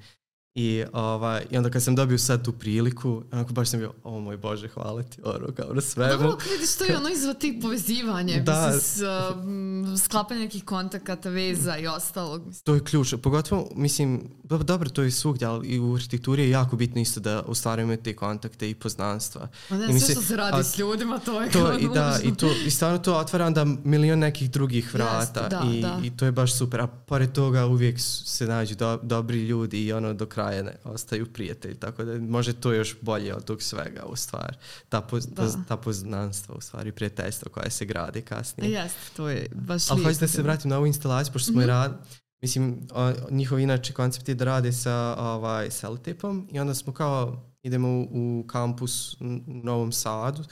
I, 0.58 0.84
ovaj, 0.92 1.42
I 1.50 1.56
onda 1.56 1.70
kad 1.70 1.82
sam 1.82 1.94
dobio 1.94 2.18
sad 2.18 2.44
tu 2.44 2.52
priliku, 2.52 3.22
onako 3.32 3.52
baš 3.52 3.68
sam 3.68 3.80
bio, 3.80 3.92
o 4.04 4.20
moj 4.20 4.36
Bože, 4.36 4.68
hvala 4.68 5.02
ti, 5.02 5.20
ono, 5.24 5.52
kao 5.56 5.74
na 5.74 5.80
svemu. 5.80 6.12
Dobro, 6.12 6.36
kad 6.36 6.48
vidiš 6.50 6.76
to 6.76 6.84
je 6.84 6.96
ono 6.96 7.08
izva 7.08 7.34
tih 7.34 7.54
povezivanje, 7.62 8.40
Da. 8.40 8.66
mislim, 8.66 8.80
s, 8.80 9.02
um, 9.36 9.98
sklapanje 9.98 10.40
nekih 10.40 10.64
kontakata, 10.64 11.30
veza 11.30 11.76
i 11.76 11.86
ostalog. 11.86 12.46
Mislim. 12.46 12.62
To 12.64 12.74
je 12.74 12.84
ključno, 12.84 13.18
pogotovo, 13.18 13.68
mislim, 13.74 14.20
dobro, 14.44 14.64
dobro, 14.64 14.88
to 14.88 15.02
je 15.02 15.10
svugdje, 15.10 15.46
ali 15.46 15.66
i 15.68 15.78
u 15.80 15.94
arhitekturi 15.94 16.42
je 16.42 16.50
jako 16.50 16.76
bitno 16.76 17.00
isto 17.00 17.20
da 17.20 17.42
ostvarujemo 17.42 17.96
te 17.96 18.16
kontakte 18.16 18.70
i 18.70 18.74
poznanstva. 18.74 19.48
Ne, 19.70 19.76
I 19.76 19.78
sve 19.78 19.88
mislim, 19.88 20.12
što 20.12 20.22
se 20.22 20.36
radi 20.36 20.56
a- 20.56 20.62
s 20.62 20.78
ljudima, 20.78 21.18
to 21.18 21.42
je 21.42 21.50
To, 21.50 21.58
kao 21.60 21.78
i, 21.78 21.88
da, 21.94 22.18
i, 22.24 22.34
to, 22.34 22.50
I 22.66 22.70
stvarno 22.70 22.98
to 22.98 23.16
otvara 23.16 23.46
onda 23.46 23.64
milion 23.84 24.18
nekih 24.18 24.50
drugih 24.50 24.94
vrata 24.94 25.18
Jeste, 25.40 25.40
da, 25.50 25.62
i, 25.72 25.80
da. 25.80 26.00
i 26.04 26.10
to 26.10 26.24
je 26.24 26.32
baš 26.32 26.54
super. 26.54 26.80
A 26.80 26.86
pored 26.86 27.32
toga 27.32 27.66
uvijek 27.66 27.96
se 28.24 28.46
nađu 28.46 28.74
do, 28.74 28.98
dobri 29.02 29.38
ljudi 29.38 29.84
i 29.84 29.92
ono 29.92 30.14
do 30.14 30.26
kraja 30.26 30.47
ne, 30.50 30.76
ostaju 30.84 31.32
prijatelji. 31.32 31.74
Tako 31.74 32.04
da 32.04 32.18
može 32.20 32.52
to 32.52 32.72
još 32.72 32.96
bolje 33.00 33.34
od 33.34 33.44
tog 33.44 33.62
svega 33.62 34.04
u 34.06 34.16
stvari. 34.16 34.56
Ta, 34.88 35.00
poz, 35.00 35.26
Da. 35.26 35.42
poz- 35.42 35.56
ta 35.68 35.76
poznanstva 35.76 36.54
u 36.54 36.60
stvari, 36.60 36.92
prijateljstvo 36.92 37.50
koje 37.52 37.70
se 37.70 37.84
gradi 37.84 38.22
kasnije. 38.22 38.70
Jeste, 38.70 38.98
to 39.16 39.28
je 39.28 39.46
baš 39.54 39.90
Ali 39.90 40.04
hoćete 40.04 40.24
da 40.24 40.28
se 40.28 40.42
vratim 40.42 40.70
na 40.70 40.76
ovu 40.76 40.86
instalaciju, 40.86 41.32
pošto 41.32 41.52
smo 41.52 41.62
mm 41.62 41.64
rad, 41.66 42.06
mislim, 42.42 42.86
o, 42.92 43.12
njihov 43.30 43.58
inače 43.58 43.92
koncept 43.92 44.28
je 44.28 44.34
da 44.34 44.44
rade 44.44 44.72
sa 44.72 45.16
ovaj, 45.18 45.70
selotipom 45.70 46.48
i 46.52 46.60
onda 46.60 46.74
smo 46.74 46.92
kao, 46.92 47.44
idemo 47.62 47.88
u, 47.88 48.06
u 48.10 48.46
kampus 48.46 49.14
u 49.20 49.24
Novom 49.46 49.92
Sadu, 49.92 50.44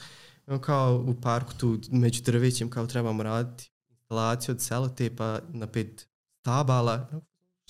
kao 0.61 1.05
u 1.07 1.21
parku 1.21 1.53
tu 1.53 1.79
među 1.91 2.21
drvećem 2.23 2.69
kao 2.69 2.87
trebamo 2.87 3.23
raditi 3.23 3.71
instalaciju 3.89 4.55
od 4.55 4.61
selotipa 4.61 5.39
na 5.49 5.67
pet 5.67 6.07
stabala. 6.39 7.07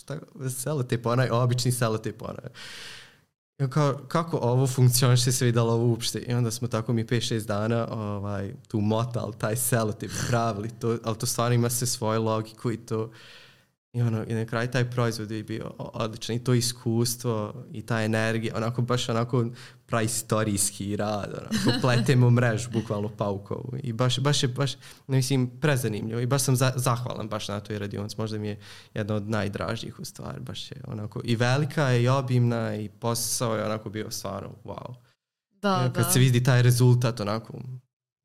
Šta, 0.08 0.20
selotip, 0.50 1.06
onaj 1.06 1.30
obični 1.30 1.72
selotip, 1.72 2.22
onaj. 2.22 2.52
I 3.60 3.70
kao, 3.70 4.00
kako 4.08 4.38
ovo 4.38 4.68
funkcioniše 4.68 5.32
sve 5.32 5.52
da 5.52 5.64
li 5.64 5.70
ovo 5.70 5.86
uopšte? 5.86 6.20
I 6.20 6.34
onda 6.34 6.52
smo 6.52 6.68
tako 6.68 6.94
mi 6.94 7.06
5-6 7.06 7.46
dana 7.46 7.88
ovaj, 7.92 8.54
tu 8.68 8.80
motali 8.82 9.34
taj 9.38 9.56
selotip, 9.56 10.12
pravili 10.30 10.70
to, 10.70 10.98
ali 11.04 11.18
to 11.18 11.26
stvarno 11.26 11.56
ima 11.56 11.70
se 11.70 11.86
svoju 11.86 12.24
logiku 12.24 12.72
i 12.72 12.78
to 12.78 13.12
i 13.98 14.02
ono, 14.02 14.24
i 14.28 14.34
na 14.34 14.46
kraju 14.46 14.72
taj 14.72 14.90
proizvod 14.90 15.32
je 15.32 15.44
bio 15.44 15.72
odličan 15.78 16.36
i 16.36 16.44
to 16.44 16.54
iskustvo 16.54 17.54
i 17.72 17.82
ta 17.82 18.02
energija, 18.02 18.54
onako 18.58 18.82
baš 18.82 19.10
onako 19.10 19.46
praistorijski 19.86 20.96
rad, 20.96 21.34
onako 21.42 21.80
pletemo 21.82 22.30
mrežu, 22.30 22.70
bukvalno 22.72 23.10
paukovu 23.10 23.74
i 23.84 23.94
baš, 23.94 24.20
baš 24.20 24.44
je, 24.44 24.50
baš, 24.50 24.72
mislim, 25.08 25.60
prezanimljivo 25.60 26.22
i 26.22 26.26
baš 26.26 26.42
sam 26.42 26.56
za, 26.56 26.74
zahvalan 26.76 27.30
baš 27.30 27.48
na 27.48 27.60
toj 27.60 27.80
radionici, 27.80 28.16
možda 28.18 28.38
mi 28.38 28.48
je 28.48 28.60
jedna 28.94 29.16
od 29.16 29.30
najdražih 29.30 30.00
u 30.00 30.06
stvari, 30.06 30.40
baš 30.40 30.72
je 30.72 30.82
onako 30.88 31.22
i 31.24 31.36
velika 31.36 31.84
je 31.90 32.04
i 32.04 32.08
obimna 32.08 32.76
i 32.76 32.90
posao 32.90 33.56
je 33.56 33.66
onako 33.66 33.90
bio 33.90 34.12
stvarno 34.12 34.50
wow. 34.64 34.96
Da, 35.62 35.92
Kad 35.96 36.06
da. 36.06 36.12
se 36.12 36.20
vidi 36.20 36.44
taj 36.44 36.62
rezultat 36.62 37.20
onako 37.20 37.54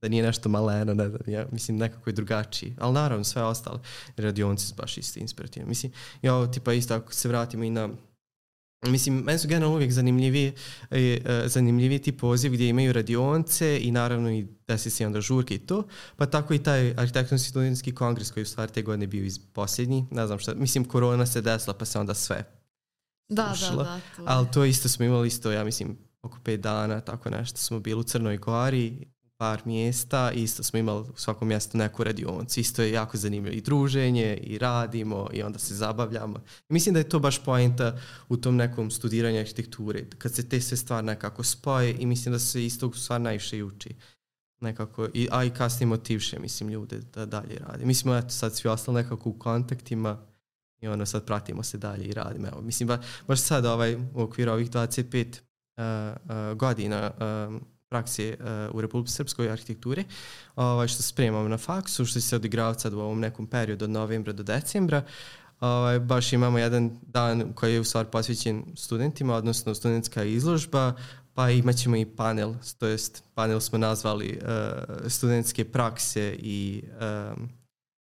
da 0.03 0.09
nije 0.09 0.22
nešto 0.22 0.48
maleno, 0.48 0.94
ne 0.94 1.09
znam, 1.09 1.20
ja, 1.26 1.46
mislim 1.53 1.76
nekako 1.76 2.11
je 2.11 2.14
drugačiji. 2.14 2.74
Ali 2.78 2.94
naravno 2.94 3.24
sve 3.24 3.42
ostale 3.42 3.78
radionci 4.16 4.66
su 4.66 4.74
baš 4.74 4.98
isto 4.98 5.20
inspirativne. 5.20 5.68
Mislim, 5.68 5.92
ja 6.22 6.34
ovo 6.34 6.46
tipa 6.46 6.72
isto 6.72 6.94
ako 6.94 7.12
se 7.12 7.28
vratimo 7.28 7.64
i 7.64 7.70
na 7.70 7.88
Mislim, 8.86 9.14
meni 9.14 9.38
su 9.38 9.48
generalno 9.48 9.76
uvijek 9.76 9.92
zanimljiviji, 9.92 10.53
e, 10.90 11.00
e, 11.00 11.48
zanimljiviji 11.48 11.98
ti 11.98 12.12
poziv 12.12 12.53
gdje 12.53 12.68
imaju 12.68 12.92
radionce 12.92 13.80
i 13.82 13.90
naravno 13.90 14.30
i 14.30 14.46
desi 14.68 14.90
se 14.90 15.07
onda 15.07 15.20
žurke 15.20 15.55
i 15.55 15.59
to. 15.59 15.86
Pa 16.16 16.26
tako 16.26 16.55
i 16.55 16.62
taj 16.62 16.90
arhitektonski 16.90 17.50
studentski 17.50 17.94
kongres 17.94 18.30
koji 18.30 18.42
u 18.42 18.46
stvari 18.46 18.72
te 18.72 18.82
godine 18.82 19.07
bio 19.07 19.24
iz 19.24 19.38
posljednji. 19.53 20.07
Ne 20.11 20.26
znam 20.26 20.38
šta, 20.38 20.55
mislim 20.55 20.84
korona 20.84 21.26
se 21.26 21.40
desila 21.40 21.74
pa 21.74 21.84
se 21.84 21.98
onda 21.98 22.14
sve 22.14 22.44
da, 23.28 23.42
da, 23.42 23.53
ušlo. 23.53 23.82
da, 23.82 24.00
to 24.16 24.22
je. 24.22 24.28
ali 24.28 24.46
to 24.53 24.64
isto 24.64 24.88
smo 24.88 25.05
imali 25.05 25.28
isto, 25.28 25.53
ja 25.53 25.64
mislim, 25.64 25.98
oko 26.22 26.38
pet 26.44 26.61
dana, 26.61 27.00
tako 27.00 27.30
nešto 27.30 27.59
smo 27.59 27.80
bili 27.80 28.00
u 28.00 28.05
Crnoj 28.05 28.36
Gori, 28.36 29.07
par 29.43 29.62
mjesta, 29.64 30.30
isto 30.30 30.62
smo 30.62 30.78
imali 30.78 31.01
u 31.01 31.16
svakom 31.16 31.49
mjestu 31.49 31.78
neku 31.78 32.05
radionicu, 32.05 32.61
isto 32.61 32.82
je 32.82 32.93
jako 32.93 33.16
zanimljivo 33.16 33.57
i 33.57 33.61
druženje 33.61 34.36
i 34.36 34.59
radimo 34.59 35.28
i 35.32 35.43
onda 35.43 35.59
se 35.59 35.74
zabavljamo. 35.74 36.38
I 36.68 36.72
mislim 36.72 36.93
da 36.93 37.01
je 37.01 37.09
to 37.09 37.18
baš 37.18 37.45
poenta 37.45 37.99
u 38.28 38.36
tom 38.36 38.57
nekom 38.57 38.90
studiranju 38.90 39.40
arhitekture, 39.40 40.05
kad 40.18 40.34
se 40.34 40.49
te 40.49 40.61
sve 40.61 40.76
stvari 40.76 41.07
nekako 41.07 41.45
spoje 41.45 41.97
i 41.99 42.07
mislim 42.07 42.32
da 42.32 42.38
se 42.38 42.66
isto 42.66 42.93
stvar 42.93 43.20
najviše 43.20 43.59
i 43.59 43.62
uči 43.62 43.95
nekako, 44.61 45.09
i, 45.14 45.28
a 45.30 45.45
i 45.45 45.51
kasnije 45.51 45.86
motivše, 45.86 46.38
mislim, 46.38 46.68
ljude 46.68 47.01
da 47.14 47.26
dalje 47.26 47.59
rade. 47.59 47.84
Mi 47.84 47.95
smo 47.95 48.16
eto, 48.16 48.30
sad 48.30 48.57
svi 48.57 48.68
ostali 48.68 48.95
nekako 48.95 49.30
u 49.30 49.38
kontaktima 49.38 50.18
i 50.80 50.88
ono 50.88 51.07
sad 51.07 51.26
pratimo 51.26 51.62
se 51.62 51.78
dalje 51.78 52.05
i 52.05 52.14
radimo. 52.14 52.49
Evo, 52.49 52.61
mislim, 52.61 52.86
ba, 52.86 52.99
baš 53.26 53.40
sad 53.40 53.64
ovaj, 53.64 53.95
u 53.95 54.22
okviru 54.22 54.53
ovih 54.53 54.70
25 54.70 55.26
uh, 55.76 55.84
uh, 56.24 56.59
godina 56.59 57.11
uh, 57.16 57.71
prakse 57.93 58.36
uh, 58.40 58.74
u 58.74 58.80
Republike 58.80 59.11
Srpskoj 59.11 59.51
arhitekturi, 59.53 60.05
ovaj, 60.57 60.88
što 60.88 61.03
se 61.03 61.09
spremamo 61.09 61.49
na 61.49 61.59
faksu, 61.59 62.07
što 62.07 62.20
se 62.20 62.36
odigrava 62.36 62.74
sad 62.78 62.95
u 62.95 63.01
ovom 63.01 63.20
nekom 63.20 63.47
periodu 63.47 63.84
od 63.84 63.90
novembra 63.90 64.32
do 64.32 64.43
decembra, 64.43 65.03
ovaj, 65.61 66.01
baš 66.01 66.32
imamo 66.32 66.59
jedan 66.59 66.90
dan 67.03 67.53
koji 67.55 67.74
je 67.74 67.80
u 67.80 67.84
stvari 67.84 68.09
posvećen 68.12 68.64
studentima, 68.76 69.34
odnosno 69.34 69.74
studentska 69.74 70.24
izložba, 70.24 70.95
pa 71.34 71.51
imat 71.51 71.76
ćemo 71.76 71.97
i 71.97 72.07
panel, 72.07 72.55
to 72.78 72.86
jest 72.86 73.24
panel 73.34 73.61
smo 73.61 73.78
nazvali 73.78 74.38
uh, 74.43 75.11
studentske 75.11 75.64
prakse 75.64 76.36
i 76.38 76.82
um, 77.36 77.49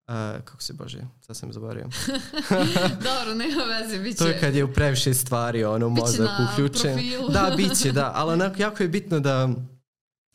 Uh, 0.08 0.14
kako 0.44 0.62
se 0.62 0.72
bože, 0.72 0.98
sad 1.20 1.36
sam 1.36 1.52
zaboravio. 1.52 1.84
Dobro, 3.08 3.34
nema 3.34 3.62
veze, 3.64 3.98
bit 3.98 4.18
će. 4.18 4.24
To 4.24 4.28
je 4.28 4.40
kad 4.40 4.54
je 4.54 4.64
u 4.64 4.72
previše 4.72 5.14
stvari 5.14 5.64
ono 5.64 5.88
mozak 5.88 6.28
uključen. 6.52 6.92
Profilu. 6.92 7.28
Da, 7.28 7.54
bit 7.56 7.78
će, 7.82 7.92
da, 7.92 8.12
ali 8.14 8.32
onako 8.32 8.62
jako 8.62 8.82
je 8.82 8.88
bitno 8.88 9.20
da 9.20 9.48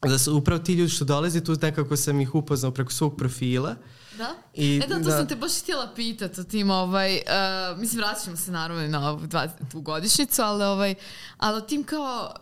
da 0.10 0.18
su 0.18 0.38
upravo 0.38 0.60
ti 0.60 0.74
ljudi 0.74 0.90
što 0.90 1.06
dolaze 1.06 1.44
tu 1.44 1.56
nekako 1.62 1.98
sam 1.98 2.22
ih 2.22 2.36
upoznao 2.36 2.72
preko 2.72 2.92
svog 2.92 3.18
profila. 3.18 3.76
Da? 4.18 4.36
I, 4.54 4.82
e 4.84 4.88
da, 4.88 4.96
to 4.96 5.02
da. 5.02 5.18
sam 5.18 5.28
te 5.28 5.36
baš 5.36 5.62
htjela 5.62 5.94
pitati 5.96 6.42
o 6.42 6.44
tim, 6.44 6.70
ovaj, 6.70 7.16
uh, 7.16 7.80
mislim, 7.80 8.02
vratit 8.02 8.24
ćemo 8.24 8.38
se 8.38 8.52
naravno 8.52 8.88
na 8.88 9.10
ovu 9.10 9.20
20. 9.20 9.50
godišnicu, 9.74 10.42
ali, 10.42 10.64
ovaj, 10.64 10.96
ali 11.38 11.58
o 11.58 11.62
tim 11.62 11.84
kao, 11.84 12.34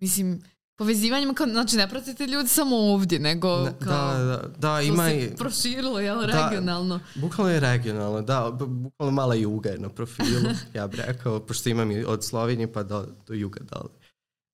mislim, 0.00 0.42
povezivanjima, 0.76 1.34
kao, 1.34 1.46
znači 1.46 1.76
ne 1.76 1.88
pratite 1.88 2.26
ljudi 2.26 2.48
samo 2.48 2.76
ovdje, 2.76 3.18
nego 3.18 3.68
kao... 3.84 4.14
Da, 4.14 4.24
da, 4.24 4.42
da 4.58 4.80
ima 4.80 5.12
i... 5.12 5.30
proširilo, 5.36 6.00
jel, 6.00 6.20
da, 6.20 6.26
regionalno. 6.26 7.00
Bukvalno 7.14 7.52
je 7.52 7.60
regionalno, 7.60 8.22
da, 8.22 8.50
bukvalno 8.50 9.12
mala 9.12 9.34
juga 9.34 9.70
je 9.70 9.78
na 9.78 9.88
profilu, 9.88 10.50
ja 10.74 10.86
bih 10.86 11.00
rekao, 11.06 11.40
pošto 11.40 11.68
imam 11.68 11.90
i 11.90 12.04
od 12.04 12.24
Slovenije 12.24 12.72
pa 12.72 12.82
do, 12.82 13.06
do 13.26 13.34
juga 13.34 13.60
dole. 13.60 14.03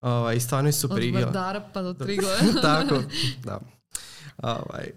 Ovaj, 0.00 0.40
stvarno 0.40 0.68
je 0.68 0.72
super. 0.72 1.02
Od 1.02 1.14
Vardara 1.14 1.60
pa 1.72 1.82
do 1.82 1.94
Trigove. 1.94 2.38
Tako, 2.62 3.02
da. 3.44 3.60
Ovaj, 4.42 4.90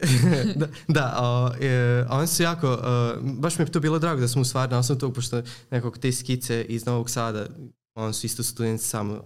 da, 0.60 0.66
da 0.88 1.16
o, 1.18 1.50
e, 1.60 2.04
oni 2.10 2.26
su 2.26 2.42
jako, 2.42 2.68
o, 2.68 3.14
baš 3.22 3.58
mi 3.58 3.64
je 3.64 3.72
to 3.72 3.80
bilo 3.80 3.98
drago 3.98 4.20
da 4.20 4.28
smo 4.28 4.42
u 4.42 4.44
stvari 4.44 4.72
na 4.72 4.78
osnovu 4.78 4.98
tog, 4.98 5.14
pošto 5.14 5.42
nekog 5.70 5.98
te 5.98 6.12
skice 6.12 6.64
iz 6.68 6.86
Novog 6.86 7.10
Sada, 7.10 7.46
oni 7.94 8.14
su 8.14 8.26
isto 8.26 8.42
studenti 8.42 8.84
samo, 8.84 9.22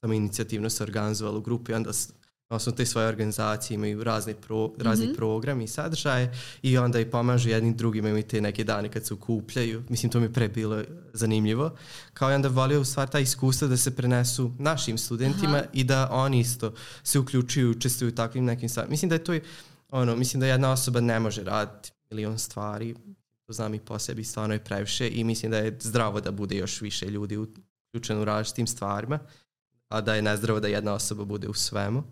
samo 0.00 0.12
inicijativno 0.12 0.70
se 0.70 0.82
organizovali 0.82 1.38
u 1.38 1.40
grupi, 1.40 1.74
onda 1.74 1.92
osnovu 2.48 2.76
te 2.76 2.86
svoje 2.86 3.08
organizacije 3.08 3.74
imaju 3.74 4.04
razne 4.04 4.34
pro, 4.34 4.70
razni 4.78 5.06
mm 5.06 5.10
-hmm. 5.10 5.16
programi 5.16 5.64
i 5.64 5.68
sadržaje 5.68 6.34
i 6.62 6.78
onda 6.78 7.00
i 7.00 7.10
pomažu 7.10 7.48
jednim 7.48 7.76
drugima 7.76 8.08
imaju 8.08 8.22
te 8.22 8.40
neke 8.40 8.64
dane 8.64 8.88
kad 8.88 9.06
se 9.06 9.14
ukupljaju. 9.14 9.82
Mislim, 9.88 10.12
to 10.12 10.20
mi 10.20 10.26
je 10.26 10.32
pre 10.32 10.48
bilo 10.48 10.82
zanimljivo. 11.12 11.76
Kao 12.14 12.30
i 12.30 12.34
onda 12.34 12.48
volio 12.48 12.80
u 12.80 12.84
stvar 12.84 13.08
ta 13.08 13.18
iskustva 13.18 13.68
da 13.68 13.76
se 13.76 13.96
prenesu 13.96 14.52
našim 14.58 14.98
studentima 14.98 15.56
Aha. 15.56 15.66
i 15.72 15.84
da 15.84 16.08
oni 16.10 16.40
isto 16.40 16.74
se 17.02 17.18
uključuju, 17.18 17.70
učestvuju 17.70 18.08
u 18.08 18.14
takvim 18.14 18.44
nekim 18.44 18.68
stvarima. 18.68 18.90
Mislim 18.90 19.08
da 19.08 19.14
je 19.14 19.24
to 19.24 19.34
i, 19.34 19.40
ono, 19.88 20.16
mislim 20.16 20.40
da 20.40 20.46
jedna 20.46 20.72
osoba 20.72 21.00
ne 21.00 21.20
može 21.20 21.44
raditi 21.44 21.90
milion 22.10 22.38
stvari, 22.38 22.94
to 23.46 23.52
znam 23.52 23.74
i 23.74 23.80
po 23.80 23.98
sebi, 23.98 24.24
stvarno 24.24 24.54
je 24.54 24.64
previše 24.64 25.08
i 25.08 25.24
mislim 25.24 25.50
da 25.50 25.58
je 25.58 25.78
zdravo 25.80 26.20
da 26.20 26.30
bude 26.30 26.56
još 26.56 26.80
više 26.80 27.06
ljudi 27.06 27.36
uključeno 27.36 28.22
u 28.22 28.24
različitim 28.24 28.66
stvarima, 28.66 29.18
a 29.88 30.00
da 30.00 30.14
je 30.14 30.22
nezdravo 30.22 30.60
da 30.60 30.68
jedna 30.68 30.92
osoba 30.92 31.24
bude 31.24 31.48
u 31.48 31.54
svemu. 31.54 32.04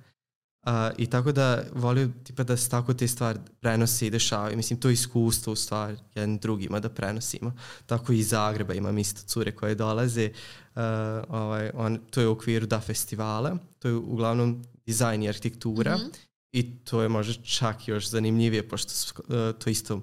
Uh, 0.66 0.72
I 0.98 1.06
tako 1.06 1.32
da 1.32 1.62
volio 1.74 2.10
tipa 2.24 2.42
da 2.42 2.56
se 2.56 2.70
tako 2.70 2.94
te 2.94 3.08
stvari 3.08 3.38
prenose 3.60 4.06
i 4.06 4.10
dešavaju. 4.10 4.56
Mislim, 4.56 4.80
to 4.80 4.90
iskustvo 4.90 5.52
u 5.52 5.56
stvari 5.56 5.96
jedan 6.14 6.38
drugima 6.38 6.80
da 6.80 6.88
prenosimo. 6.88 7.52
Tako 7.86 8.12
i 8.12 8.18
iz 8.18 8.28
Zagreba 8.28 8.74
imam 8.74 8.98
isto 8.98 9.22
cure 9.26 9.52
koje 9.52 9.74
dolaze. 9.74 10.30
Uh, 10.74 10.82
ovaj, 11.28 11.70
on, 11.74 11.98
to 12.10 12.20
je 12.20 12.28
u 12.28 12.32
okviru 12.32 12.66
da 12.66 12.80
festivala. 12.80 13.56
To 13.78 13.88
je 13.88 13.94
uglavnom 13.94 14.64
dizajn 14.86 15.22
i 15.22 15.28
arhitektura. 15.28 15.96
Mm 15.96 16.00
-hmm. 16.00 16.16
I 16.52 16.76
to 16.84 17.02
je 17.02 17.08
možda 17.08 17.34
čak 17.42 17.88
još 17.88 18.08
zanimljivije, 18.08 18.68
pošto 18.68 18.92
uh, 19.18 19.58
to 19.58 19.70
isto 19.70 20.00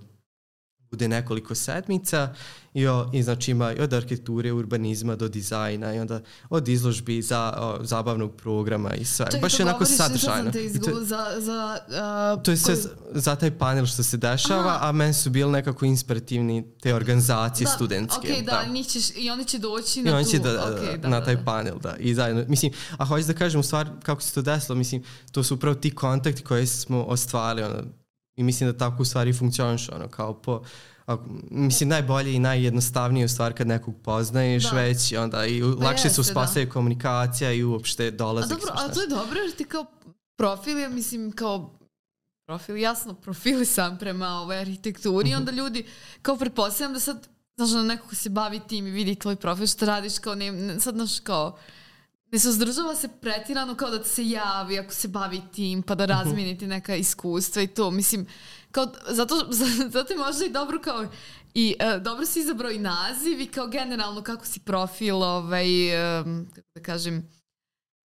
bude 0.94 1.08
nekoliko 1.08 1.56
sedmica 1.56 2.34
i, 2.74 2.88
o, 2.88 3.10
i 3.14 3.24
znači 3.24 3.52
ima 3.52 3.74
i 3.74 3.80
od 3.80 3.94
arhitekture, 3.94 4.52
urbanizma 4.52 5.16
do 5.16 5.28
dizajna 5.28 5.94
i 5.94 6.00
onda 6.00 6.22
od 6.50 6.68
izložbi 6.68 7.22
za 7.22 7.54
o, 7.58 7.86
zabavnog 7.86 8.36
programa 8.36 8.94
i 8.94 9.06
sve. 9.06 9.26
Čekaj, 9.26 9.40
Baš 9.42 9.60
je 9.60 9.66
onako 9.66 9.86
sadržajno. 9.86 10.52
To, 10.52 11.04
za, 11.04 11.26
za, 11.38 11.78
uh, 12.36 12.44
to 12.44 12.52
je 12.52 12.58
sve 12.58 12.76
za 13.12 13.36
taj 13.36 13.58
panel 13.58 13.86
što 13.86 14.04
se 14.04 14.18
dešava, 14.18 14.76
Aha. 14.76 14.90
a 14.90 14.92
meni 14.92 15.14
su 15.14 15.30
bili 15.30 15.52
nekako 15.52 15.86
inspirativni 15.86 16.64
te 16.82 16.96
organizacije 16.96 17.66
da, 17.66 17.72
studentske. 17.72 18.34
Ok, 18.40 18.46
da, 18.46 18.66
da. 18.74 18.84
Ćeš, 18.84 19.10
i 19.16 19.30
oni 19.30 19.46
će 19.46 19.60
doći 19.60 20.00
I 20.00 20.04
na 20.04 20.16
oni 20.16 20.26
tu. 20.26 20.32
će 20.32 20.40
da, 20.40 20.50
okay, 20.50 20.98
da, 20.98 21.10
na 21.10 21.24
taj 21.24 21.36
da. 21.36 21.44
panel, 21.44 21.80
da. 21.80 21.96
I 22.00 22.14
zajedno, 22.14 22.46
mislim, 22.48 22.72
a 22.98 23.06
hoću 23.06 23.28
da 23.28 23.34
kažem 23.34 23.60
u 23.60 23.64
stvari 23.64 23.90
kako 24.04 24.22
se 24.22 24.34
to 24.34 24.42
desilo, 24.42 24.76
mislim, 24.76 25.04
to 25.32 25.44
su 25.44 25.56
upravo 25.56 25.76
ti 25.76 25.96
kontakti 25.96 26.44
koje 26.44 26.68
smo 26.68 27.04
ostvarili, 27.04 27.68
ono, 27.68 28.03
i 28.36 28.44
mislim 28.44 28.72
da 28.72 28.78
tako 28.78 29.02
u 29.02 29.06
stvari 29.06 29.34
funkcioniš, 29.34 29.90
ono, 29.90 30.08
kao 30.08 30.34
po 30.34 30.62
a, 31.08 31.18
mislim 31.52 31.90
najbolje 31.90 32.34
i 32.34 32.40
najjednostavnije 32.40 33.26
u 33.26 33.30
stvar 33.30 33.54
kad 33.54 33.68
nekog 33.68 33.96
poznaješ 34.04 34.64
da. 34.64 34.76
već 34.76 35.14
onda 35.14 35.46
i 35.46 35.62
pa 35.62 35.86
lakše 35.86 36.10
se 36.10 36.22
uspostavlja 36.22 36.66
da. 36.66 36.72
komunikacija 36.72 37.52
i 37.52 37.64
uopšte 37.64 38.12
dolazak. 38.12 38.58
A 38.58 38.60
dobro, 38.60 38.74
a 38.78 38.94
to 38.94 39.02
je 39.02 39.08
dobro 39.08 39.40
jer 39.40 39.56
ti 39.56 39.66
kao 39.66 39.86
profil 40.38 40.78
je 40.78 40.90
mislim 40.90 41.32
kao 41.32 41.80
profil, 42.46 42.78
jasno 42.78 43.14
profili 43.14 43.66
sam 43.66 43.98
prema 43.98 44.28
ovoj 44.28 44.58
arhitekturi 44.58 45.30
i 45.30 45.32
mhm. 45.32 45.42
onda 45.42 45.52
ljudi 45.52 45.86
kao 46.22 46.38
pretpostavljam 46.38 46.94
da 46.94 47.00
sad 47.00 47.28
znaš 47.56 47.70
da 47.70 47.84
neko 47.84 48.08
ko 48.08 48.16
se 48.16 48.30
bavi 48.30 48.62
tim 48.68 48.88
i 48.88 48.92
vidi 48.92 49.16
tvoj 49.16 49.36
profil 49.36 49.68
što 49.68 49.86
radiš 49.86 50.20
kao 50.20 50.36
ne, 50.36 50.52
ne 50.52 50.80
sad 50.80 50.96
znaš 50.96 51.20
kao 51.20 51.58
ne 52.34 52.40
se 52.40 52.50
uzdržava 52.50 52.96
se 52.96 53.08
pretirano 53.22 53.76
kao 53.76 53.90
da 53.90 54.04
se 54.04 54.30
javi 54.30 54.80
ako 54.80 54.94
se 54.94 55.08
bavi 55.08 55.42
tim 55.54 55.84
pa 55.84 55.96
da 55.96 56.04
mhm. 56.04 56.12
razminiti 56.12 56.68
neka 56.68 56.96
iskustva 56.96 57.62
i 57.62 57.68
to 57.68 57.92
mislim 57.92 58.28
kao, 58.72 58.88
zato, 59.10 59.48
zato 59.96 60.14
je 60.14 60.20
možda 60.20 60.46
i 60.46 60.50
dobro 60.50 60.80
kao 60.80 61.06
i 61.54 61.76
uh, 61.80 62.04
dobro 62.04 62.26
si 62.26 62.40
izabrao 62.40 62.72
i 62.72 62.80
naziv 62.80 63.42
i 63.42 63.48
kao 63.48 63.68
generalno 63.68 64.22
kako 64.22 64.46
si 64.46 64.60
profil 64.60 65.24
ovaj, 65.24 65.66
um, 66.22 66.48
kako 66.56 66.68
da 66.76 66.82
kažem 66.82 67.30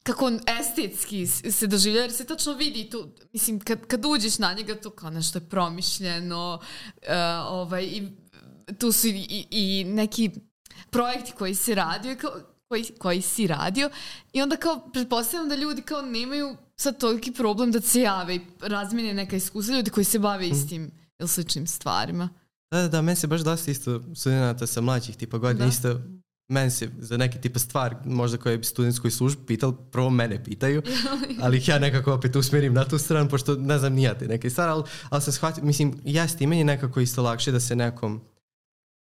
kako 0.02 0.26
on 0.26 0.40
estetski 0.60 1.26
se 1.26 1.66
doživlja, 1.66 2.00
jer 2.00 2.12
se 2.12 2.24
tačno 2.24 2.52
vidi 2.52 2.90
tu, 2.90 3.08
mislim, 3.32 3.60
kad, 3.60 3.86
kad 3.86 4.04
uđeš 4.04 4.38
na 4.38 4.52
njega, 4.52 4.80
to 4.80 4.90
kao 4.90 5.10
nešto 5.10 5.38
je 5.38 5.48
promišljeno, 5.48 6.58
uh, 6.96 7.08
ovaj, 7.48 7.84
i 7.84 8.08
tu 8.78 8.92
su 8.92 9.06
i, 9.06 9.10
i, 9.10 9.46
i 9.50 9.84
neki 9.84 10.30
projekti 10.90 11.32
koji 11.32 11.54
se 11.54 11.74
radio, 11.74 12.16
kao, 12.20 12.32
koji, 12.68 12.84
koji 12.98 13.22
si 13.22 13.46
radio, 13.46 13.90
i 14.32 14.42
onda 14.42 14.56
kao, 14.56 14.90
pretpostavljam 14.92 15.48
da 15.48 15.54
ljudi 15.54 15.82
kao 15.82 16.02
nemaju 16.02 16.56
sad 16.76 16.98
toliki 16.98 17.32
problem 17.32 17.72
da 17.72 17.80
se 17.80 18.00
jave 18.00 18.36
i 18.36 18.40
razmine 18.60 19.14
neka 19.14 19.36
iskustva 19.36 19.76
ljudi 19.76 19.90
koji 19.90 20.04
se 20.04 20.18
bave 20.18 20.46
mhm. 20.46 20.56
istim 20.56 20.90
ili 21.18 21.28
sličnim 21.28 21.66
stvarima. 21.66 22.28
Da, 22.70 22.82
da, 22.82 22.88
da, 22.88 23.02
meni 23.02 23.16
se 23.16 23.26
baš 23.26 23.40
dosta 23.40 23.70
isto 23.70 24.02
studenta 24.14 24.66
sa 24.66 24.80
mlađih 24.80 25.16
tipa 25.16 25.38
godina 25.38 25.64
da. 25.64 25.70
isto 25.70 26.00
meni 26.48 26.70
se 26.70 26.90
za 26.98 27.16
neke 27.16 27.38
tipa 27.38 27.58
stvar, 27.58 27.96
možda 28.04 28.38
koje 28.38 28.58
bi 28.58 28.64
studentskoj 28.64 29.10
službi 29.10 29.46
pitali, 29.46 29.74
prvo 29.92 30.10
mene 30.10 30.44
pitaju, 30.44 30.82
ali 31.42 31.62
ja 31.66 31.78
nekako 31.78 32.12
opet 32.12 32.36
usmerim 32.36 32.74
na 32.74 32.84
tu 32.84 32.98
stranu, 32.98 33.28
pošto 33.28 33.54
ne 33.54 33.78
znam 33.78 33.92
nijate 33.92 34.28
neke 34.28 34.50
stvari, 34.50 34.70
ali, 34.70 34.84
ali 35.08 35.22
sam 35.22 35.32
shvatio, 35.32 35.64
mislim, 35.64 36.00
jeste 36.04 36.44
i 36.44 36.46
meni 36.46 36.64
nekako 36.64 37.00
isto 37.00 37.22
lakše 37.22 37.52
da 37.52 37.60
se 37.60 37.76
nekom 37.76 38.20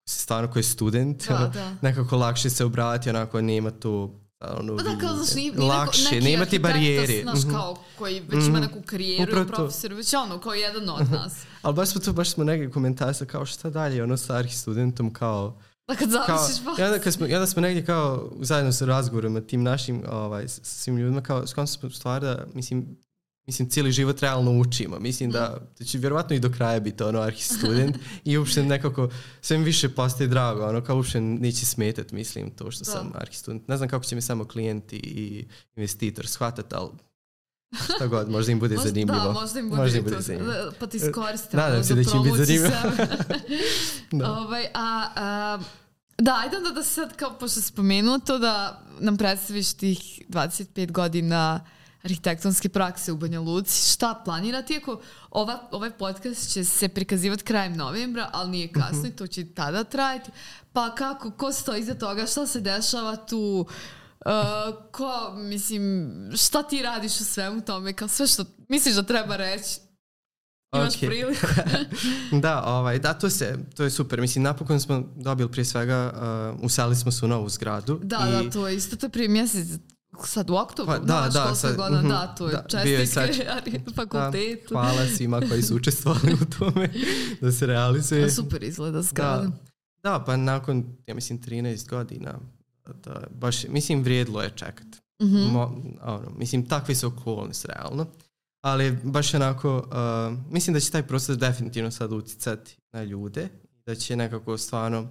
stvarno 0.08 0.50
koji 0.50 0.60
je 0.60 0.64
student, 0.64 1.28
da, 1.28 1.50
da. 1.54 1.76
nekako 1.82 2.16
lakše 2.16 2.50
se 2.50 2.64
obrati, 2.64 3.10
onako 3.10 3.40
nema 3.40 3.70
tu 3.70 4.10
ono, 4.40 4.76
pa 4.76 4.82
da, 4.82 4.98
kao, 4.98 5.16
znaš, 5.16 5.34
nije, 5.34 5.52
lakše, 5.58 6.14
neko, 6.14 6.24
nema 6.24 6.44
ti 6.44 6.58
barijere. 6.58 7.22
Znaš, 7.22 7.38
mhm. 7.38 7.50
kao, 7.50 7.76
koji 7.98 8.20
već 8.20 8.46
ima 8.46 8.58
mhm. 8.58 8.60
neku 8.60 8.82
karijeru 8.86 9.32
Upravo 9.32 9.46
profesor, 9.46 9.92
već 9.92 10.14
ono, 10.14 10.40
kao 10.40 10.54
jedan 10.54 10.88
od 10.88 11.10
nas. 11.10 11.32
Ali 11.62 11.74
baš 11.74 11.88
smo 11.88 12.00
tu, 12.00 12.12
baš 12.12 12.30
smo 12.30 12.44
neke 12.44 12.70
komentare 12.70 13.26
kao 13.26 13.46
šta 13.46 13.70
dalje, 13.70 14.02
ono 14.02 14.16
sa 14.16 14.34
arhi 14.34 14.54
studentom, 14.54 15.12
kao, 15.12 15.58
Da 15.88 15.94
kad 15.94 16.10
završiš 16.10 16.56
kao, 16.64 16.86
onda, 16.86 16.98
kad 16.98 17.14
smo, 17.14 17.26
onda 17.26 17.46
smo 17.46 17.62
negdje 17.62 17.84
kao 17.84 18.30
zajedno 18.40 18.72
sa 18.72 18.84
razgovorima 18.84 19.40
tim 19.40 19.62
našim 19.62 20.02
ovaj, 20.10 20.48
s 20.48 20.60
svim 20.62 20.96
ljudima 20.96 21.22
kao 21.22 21.46
s 21.46 21.54
kom 21.54 21.66
smo 21.66 21.90
stvar 21.90 22.22
da 22.22 22.46
mislim 22.54 22.96
mislim, 23.46 23.70
cijeli 23.70 23.92
život 23.92 24.20
realno 24.20 24.50
učimo. 24.50 24.98
Mislim 24.98 25.30
da, 25.30 25.58
da 25.78 25.84
će 25.84 25.98
vjerovatno 25.98 26.36
i 26.36 26.40
do 26.40 26.50
kraja 26.50 26.80
biti 26.80 27.02
ono 27.02 27.20
arhi 27.20 27.42
student 27.42 27.96
i 28.24 28.38
uopšte 28.38 28.62
nekako 28.62 29.08
sve 29.40 29.58
mi 29.58 29.64
više 29.64 29.88
postaje 29.88 30.28
drago, 30.28 30.66
ono 30.66 30.84
kao 30.84 30.96
uopšte 30.96 31.20
neće 31.20 31.66
smetat, 31.66 32.12
mislim, 32.12 32.50
to 32.50 32.70
što 32.70 32.84
da. 32.84 32.90
sam 32.90 33.12
arhi 33.14 33.36
student. 33.36 33.68
Ne 33.68 33.76
znam 33.76 33.88
kako 33.88 34.04
će 34.04 34.14
mi 34.14 34.22
samo 34.22 34.44
klijenti 34.44 34.96
i 34.96 35.44
investitor 35.76 36.26
shvatati, 36.26 36.74
ali 36.74 36.90
šta 37.84 38.06
god, 38.06 38.30
možda 38.30 38.52
im 38.52 38.60
bude 38.60 38.74
možda, 38.74 38.88
zanimljivo. 38.88 39.24
Da, 39.24 39.32
možda 39.32 39.60
im 39.60 39.68
bude, 39.68 39.82
možda 39.82 39.98
im 39.98 40.04
bude 40.04 40.16
to, 40.16 40.22
zanimljivo. 40.22 40.72
Pa 40.80 40.86
ti 40.86 40.96
iskoriste. 40.96 41.56
Nadam 41.56 41.84
se 41.84 41.94
da 41.94 42.04
će 42.04 42.16
im 42.16 42.22
biti 42.22 42.36
zanimljivo. 42.36 42.74
da. 44.20 44.32
Ovaj, 44.32 44.66
a, 44.74 45.08
a, 45.16 45.58
da, 46.18 46.40
ajde 46.44 46.56
onda 46.56 46.70
da 46.70 46.82
sad, 46.82 47.16
kao 47.16 47.38
pošto 47.38 47.60
spomenuo 47.60 48.18
to, 48.18 48.38
da 48.38 48.82
nam 49.00 49.16
predstaviš 49.16 49.72
tih 49.72 50.22
25 50.28 50.92
godina 50.92 51.60
arhitektonske 52.04 52.68
prakse 52.68 53.12
u 53.12 53.16
Banja 53.16 53.40
Luci. 53.40 53.92
Šta 53.92 54.22
planirate? 54.24 54.74
Iako 54.74 55.00
ova, 55.30 55.68
ovaj 55.70 55.90
podcast 55.90 56.52
će 56.52 56.64
se 56.64 56.88
prikazivati 56.88 57.44
krajem 57.44 57.76
novembra, 57.76 58.30
ali 58.32 58.50
nije 58.50 58.72
kasno 58.72 58.98
uh 58.98 59.04
-huh. 59.04 59.12
i 59.12 59.16
to 59.16 59.26
će 59.26 59.54
tada 59.54 59.84
trajati. 59.84 60.30
Pa 60.72 60.94
kako, 60.94 61.30
ko 61.30 61.52
stoji 61.52 61.80
iza 61.80 61.94
toga? 61.94 62.26
Šta 62.26 62.46
se 62.46 62.60
dešava 62.60 63.16
tu? 63.16 63.66
Uh, 64.26 64.30
ko, 64.92 65.32
mislim, 65.36 66.12
šta 66.36 66.62
ti 66.62 66.82
radiš 66.82 67.20
u 67.20 67.24
svemu 67.24 67.60
tome? 67.60 67.92
Kao 67.92 68.08
sve 68.08 68.26
što 68.26 68.44
misliš 68.68 68.94
da 68.94 69.02
treba 69.02 69.36
reći, 69.36 69.80
Imaš 70.74 70.94
okay. 70.94 71.06
priliku. 71.06 71.46
da, 72.44 72.64
ovaj, 72.64 72.98
da, 72.98 73.14
to, 73.14 73.30
se, 73.30 73.58
to 73.76 73.84
je 73.84 73.90
super. 73.90 74.20
Mislim, 74.20 74.42
napokon 74.42 74.80
smo 74.80 75.12
dobili 75.16 75.50
prije 75.50 75.64
svega, 75.64 76.12
uh, 76.54 76.64
uselili 76.64 76.96
smo 76.96 77.12
se 77.12 77.24
u 77.24 77.28
novu 77.28 77.48
zgradu. 77.48 78.00
Da, 78.02 78.26
i... 78.28 78.44
da, 78.44 78.50
to 78.50 78.68
je 78.68 78.76
isto 78.76 78.96
to 78.96 79.08
prije 79.08 79.28
mjesec 79.28 79.68
sad 80.24 80.50
u 80.50 80.54
oktobru, 80.54 80.92
pa, 80.92 80.98
da, 80.98 81.28
da, 81.32 81.54
sad, 81.54 81.76
godina, 81.76 82.02
mm 82.02 82.08
da, 82.08 82.34
to 82.34 82.48
je 82.48 82.52
da, 82.52 82.64
čestitke 82.68 83.80
fakultetu. 83.96 84.74
Da, 84.74 84.80
hvala 84.80 85.06
svima 85.16 85.40
koji 85.48 85.62
su 85.62 85.76
učestvovali 85.80 86.32
u 86.32 86.44
tome 86.58 86.90
da 87.40 87.52
se 87.52 87.66
realizuje. 87.66 88.22
Da, 88.22 88.30
super 88.30 88.62
izgleda 88.62 89.02
zgrada. 89.02 89.42
Da, 90.02 90.10
da, 90.10 90.24
pa 90.26 90.36
nakon, 90.36 90.84
ja 91.06 91.14
mislim, 91.14 91.40
13 91.42 91.88
godina, 91.88 92.34
da, 93.04 93.22
baš, 93.30 93.68
mislim, 93.68 94.02
vrijedlo 94.02 94.42
je 94.42 94.50
čekat. 94.50 94.86
Mm 95.22 95.26
-hmm. 95.26 95.52
Mo, 95.52 95.82
ono, 96.02 96.30
mislim, 96.36 96.68
takve 96.68 96.94
su 96.94 97.06
okolnosti, 97.06 97.68
realno. 97.68 98.06
Ali 98.64 98.98
baš 99.02 99.34
onako, 99.34 99.76
uh, 99.76 100.52
mislim 100.52 100.74
da 100.74 100.80
će 100.80 100.90
taj 100.90 101.06
proces 101.06 101.38
definitivno 101.38 101.90
sad 101.90 102.12
uticati 102.12 102.76
na 102.92 103.02
ljude, 103.02 103.48
da 103.86 103.94
će 103.94 104.16
nekako 104.16 104.58
stvarno 104.58 105.08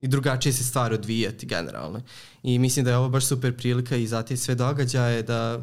i 0.00 0.08
drugačije 0.08 0.52
se 0.52 0.64
stvari 0.64 0.94
odvijati 0.94 1.46
generalno. 1.46 2.02
I 2.42 2.58
mislim 2.58 2.84
da 2.84 2.90
je 2.90 2.96
ovo 2.96 3.08
baš 3.08 3.26
super 3.26 3.56
prilika 3.56 3.96
i 3.96 4.06
za 4.06 4.22
te 4.22 4.36
sve 4.36 4.54
događaje 4.54 5.22
da 5.22 5.60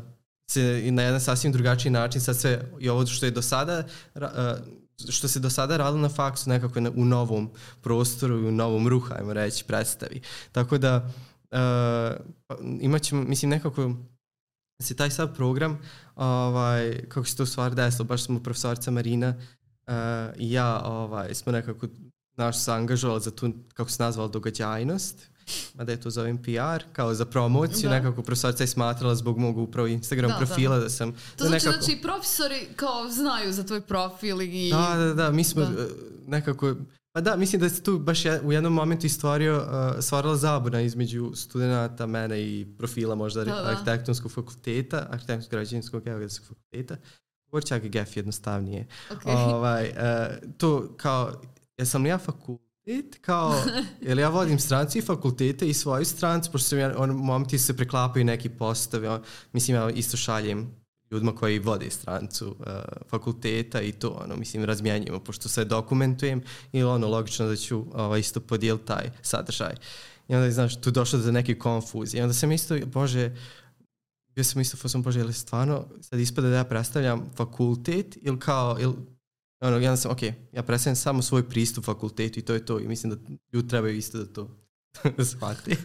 se 0.51 0.91
na 0.91 1.01
jedan 1.01 1.21
sasvim 1.21 1.51
drugačiji 1.51 1.91
način 1.91 2.21
sad 2.21 2.37
sve 2.37 2.71
i 2.79 2.89
ovo 2.89 3.05
što 3.05 3.25
je 3.25 3.31
do 3.31 3.41
sada 3.41 3.83
što 5.09 5.27
se 5.27 5.39
do 5.39 5.49
sada 5.49 5.77
radilo 5.77 6.01
na 6.01 6.09
faksu 6.09 6.49
nekako 6.49 6.79
u 6.95 7.05
novom 7.05 7.49
prostoru 7.81 8.39
i 8.39 8.47
u 8.47 8.51
novom 8.51 8.87
ruhu, 8.87 9.13
ajmo 9.19 9.33
reći, 9.33 9.63
predstavi. 9.63 10.21
Tako 10.51 10.77
da 10.77 11.09
uh, 11.51 11.59
imat 12.81 13.11
mislim, 13.11 13.51
nekako 13.51 13.95
se 14.81 14.95
taj 14.95 15.09
sad 15.09 15.35
program, 15.35 15.79
ovaj, 16.15 17.05
kako 17.09 17.27
se 17.27 17.37
to 17.37 17.45
stvar 17.45 17.75
desilo, 17.75 18.05
baš 18.05 18.23
smo 18.23 18.43
profesorica 18.43 18.91
Marina 18.91 19.35
uh, 19.37 19.93
i 20.37 20.51
ja 20.51 20.81
ovaj, 20.85 21.33
smo 21.33 21.51
nekako 21.51 21.87
naš 22.37 22.63
se 22.63 22.71
angažovali 22.71 23.21
za 23.21 23.31
tu, 23.31 23.53
kako 23.73 23.89
se 23.89 24.03
nazvala, 24.03 24.29
događajnost, 24.29 25.29
mada 25.73 25.91
je 25.91 26.01
to 26.01 26.09
zovem 26.09 26.37
PR, 26.37 26.83
kao 26.93 27.13
za 27.13 27.25
promociju, 27.25 27.89
da. 27.89 27.95
nekako 27.95 28.21
profesorica 28.21 28.63
je 28.63 28.67
smatrala 28.67 29.15
zbog 29.15 29.37
mog 29.37 29.57
upravo 29.57 29.87
Instagram 29.87 30.31
da, 30.31 30.37
profila 30.37 30.77
da. 30.77 30.83
da 30.83 30.89
sam... 30.89 31.11
To 31.11 31.43
da 31.43 31.47
znači 31.47 31.65
nekako... 31.65 31.83
znači 31.83 32.01
profesori 32.01 32.67
kao 32.75 33.09
znaju 33.09 33.53
za 33.53 33.63
tvoj 33.63 33.81
profil 33.81 34.41
i... 34.41 34.71
Da, 34.71 34.95
da, 34.97 35.13
da, 35.13 35.31
mi 35.31 35.43
smo 35.43 35.61
da. 35.61 35.87
nekako... 36.27 36.75
Pa 37.11 37.21
da, 37.21 37.35
mislim 37.35 37.61
da 37.61 37.69
se 37.69 37.83
tu 37.83 37.99
baš 37.99 38.25
u 38.43 38.51
jednom 38.51 38.73
momentu 38.73 39.05
istvorio, 39.05 39.57
uh, 39.57 40.03
stvarala 40.03 40.35
zabuna 40.35 40.81
između 40.81 41.31
studenta, 41.35 42.05
mene 42.05 42.41
i 42.41 42.67
profila 42.77 43.15
možda 43.15 43.43
da, 43.43 43.51
da. 43.51 43.69
arhitektonskog 43.69 44.31
fakulteta, 44.31 45.07
arhitektonskog 45.09 45.51
građevinskog 45.51 46.03
geografskog 46.03 46.47
fakulteta. 46.47 46.95
Govor 47.51 47.65
čak 47.65 47.83
i 47.83 47.89
GEF 47.89 48.17
jednostavnije. 48.17 48.87
Okay. 49.09 49.53
Ovaj, 49.53 49.89
uh, 49.89 50.49
to 50.57 50.93
kao 50.97 51.41
jesam 51.77 52.03
li 52.03 52.09
ja 52.09 52.17
fakultet, 52.17 53.17
kao, 53.21 53.63
jel 54.07 54.19
ja 54.19 54.29
vodim 54.29 54.59
stranci 54.59 55.01
fakultete 55.01 55.69
i 55.69 55.73
svoju 55.73 56.05
strancu, 56.05 56.51
pošto 56.51 56.69
sam 56.69 56.79
ja, 56.79 56.93
on, 56.97 57.09
momenti 57.09 57.59
se 57.59 57.77
preklapaju 57.77 58.25
neki 58.25 58.49
postavi, 58.49 59.07
on, 59.07 59.21
mislim 59.53 59.77
ja 59.77 59.89
isto 59.89 60.17
šaljem 60.17 60.71
ljudima 61.11 61.35
koji 61.35 61.59
vode 61.59 61.89
strancu 61.89 62.47
uh, 62.59 62.65
fakulteta 63.09 63.81
i 63.81 63.91
to, 63.91 64.09
ono, 64.09 64.35
mislim, 64.35 64.63
razmijenjujemo, 64.63 65.19
pošto 65.19 65.49
sve 65.49 65.65
dokumentujem 65.65 66.41
i 66.71 66.83
ono, 66.83 67.07
logično 67.07 67.47
da 67.47 67.55
ću 67.55 67.85
ovaj, 67.93 68.19
isto 68.19 68.39
podijeliti 68.39 68.85
taj 68.85 69.11
sadržaj. 69.21 69.75
I 70.27 70.35
onda, 70.35 70.51
znaš, 70.51 70.81
tu 70.81 70.91
došlo 70.91 71.19
do 71.19 71.31
neke 71.31 71.59
konfuzije. 71.59 72.19
I 72.19 72.23
onda 72.23 72.33
sam 72.33 72.51
isto, 72.51 72.77
bože, 72.85 73.35
bio 74.35 74.43
sam 74.43 74.61
isto, 74.61 74.77
fosam, 74.77 75.03
bože, 75.03 75.19
ili 75.19 75.33
stvarno 75.33 75.85
sad 76.01 76.19
ispada 76.19 76.49
da 76.49 76.55
ja 76.55 76.63
predstavljam 76.63 77.29
fakultet 77.35 78.17
ili 78.21 78.39
kao, 78.39 78.77
ili 78.79 78.93
ono, 79.59 79.77
ja 79.77 79.97
sam, 79.97 80.11
ok, 80.11 80.23
ja 80.53 80.63
predstavljam 80.63 80.95
samo 80.95 81.21
svoj 81.21 81.49
pristup 81.49 81.85
fakultetu 81.85 82.39
i 82.39 82.41
to 82.41 82.53
je 82.53 82.65
to. 82.65 82.79
I 82.79 82.87
mislim 82.87 83.13
da 83.13 83.31
ljudi 83.53 83.67
trebaju 83.67 83.95
isto 83.97 84.17
da 84.17 84.33
to 84.33 84.49
shvati, 85.31 85.77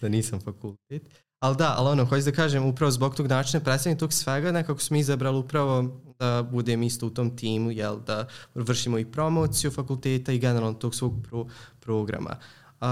da 0.00 0.08
nisam 0.08 0.40
fakultet. 0.40 1.02
Ali 1.44 1.56
da, 1.56 1.74
ali 1.76 1.88
ono, 1.88 2.04
hoću 2.04 2.24
da 2.24 2.32
kažem, 2.32 2.66
upravo 2.66 2.90
zbog 2.90 3.14
tog 3.14 3.26
načina 3.26 3.64
predstavljanja 3.64 3.98
tog 3.98 4.12
svega, 4.12 4.52
nekako 4.52 4.80
smo 4.80 4.96
izabrali 4.96 5.38
upravo 5.38 6.00
da 6.18 6.48
budem 6.52 6.82
isto 6.82 7.06
u 7.06 7.10
tom 7.10 7.36
timu, 7.36 7.70
jel, 7.70 8.00
da 8.00 8.28
vršimo 8.54 8.98
i 8.98 9.04
promociju 9.04 9.70
fakulteta 9.70 10.32
i 10.32 10.38
generalno 10.38 10.78
tog 10.78 10.94
svog 10.94 11.12
pro, 11.22 11.46
programa. 11.80 12.36
Uh, 12.80 12.86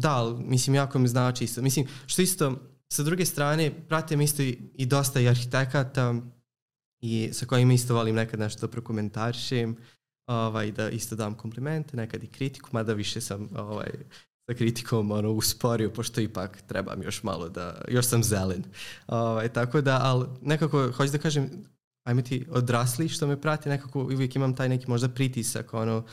da, 0.00 0.16
ali, 0.16 0.44
mislim, 0.44 0.74
jako 0.74 0.98
mi 0.98 1.08
znači 1.08 1.44
isto. 1.44 1.62
Mislim, 1.62 1.86
što 2.06 2.22
isto, 2.22 2.56
sa 2.88 3.02
druge 3.02 3.26
strane, 3.26 3.72
pratim 3.88 4.20
isto 4.20 4.42
i, 4.42 4.58
i 4.74 4.86
dosta 4.86 5.20
i 5.20 5.28
arhitekata, 5.28 6.14
i 7.00 7.30
sa 7.32 7.46
kojima 7.46 7.72
isto 7.72 7.94
volim 7.94 8.14
nekad 8.14 8.40
nešto 8.40 8.66
da 8.66 8.70
prokomentarišem, 8.70 9.76
ovaj, 10.26 10.72
da 10.72 10.90
isto 10.90 11.16
dam 11.16 11.34
komplimente, 11.34 11.96
nekad 11.96 12.24
i 12.24 12.26
kritiku, 12.26 12.68
mada 12.72 12.92
više 12.92 13.20
sam 13.20 13.48
ovaj, 13.56 13.90
sa 14.50 14.54
kritikom 14.54 15.10
ono, 15.10 15.30
usporio, 15.30 15.90
pošto 15.90 16.20
ipak 16.20 16.62
trebam 16.62 17.02
još 17.02 17.22
malo 17.22 17.48
da, 17.48 17.82
još 17.88 18.06
sam 18.06 18.22
zelen. 18.22 18.64
Ovaj, 19.06 19.48
tako 19.48 19.80
da, 19.80 20.00
ali 20.02 20.26
nekako, 20.42 20.92
hoću 20.92 21.12
da 21.12 21.18
kažem, 21.18 21.50
ajme 22.06 22.22
ti 22.22 22.46
odrasli 22.50 23.08
što 23.08 23.26
me 23.26 23.40
prati, 23.40 23.68
nekako 23.68 24.02
uvijek 24.02 24.36
imam 24.36 24.56
taj 24.56 24.68
neki 24.68 24.90
možda 24.90 25.08
pritisak, 25.08 25.74
ono, 25.74 26.04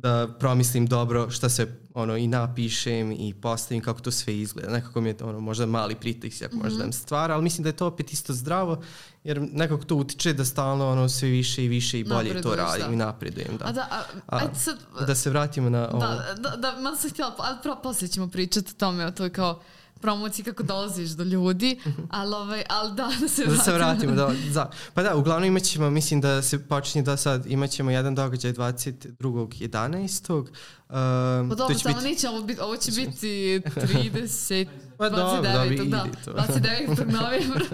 da 0.00 0.28
promislim 0.38 0.86
dobro 0.86 1.30
šta 1.30 1.48
se 1.48 1.80
ono 1.94 2.16
i 2.16 2.26
napišem 2.26 3.12
i 3.12 3.34
postavim 3.34 3.82
kako 3.82 4.00
to 4.00 4.10
sve 4.10 4.38
izgleda. 4.38 4.72
Nekako 4.72 5.00
mi 5.00 5.08
je 5.08 5.16
ono 5.22 5.40
možda 5.40 5.66
mali 5.66 5.94
pritisak 5.94 6.52
mm 6.52 6.56
-hmm. 6.56 6.64
možda 6.64 6.92
stvara, 6.92 7.34
ali 7.34 7.42
mislim 7.42 7.62
da 7.62 7.68
je 7.68 7.76
to 7.76 7.86
opet 7.86 8.12
isto 8.12 8.32
zdravo 8.32 8.82
jer 9.24 9.48
nekako 9.52 9.84
to 9.84 9.94
utiče 9.96 10.32
da 10.32 10.44
stalno 10.44 10.90
ono 10.90 11.08
sve 11.08 11.28
više 11.28 11.64
i 11.64 11.68
više 11.68 12.00
i 12.00 12.04
bolje 12.04 12.42
to 12.42 12.54
radim 12.54 12.86
da. 12.86 12.92
i 12.92 12.96
napredujem. 12.96 13.56
Da. 13.56 13.64
A 13.64 13.72
da, 13.72 13.88
a, 13.90 14.02
a, 14.26 14.38
ajde 14.38 14.54
sad, 14.54 14.78
da 15.06 15.14
se 15.14 15.30
vratimo 15.30 15.70
na 15.70 15.88
ovo. 15.92 16.00
Da, 16.00 16.34
da, 16.38 16.56
da, 16.56 16.80
malo 16.80 16.96
sam 16.96 17.10
htjela, 17.10 17.34
ali 17.38 17.76
poslije 17.82 18.08
ćemo 18.08 18.28
pričati 18.28 18.70
o 18.70 18.78
tome, 18.78 19.06
o 19.06 19.10
to 19.10 19.24
je 19.24 19.30
kao 19.30 19.60
promociji 20.00 20.44
kako 20.44 20.62
dolaziš 20.62 21.10
do 21.10 21.24
ljudi, 21.24 21.80
mhm. 21.86 22.02
ali, 22.10 22.34
ovaj, 22.34 22.64
ali 22.68 22.94
da, 22.94 23.10
da 23.20 23.28
se 23.28 23.42
vratimo. 23.42 23.56
Da 23.56 23.62
se 23.64 23.72
vratimo, 23.72 24.14
da, 24.14 24.32
da. 24.54 24.70
Pa 24.94 25.02
da, 25.02 25.16
uglavnom 25.16 25.48
imat 25.48 25.62
ćemo, 25.62 25.90
mislim 25.90 26.20
da 26.20 26.42
se 26.42 26.68
počinje 26.68 27.02
da 27.02 27.16
sad, 27.16 27.46
imat 27.46 27.70
ćemo 27.70 27.90
jedan 27.90 28.14
događaj 28.14 28.52
22.11. 28.52 30.38
Um, 30.38 30.46
pa 31.48 31.54
dobro, 31.54 31.78
samo 31.78 31.94
biti... 31.94 32.08
neće 32.08 32.28
ovo 32.60 32.76
će 32.76 32.92
biti 32.92 33.60
30, 33.66 34.66
pa 34.98 35.04
29, 35.04 35.16
dobro, 35.16 35.42
da, 35.42 35.64
da, 35.84 36.06
29. 36.32 37.12
novembra. 37.12 37.64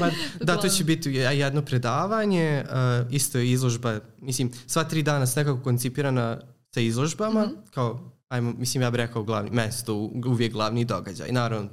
pa, 0.00 0.10
da, 0.40 0.60
to 0.60 0.68
će 0.68 0.84
biti 0.84 1.10
jedno 1.10 1.62
predavanje, 1.62 2.64
uh, 2.64 3.12
isto 3.12 3.38
je 3.38 3.50
izložba, 3.50 4.00
mislim, 4.18 4.52
sva 4.66 4.84
tri 4.84 5.02
dana 5.02 5.26
su 5.26 5.40
nekako 5.40 5.62
koncipirana 5.62 6.40
sa 6.70 6.80
izložbama, 6.80 7.46
mm 7.46 7.48
-hmm. 7.48 7.70
kao 7.74 8.12
ajmo, 8.32 8.54
mislim 8.58 8.82
ja 8.82 8.90
bih 8.90 8.98
rekao 8.98 9.22
glavni, 9.22 9.50
mesto, 9.50 9.94
uvijek 10.26 10.52
glavni 10.52 10.84
događaj. 10.84 11.32
Naravno, 11.32 11.68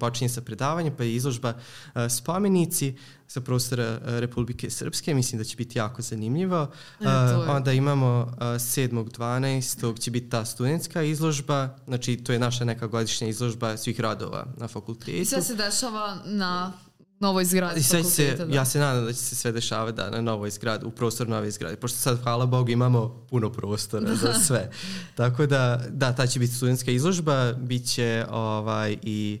počinje 0.00 0.28
sa 0.28 0.40
predavanjem, 0.40 0.94
pa 0.96 1.04
je 1.04 1.14
izložba 1.14 1.54
uh, 1.54 2.02
spomenici 2.10 2.96
sa 3.26 3.40
prostora 3.40 3.92
uh, 3.92 4.18
Republike 4.18 4.70
Srpske, 4.70 5.14
mislim 5.14 5.38
da 5.38 5.44
će 5.44 5.56
biti 5.56 5.78
jako 5.78 6.02
zanimljivo. 6.02 6.62
Uh, 7.00 7.06
onda 7.48 7.72
imamo 7.72 8.26
uh, 8.28 8.38
7.12. 8.38 10.00
će 10.00 10.10
biti 10.10 10.30
ta 10.30 10.44
studentska 10.44 11.02
izložba, 11.02 11.76
znači 11.86 12.16
to 12.16 12.32
je 12.32 12.38
naša 12.38 12.64
neka 12.64 12.86
godišnja 12.86 13.28
izložba 13.28 13.76
svih 13.76 14.00
radova 14.00 14.46
na 14.56 14.68
fakultetu. 14.68 15.10
I 15.10 15.24
sve 15.24 15.42
se 15.42 15.54
dešava 15.54 16.18
na 16.24 16.72
novoj 17.22 17.44
zgradi 17.44 17.80
I 17.80 17.82
sve 17.82 18.04
se, 18.04 18.34
da. 18.36 18.54
Ja 18.54 18.64
se 18.64 18.78
nadam 18.78 19.04
da 19.04 19.12
će 19.12 19.18
se 19.18 19.36
sve 19.36 19.52
dešavati 19.52 19.96
da, 19.96 20.10
na 20.10 20.20
novoj 20.20 20.50
zgradi, 20.50 20.86
u 20.86 20.90
prostor 20.90 21.28
nove 21.28 21.50
zgrade. 21.50 21.76
Pošto 21.76 21.98
sad, 21.98 22.22
hvala 22.22 22.46
Bogu, 22.46 22.70
imamo 22.70 23.26
puno 23.30 23.52
prostora 23.52 24.14
za 24.14 24.34
sve. 24.46 24.70
Tako 25.14 25.46
da, 25.46 25.84
da, 25.88 26.12
ta 26.12 26.26
će 26.26 26.38
biti 26.38 26.54
studentska 26.54 26.90
izložba, 26.90 27.52
bit 27.52 27.86
će 27.86 28.26
ovaj, 28.30 28.96
i 29.02 29.40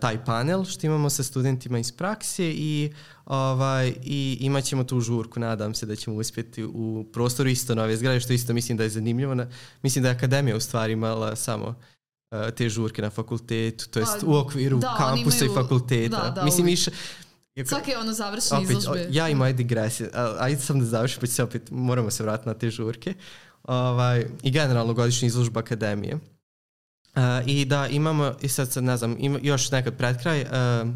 taj 0.00 0.24
panel 0.24 0.64
što 0.64 0.86
imamo 0.86 1.10
sa 1.10 1.22
studentima 1.22 1.78
iz 1.78 1.92
prakse 1.92 2.50
i, 2.50 2.92
ovaj, 3.24 3.94
i 4.02 4.38
imat 4.40 4.64
ćemo 4.64 4.84
tu 4.84 5.00
žurku, 5.00 5.40
nadam 5.40 5.74
se 5.74 5.86
da 5.86 5.96
ćemo 5.96 6.16
uspjeti 6.16 6.64
u 6.64 7.06
prostoru 7.12 7.48
isto 7.48 7.74
nove 7.74 7.96
zgrade, 7.96 8.20
što 8.20 8.32
isto 8.32 8.54
mislim 8.54 8.78
da 8.78 8.84
je 8.84 8.90
zanimljivo. 8.90 9.34
Na, 9.34 9.46
mislim 9.82 10.02
da 10.02 10.08
je 10.08 10.14
Akademija 10.14 10.56
u 10.56 10.60
stvari 10.60 10.92
imala 10.92 11.36
samo 11.36 11.66
uh, 11.66 11.74
te 12.56 12.68
žurke 12.68 13.02
na 13.02 13.10
fakultetu, 13.10 13.88
to 13.88 14.00
jest 14.00 14.22
u 14.22 14.34
okviru 14.34 14.78
da, 14.78 14.94
kampusa 14.98 15.44
imaju, 15.44 15.52
i 15.52 15.62
fakulteta. 15.62 16.22
Da, 16.22 16.30
da, 16.30 16.44
mislim, 16.44 16.66
više, 16.66 16.90
Svake 17.64 17.96
ono 17.98 18.12
završene 18.12 18.60
opet, 18.60 18.70
izložbe. 18.78 19.08
Ja 19.10 19.28
i 19.28 19.34
moje 19.34 19.52
digresije. 19.52 20.10
Ajde 20.38 20.60
sam 20.60 20.80
da 20.80 20.86
završim, 20.86 21.20
pa 21.20 21.26
se 21.26 21.42
opet, 21.42 21.70
moramo 21.70 22.10
se 22.10 22.22
vratiti 22.22 22.48
na 22.48 22.54
te 22.54 22.70
žurke. 22.70 23.14
Ovaj, 23.62 24.26
I 24.42 24.50
generalno 24.50 24.94
godišnja 24.94 25.26
izložba 25.26 25.60
akademije. 25.60 26.14
Uh, 26.14 27.22
I 27.46 27.64
da 27.64 27.86
imamo, 27.86 28.32
i 28.40 28.48
sad, 28.48 28.72
sad 28.72 28.84
ne 28.84 28.96
znam, 28.96 29.16
ima 29.18 29.38
još 29.42 29.70
nekad 29.70 29.96
pred 29.96 30.22
kraj 30.22 30.42
uh, 30.42 30.48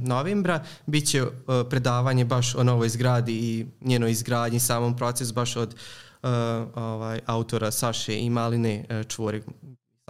novembra, 0.02 0.64
bit 0.86 1.08
će 1.08 1.22
uh, 1.22 1.30
predavanje 1.70 2.24
baš 2.24 2.54
o 2.54 2.64
novoj 2.64 2.88
zgradi 2.88 3.32
i 3.32 3.66
njenoj 3.80 4.10
izgradnji, 4.10 4.60
samom 4.60 4.96
procesu 4.96 5.34
baš 5.34 5.56
od 5.56 5.74
uh, 6.22 6.30
ovaj, 6.74 7.20
autora 7.26 7.70
Saše 7.70 8.18
i 8.18 8.30
Maline 8.30 8.84
uh, 8.90 9.06
Čvore, 9.06 9.42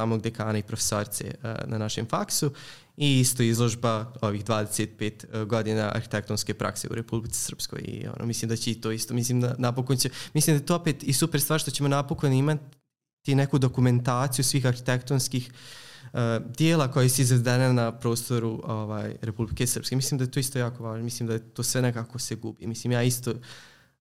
samog 0.00 0.22
dekana 0.22 0.58
i 0.58 0.62
profesorice 0.62 1.24
uh, 1.24 1.70
na 1.70 1.78
našem 1.78 2.06
faksu 2.06 2.50
i 2.96 3.20
isto 3.20 3.42
izložba 3.42 4.12
ovih 4.20 4.44
25 4.44 5.44
godina 5.46 5.90
arhitektonske 5.94 6.54
prakse 6.54 6.88
u 6.90 6.94
Republici 6.94 7.40
Srpskoj 7.40 7.80
i 7.80 8.06
ono, 8.16 8.26
mislim 8.26 8.48
da 8.48 8.56
će 8.56 8.70
i 8.70 8.80
to 8.80 8.90
isto, 8.92 9.14
mislim 9.14 9.40
da 9.40 9.54
napokon 9.58 9.96
će, 9.96 10.10
mislim 10.34 10.56
da 10.56 10.62
je 10.62 10.66
to 10.66 10.76
opet 10.76 11.02
i 11.02 11.12
super 11.12 11.40
stvar 11.40 11.60
što 11.60 11.70
ćemo 11.70 11.88
napokon 11.88 12.32
imati 12.32 13.34
neku 13.34 13.58
dokumentaciju 13.58 14.44
svih 14.44 14.66
arhitektonskih 14.66 15.50
uh, 15.50 16.20
dijela 16.58 16.90
koje 16.92 17.08
su 17.08 17.22
izvedene 17.22 17.72
na 17.72 17.92
prostoru 17.92 18.60
ovaj, 18.64 19.16
Republike 19.22 19.66
Srpske. 19.66 19.96
Mislim 19.96 20.18
da 20.18 20.24
je 20.24 20.30
to 20.30 20.40
isto 20.40 20.58
jako 20.58 20.84
važno, 20.84 21.04
mislim 21.04 21.26
da 21.26 21.34
je 21.34 21.54
to 21.54 21.62
sve 21.62 21.82
nekako 21.82 22.18
se 22.18 22.34
gubi. 22.34 22.66
Mislim, 22.66 22.92
ja 22.92 23.02
isto, 23.02 23.34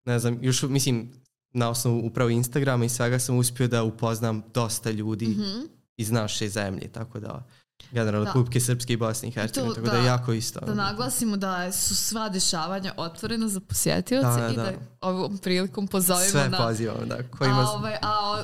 ne 0.04 0.18
znam, 0.18 0.38
još, 0.42 0.62
mislim, 0.62 1.10
na 1.52 1.70
osnovu 1.70 2.06
upravo 2.06 2.30
Instagrama 2.30 2.84
i 2.84 2.88
svega 2.88 3.18
sam 3.18 3.38
uspio 3.38 3.68
da 3.68 3.82
upoznam 3.82 4.42
dosta 4.54 4.90
ljudi 4.90 5.26
mm 5.26 5.40
-hmm. 5.40 5.77
Iz 5.98 6.10
naše 6.10 6.48
zemlje, 6.48 6.88
tako 6.88 7.20
da 7.20 7.46
generalno 7.92 8.24
da. 8.24 8.30
Republike 8.30 8.60
Srpske 8.60 8.92
i 8.92 8.96
Bosne 8.96 9.28
i 9.28 9.32
Hercegovine, 9.32 9.74
tako 9.74 9.86
da, 9.86 9.92
da 9.92 9.98
je 9.98 10.06
jako 10.06 10.32
isto. 10.32 10.60
Da 10.60 10.74
naglasimo 10.74 11.36
da 11.36 11.72
su 11.72 11.96
sva 11.96 12.28
dešavanja 12.28 12.94
otvorena 12.96 13.48
za 13.48 13.60
posjetioce 13.60 14.28
da, 14.28 14.36
da, 14.36 14.48
i 14.48 14.56
da, 14.56 14.62
da 14.62 14.72
ovom 15.00 15.38
prilikom 15.38 15.88
pozovemo 15.88 16.30
Sve 16.30 16.48
na... 16.48 16.56
Sve 16.56 16.66
pozivamo, 16.66 17.06
da. 17.06 17.22
Ko 17.22 17.44
ima... 17.44 17.60
A, 17.60 17.70
ovaj, 17.70 17.96
a 18.02 18.42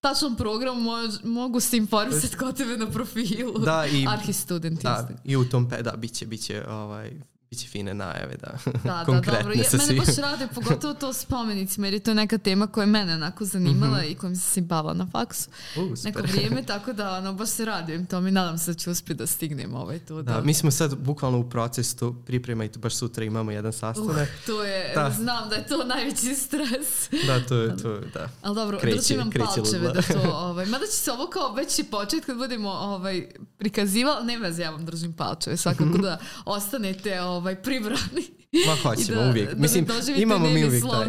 tačan 0.00 0.36
program 0.36 0.82
mož, 0.82 1.14
mogu 1.24 1.60
se 1.60 1.76
informisati 1.76 2.36
kod 2.36 2.56
tebe 2.56 2.76
na 2.76 2.90
profilu. 2.90 3.58
Da, 3.58 3.86
i, 3.86 4.06
Arhistudent 4.08 4.82
da, 4.82 5.08
i 5.24 5.36
u 5.36 5.48
tom, 5.48 5.68
da, 5.80 5.92
bit 5.96 6.12
će, 6.12 6.26
bit 6.26 6.40
će 6.40 6.64
ovaj, 6.68 7.20
biće 7.50 7.68
fine 7.68 7.94
najave, 7.94 8.36
da. 8.36 8.58
Da, 8.64 8.80
da, 8.84 9.04
dobro. 9.12 9.52
Je, 9.52 9.64
mene 9.72 10.00
baš 10.00 10.16
rade, 10.16 10.48
pogotovo 10.54 10.94
to 10.94 11.12
spomenicima, 11.12 11.86
jer 11.86 11.94
je 11.94 12.00
to 12.00 12.14
neka 12.14 12.38
tema 12.38 12.66
koja 12.66 12.82
je 12.82 12.86
mene 12.86 13.14
onako 13.14 13.44
zanimala 13.44 13.98
mm 13.98 14.00
-hmm. 14.00 14.10
i 14.10 14.14
kojom 14.14 14.36
se 14.36 14.60
bavila 14.60 14.94
na 14.94 15.06
faksu 15.12 15.50
uh, 15.76 16.04
neko 16.04 16.22
vrijeme, 16.22 16.62
tako 16.62 16.92
da 16.92 17.18
ono, 17.18 17.32
baš 17.32 17.48
se 17.48 17.64
radujem 17.64 18.06
tome 18.06 18.28
i 18.28 18.32
nadam 18.32 18.58
se 18.58 18.72
da 18.72 18.78
ću 18.78 18.90
uspjeti 18.90 19.18
da 19.18 19.26
stignem 19.26 19.74
ovaj 19.74 19.98
to. 19.98 20.22
Da, 20.22 20.32
da, 20.32 20.40
mi 20.40 20.54
smo 20.54 20.70
sad 20.70 20.96
bukvalno 20.98 21.38
u 21.38 21.50
procesu 21.50 22.14
priprema 22.26 22.64
i 22.64 22.68
to 22.68 22.78
baš 22.78 22.94
sutra 22.94 23.24
imamo 23.24 23.50
jedan 23.50 23.72
sastanak. 23.72 24.28
Uh, 24.28 24.46
to 24.46 24.64
je, 24.64 24.92
da. 24.94 25.10
znam 25.10 25.48
da 25.48 25.54
je 25.54 25.66
to 25.66 25.84
najveći 25.84 26.34
stres. 26.34 27.10
Da, 27.26 27.46
to 27.46 27.54
je, 27.54 27.76
to 27.76 28.00
da. 28.00 28.28
Ali 28.42 28.54
dobro, 28.54 28.78
kreće, 28.78 28.96
držim 28.96 29.18
vam 29.18 29.30
palčeve 29.30 29.92
da 29.92 30.02
to, 30.02 30.30
ovaj, 30.48 30.66
mada 30.66 30.86
će 30.86 30.92
se 30.92 31.12
ovo 31.12 31.26
kao 31.26 31.54
već 31.54 31.78
i 31.78 31.84
počet 31.84 32.24
kad 32.24 32.36
budemo 32.36 32.70
ovaj, 32.70 33.26
prikazivali, 33.58 34.26
ne 34.26 34.38
veze, 34.38 34.62
ja 34.62 34.70
vam 34.70 34.86
držim 34.86 35.12
palčeve, 35.12 35.56
svakako 35.56 35.98
da 35.98 36.18
ostanete 36.44 37.20
ovaj, 37.22 37.43
ovaj, 37.44 37.62
pribrani. 37.62 38.24
Ma 38.66 38.76
hoćemo, 38.82 39.20
da, 39.22 39.30
uvijek. 39.30 39.50
Da 39.50 39.60
Mislim, 39.60 39.86
imamo 40.16 40.50
mi 40.50 40.64
uvijek 40.64 40.84
taj. 40.90 41.08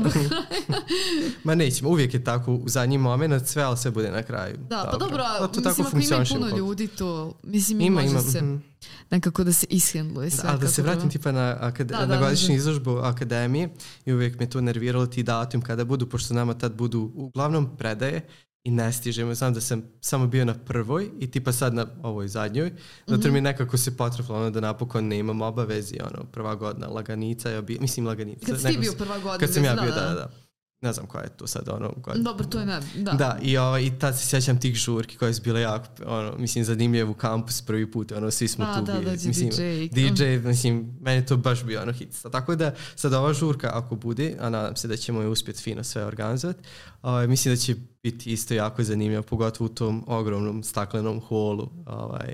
Ma 1.44 1.56
nećemo, 1.56 1.90
uvijek 1.90 2.14
je 2.14 2.24
tako 2.24 2.54
u 2.54 2.64
zadnji 2.66 2.98
moment, 2.98 3.48
sve, 3.48 3.64
ali 3.64 3.78
sve 3.78 3.92
bude 3.92 4.12
na 4.12 4.24
kraju. 4.24 4.58
Da, 4.58 4.76
dobro. 4.78 4.92
pa 4.92 4.98
dobro, 4.98 5.24
da, 5.40 5.48
to 5.48 5.98
mislim, 5.98 6.22
ako 6.22 6.34
ima 6.34 6.48
puno 6.48 6.58
ljudi, 6.58 6.88
to, 6.88 7.34
mislim, 7.44 7.82
ima, 7.82 8.02
može 8.02 8.12
ima, 8.12 8.22
se 8.22 8.42
mm. 8.42 8.64
nekako 9.12 9.44
da 9.44 9.54
se 9.54 9.68
ishendluje 9.70 10.30
sve. 10.30 10.44
Da, 10.44 10.50
ali 10.50 10.60
da 10.60 10.68
se 10.68 10.82
vratim 10.82 11.10
tipa 11.10 11.32
na, 11.32 11.58
akade, 11.60 11.94
da, 11.94 12.00
na 12.00 12.06
da, 12.06 12.20
godišnju 12.20 12.48
da. 12.48 12.54
izložbu 12.54 12.98
akademije 12.98 13.70
i 14.06 14.14
uvijek 14.14 14.40
me 14.40 14.50
to 14.50 14.62
nerviralo 14.62 15.06
ti 15.06 15.24
datum 15.24 15.62
kada 15.62 15.86
budu, 15.86 16.10
pošto 16.10 16.34
nama 16.34 16.54
tad 16.54 16.74
budu 16.74 17.12
uglavnom 17.16 17.78
predaje, 17.78 18.28
i 18.66 18.72
ne 18.72 18.94
stižemo. 18.94 19.34
Znam 19.34 19.54
da 19.54 19.62
sam 19.62 19.84
samo 20.02 20.28
bio 20.28 20.46
na 20.46 20.54
prvoj 20.54 21.10
i 21.20 21.32
tipa 21.32 21.52
sad 21.52 21.74
na 21.74 21.86
ovoj 22.04 22.28
zadnjoj. 22.28 22.72
Zato 23.08 23.28
mm 23.28 23.32
-hmm. 23.32 23.34
mi 23.34 23.42
nekako 23.42 23.78
se 23.78 23.98
potrefilo 23.98 24.38
ono 24.38 24.50
da 24.50 24.60
napokon 24.60 25.08
ne 25.08 25.20
imam 25.20 25.42
obavezi. 25.42 25.98
Ono, 26.00 26.26
prva 26.32 26.56
godina 26.56 26.88
laganica. 26.88 27.50
Ja 27.50 27.62
bi, 27.62 27.78
mislim 27.82 28.08
laganica. 28.08 28.46
Kad 28.46 28.62
si 28.62 28.78
bio 28.78 28.94
prva 28.98 29.16
godina. 29.20 29.38
Kad 29.38 29.54
sam 29.54 29.64
ja 29.64 29.74
bio, 29.74 29.92
da, 29.92 30.02
da. 30.02 30.14
da 30.14 30.45
ne 30.86 30.94
znam 30.94 31.06
koja 31.06 31.24
je 31.24 31.30
to 31.30 31.48
sad 31.48 31.70
ono 31.70 31.94
koja... 32.02 32.18
Dobro, 32.18 32.46
to 32.46 32.60
je 32.60 32.66
ne, 32.66 32.80
da. 32.96 33.12
Da, 33.12 33.38
i, 33.42 33.58
o, 33.58 33.78
i 33.80 33.92
tad 34.00 34.20
se 34.20 34.28
sjećam 34.28 34.60
tih 34.60 34.76
žurki 34.76 35.18
koje 35.18 35.34
su 35.34 35.42
bile 35.42 35.62
jako, 35.62 35.86
ono, 36.06 36.38
mislim, 36.38 36.64
zanimljivo 36.64 37.12
u 37.12 37.14
kampus 37.14 37.62
prvi 37.62 37.92
put, 37.92 38.12
ono, 38.12 38.32
svi 38.32 38.48
smo 38.48 38.66
A, 38.66 38.80
tu 38.80 38.86
da, 38.86 38.94
bili. 38.94 39.06
Da, 39.06 39.28
mislim, 39.28 39.50
DJ. 39.50 40.00
DJ, 40.00 40.48
mislim, 40.48 40.98
meni 41.02 41.26
to 41.26 41.38
baš 41.38 41.64
bio 41.64 41.82
ono 41.82 41.92
hit. 41.92 42.26
Tako 42.32 42.56
da, 42.56 42.76
sad 42.96 43.14
ova 43.14 43.34
žurka, 43.34 43.70
ako 43.74 43.96
bude, 43.96 44.36
a 44.40 44.50
nadam 44.50 44.76
se 44.76 44.88
da 44.88 44.98
ćemo 44.98 45.22
je 45.22 45.28
uspjeti 45.28 45.62
fino 45.62 45.84
sve 45.84 46.06
organizovati, 46.06 46.60
ovaj, 47.02 47.28
mislim 47.28 47.54
da 47.54 47.62
će 47.62 47.76
biti 48.04 48.34
isto 48.34 48.54
jako 48.54 48.84
zanimljivo, 48.84 49.24
pogotovo 49.24 49.66
u 49.66 49.76
tom 49.76 50.04
ogromnom 50.08 50.64
staklenom 50.64 51.20
holu, 51.20 51.70
ovaj, 51.86 52.34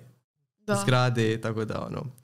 da. 0.59 0.75
zgrade, 0.75 1.41
tako 1.41 1.65
da, 1.65 1.87
ono, 1.87 2.20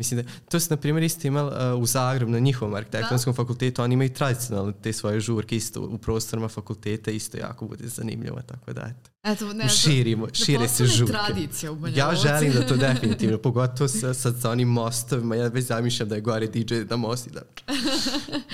Mislim 0.00 0.22
da, 0.22 0.28
to 0.48 0.60
se 0.60 0.74
na 0.74 0.76
primjer 0.76 1.02
isto 1.02 1.26
imali 1.28 1.74
uh, 1.74 1.82
u 1.82 1.86
Zagrebu 1.86 2.32
na 2.32 2.38
njihovom 2.38 2.74
arhitektonskom 2.74 3.32
da. 3.32 3.36
fakultetu, 3.36 3.82
oni 3.82 3.94
imaju 3.94 4.10
tradicionalne 4.14 4.72
te 4.82 4.92
svoje 4.92 5.20
žurke 5.20 5.56
isto 5.56 5.82
u 5.82 5.98
prostorima 5.98 6.48
fakulteta, 6.48 7.10
isto 7.10 7.38
jako 7.38 7.66
bude 7.66 7.88
zanimljivo, 7.88 8.40
tako 8.46 8.72
da 8.72 8.80
eto. 8.80 9.10
Eto, 9.22 9.52
ne, 9.52 9.68
Širimo, 9.68 10.26
da 10.26 10.34
šire 10.34 10.68
se 10.68 10.86
žurke. 10.86 11.12
tradicija 11.12 11.72
u 11.72 11.74
Banja 11.74 11.96
Ja 11.96 12.14
želim 12.14 12.52
da 12.52 12.66
to 12.66 12.76
definitivno, 12.88 13.38
pogotovo 13.38 13.88
sa, 13.88 14.14
sa, 14.14 14.32
sa 14.32 14.50
onim 14.50 14.68
mostovima, 14.68 15.36
ja 15.36 15.48
već 15.48 15.66
zamišljam 15.66 16.08
da 16.08 16.14
je 16.14 16.20
gore 16.20 16.46
DJ 16.46 16.74
da 16.74 16.96
mosti 16.96 17.30
da. 17.36 17.42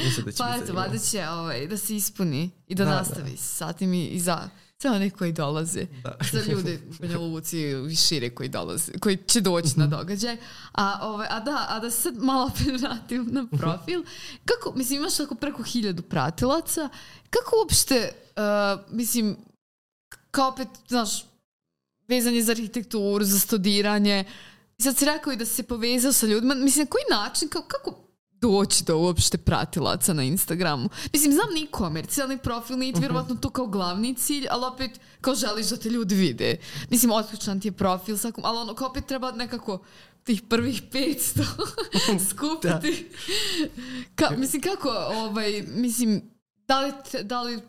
Mislim 0.04 0.24
da 0.26 0.32
će 0.32 0.38
pa 0.38 0.56
eto, 0.62 0.72
vada 0.72 0.98
će 0.98 1.28
ovaj, 1.28 1.66
da 1.66 1.76
se 1.76 1.96
ispuni 1.96 2.50
i 2.68 2.74
da, 2.74 2.84
da 2.84 2.90
nastavi 2.90 3.30
da. 3.30 3.36
sa 3.36 3.72
tim 3.72 3.94
i, 3.94 4.06
i 4.06 4.20
za 4.20 4.48
za 4.82 4.92
one 4.92 5.10
koji 5.10 5.32
dolaze, 5.32 5.86
da. 6.02 6.16
za 6.32 6.52
ljude 6.52 6.80
u 6.88 6.92
Banja 7.00 7.18
Luci 7.18 7.58
i 7.90 7.96
šire 7.96 8.30
koji 8.30 8.48
dolaze, 8.48 8.92
koji 9.00 9.16
će 9.26 9.40
doći 9.40 9.78
na 9.78 9.84
mhm. 9.84 9.96
događaj. 9.96 10.36
A, 10.72 10.98
ovaj, 11.02 11.26
a, 11.30 11.40
da, 11.40 11.66
a 11.68 11.78
da 11.80 11.90
se 11.90 12.00
sad 12.00 12.16
malo 12.16 12.46
opet 12.46 12.80
vratim 12.82 13.28
na 13.32 13.46
profil, 13.58 14.04
kako, 14.44 14.78
mislim, 14.78 15.00
imaš 15.00 15.16
tako 15.16 15.34
preko 15.34 15.62
hiljadu 15.62 16.02
pratilaca, 16.02 16.88
kako 17.30 17.56
uopšte, 17.56 18.12
uh, 18.36 18.94
mislim, 18.96 19.36
kao 20.30 20.48
opet, 20.48 20.68
znaš, 20.88 21.24
vezanje 22.08 22.42
za 22.42 22.52
arhitekturu, 22.52 23.24
za 23.24 23.38
studiranje, 23.38 24.24
i 24.78 24.82
sad 24.82 24.96
si 24.96 25.04
rekao 25.04 25.32
i 25.32 25.36
da 25.36 25.46
se 25.46 25.62
povezao 25.62 26.12
sa 26.12 26.26
ljudima, 26.26 26.54
mislim, 26.54 26.84
na 26.84 26.90
koji 26.90 27.04
način, 27.10 27.48
kako, 27.48 27.68
kako 27.68 28.05
doći 28.50 28.84
do 28.84 28.98
uopšte 28.98 29.38
pratilaca 29.38 30.12
na 30.12 30.22
Instagramu. 30.22 30.88
Mislim, 31.12 31.32
znam 31.32 31.54
ni 31.54 31.66
komercijalni 31.66 32.38
profil, 32.38 32.76
uh 32.76 32.82
-huh. 32.82 33.00
vjerovatno 33.00 33.34
to 33.34 33.50
kao 33.50 33.66
glavni 33.66 34.14
cilj, 34.14 34.46
ali 34.50 34.64
opet 34.64 35.00
kao 35.20 35.34
želiš 35.34 35.66
da 35.66 35.76
te 35.76 35.90
ljudi 35.90 36.14
vide. 36.14 36.56
Mislim, 36.90 37.12
otključan 37.12 37.60
ti 37.60 37.68
je 37.68 37.72
profil, 37.72 38.16
svakom, 38.16 38.44
ali 38.44 38.58
ono, 38.58 38.74
kao 38.74 38.88
opet 38.88 39.06
treba 39.06 39.32
nekako 39.32 39.78
tih 40.24 40.42
prvih 40.42 40.82
500 40.92 41.44
skupiti. 42.30 42.68
da. 42.68 42.80
Ka, 44.14 44.36
mislim, 44.36 44.62
kako, 44.62 44.88
ovaj, 44.90 45.62
mislim, 45.62 46.22
da 46.68 46.80
li, 46.80 46.92
da 47.22 47.42
li 47.42 47.60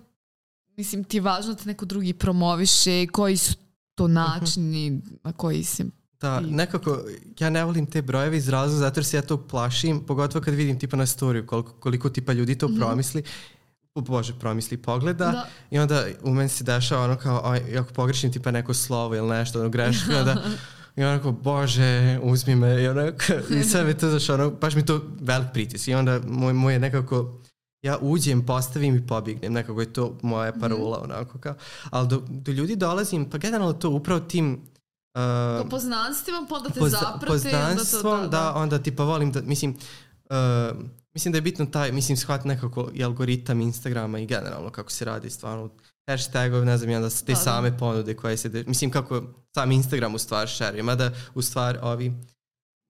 mislim, 0.77 1.03
ti 1.03 1.17
je 1.17 1.21
važno 1.21 1.53
da 1.53 1.59
te 1.59 1.65
neko 1.65 1.85
drugi 1.85 2.13
promoviše, 2.13 3.07
koji 3.07 3.37
su 3.37 3.53
to 3.95 4.07
načini 4.07 4.91
uh 4.91 5.09
-huh. 5.09 5.17
na 5.23 5.33
koji 5.33 5.63
se 5.63 5.85
Da, 6.21 6.39
nekako, 6.39 6.99
ja 7.39 7.49
ne 7.49 7.65
volim 7.65 7.85
te 7.85 8.01
brojeve 8.01 8.37
iz 8.37 8.49
razloga 8.49 8.79
zato 8.79 8.99
jer 8.99 9.05
se 9.05 9.17
ja 9.17 9.21
to 9.21 9.47
plašim, 9.47 9.99
pogotovo 9.99 10.43
kad 10.43 10.53
vidim 10.53 10.79
tipa 10.79 10.97
na 10.97 11.05
storiju 11.05 11.47
koliko, 11.47 11.71
koliko 11.71 12.09
tipa 12.09 12.33
ljudi 12.33 12.55
to 12.55 12.67
mm 12.67 12.71
-hmm. 12.71 12.79
promisli, 12.79 13.23
bože, 13.95 14.33
promisli 14.39 14.77
pogleda 14.77 15.31
da. 15.31 15.47
i 15.71 15.79
onda 15.79 16.05
u 16.23 16.33
meni 16.33 16.49
se 16.49 16.63
dešava 16.63 17.03
ono 17.03 17.15
kao, 17.15 17.51
aj, 17.51 17.77
ako 17.77 17.93
pogrešim 17.93 18.31
tipa 18.31 18.51
neko 18.51 18.73
slovo 18.73 19.15
ili 19.15 19.29
nešto, 19.29 19.59
ono 19.59 19.69
grešim, 19.69 20.15
onda 20.19 20.43
I 20.97 21.03
onako, 21.03 21.31
bože, 21.31 22.19
uzmi 22.23 22.55
me, 22.55 22.83
i 22.83 22.87
onako, 22.87 23.23
i 23.59 23.63
sve 23.63 23.83
mi 23.83 23.93
to, 23.93 24.09
znaš, 24.09 24.29
ono, 24.29 24.51
baš 24.51 24.75
mi 24.75 24.85
to 24.85 25.01
velik 25.19 25.47
pritis. 25.53 25.87
I 25.87 25.93
onda 25.93 26.19
moj, 26.27 26.53
moj 26.53 26.73
je 26.73 26.79
nekako, 26.79 27.39
ja 27.81 27.97
uđem, 28.01 28.45
postavim 28.45 28.95
i 28.95 29.07
pobignem, 29.07 29.53
nekako 29.53 29.81
je 29.81 29.93
to 29.93 30.17
moja 30.21 30.53
parola, 30.53 30.97
mm. 30.97 31.03
onako 31.03 31.39
kao. 31.39 31.53
Ali 31.89 32.07
do, 32.07 32.23
do 32.29 32.51
ljudi 32.51 32.75
dolazim, 32.75 33.29
pa 33.29 33.37
generalno 33.37 33.73
to 33.73 33.89
upravo 33.89 34.19
tim, 34.19 34.61
Uh, 35.17 35.63
po 35.63 35.69
poznanstvima, 35.69 36.45
pa 36.49 36.55
onda 36.55 36.69
te 36.69 36.79
poz, 36.79 36.91
zaprate. 36.91 37.25
Poznanstvom, 37.27 38.13
onda 38.13 38.23
to, 38.23 38.31
da, 38.31 38.37
da, 38.37 38.43
da, 38.43 38.53
onda 38.53 38.79
tipa 38.79 39.03
volim 39.03 39.31
da, 39.31 39.41
mislim, 39.41 39.77
uh, 40.29 40.77
mislim 41.13 41.31
da 41.31 41.37
je 41.37 41.41
bitno 41.41 41.65
taj, 41.65 41.91
mislim, 41.91 42.17
shvat 42.17 42.45
nekako 42.45 42.89
i 42.93 43.03
algoritam 43.03 43.61
Instagrama 43.61 44.19
i 44.19 44.25
generalno 44.25 44.69
kako 44.69 44.91
se 44.91 45.05
radi 45.05 45.29
stvarno 45.29 45.69
hashtagov, 46.07 46.65
ne 46.65 46.77
znam, 46.77 46.89
i 46.89 46.95
onda 46.95 47.09
te 47.09 47.25
da, 47.25 47.33
da. 47.33 47.35
same 47.35 47.69
da. 47.69 47.77
ponude 47.77 48.13
koje 48.13 48.37
se, 48.37 48.49
de, 48.49 48.63
mislim 48.67 48.91
kako 48.91 49.23
sam 49.53 49.71
Instagram 49.71 50.15
u 50.15 50.17
stvar 50.17 50.47
šeruje, 50.47 50.83
mada 50.83 51.11
u 51.35 51.41
stvar 51.41 51.79
ovi 51.81 52.13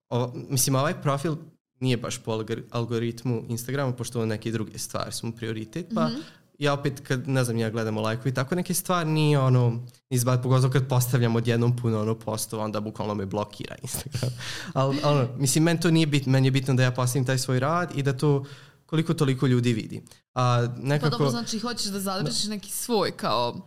o, 0.09 0.33
mislim, 0.49 0.75
ovaj 0.75 1.01
profil 1.01 1.35
nije 1.79 1.97
baš 1.97 2.17
po 2.17 2.43
algoritmu 2.71 3.43
Instagrama, 3.47 3.93
pošto 3.93 4.25
neke 4.25 4.51
druge 4.51 4.77
stvari 4.77 5.11
su 5.11 5.27
mu 5.27 5.33
prioritet, 5.33 5.85
pa 5.95 6.07
mm 6.07 6.11
-hmm. 6.11 6.21
Ja 6.57 6.73
opet 6.73 6.99
kad, 7.07 7.27
ne 7.27 7.43
znam, 7.43 7.57
ja 7.57 7.69
gledamo 7.69 8.01
lajkovi, 8.01 8.33
tako 8.33 8.55
neke 8.55 8.73
stvari 8.73 9.09
nije 9.09 9.39
ono, 9.39 9.79
izbad, 10.09 10.43
pogotovo 10.43 10.73
kad 10.73 10.87
postavljam 10.87 11.35
odjednom 11.35 11.75
puno 11.75 12.01
ono 12.01 12.15
postova, 12.15 12.63
onda 12.63 12.79
bukvalno 12.79 13.15
me 13.15 13.25
blokira 13.25 13.75
Instagram. 13.83 14.29
Ali, 14.73 14.99
ono, 15.03 15.27
mislim, 15.37 15.63
meni 15.63 15.79
to 15.79 15.91
nije 15.91 16.07
bitno, 16.07 16.31
meni 16.31 16.47
je 16.47 16.51
bitno 16.51 16.73
da 16.73 16.83
ja 16.83 16.91
postavim 16.91 17.25
taj 17.25 17.37
svoj 17.37 17.59
rad 17.59 17.91
i 17.95 18.03
da 18.03 18.17
to 18.17 18.45
koliko 18.85 19.13
toliko 19.13 19.47
ljudi 19.47 19.73
vidi. 19.73 20.03
A, 20.33 20.67
nekako, 20.77 21.09
pa 21.11 21.17
dobro, 21.17 21.29
znači 21.29 21.59
hoćeš 21.59 21.85
da 21.85 21.99
zadržiš 21.99 22.43
da. 22.43 22.49
neki 22.49 22.71
svoj 22.71 23.11
kao 23.11 23.61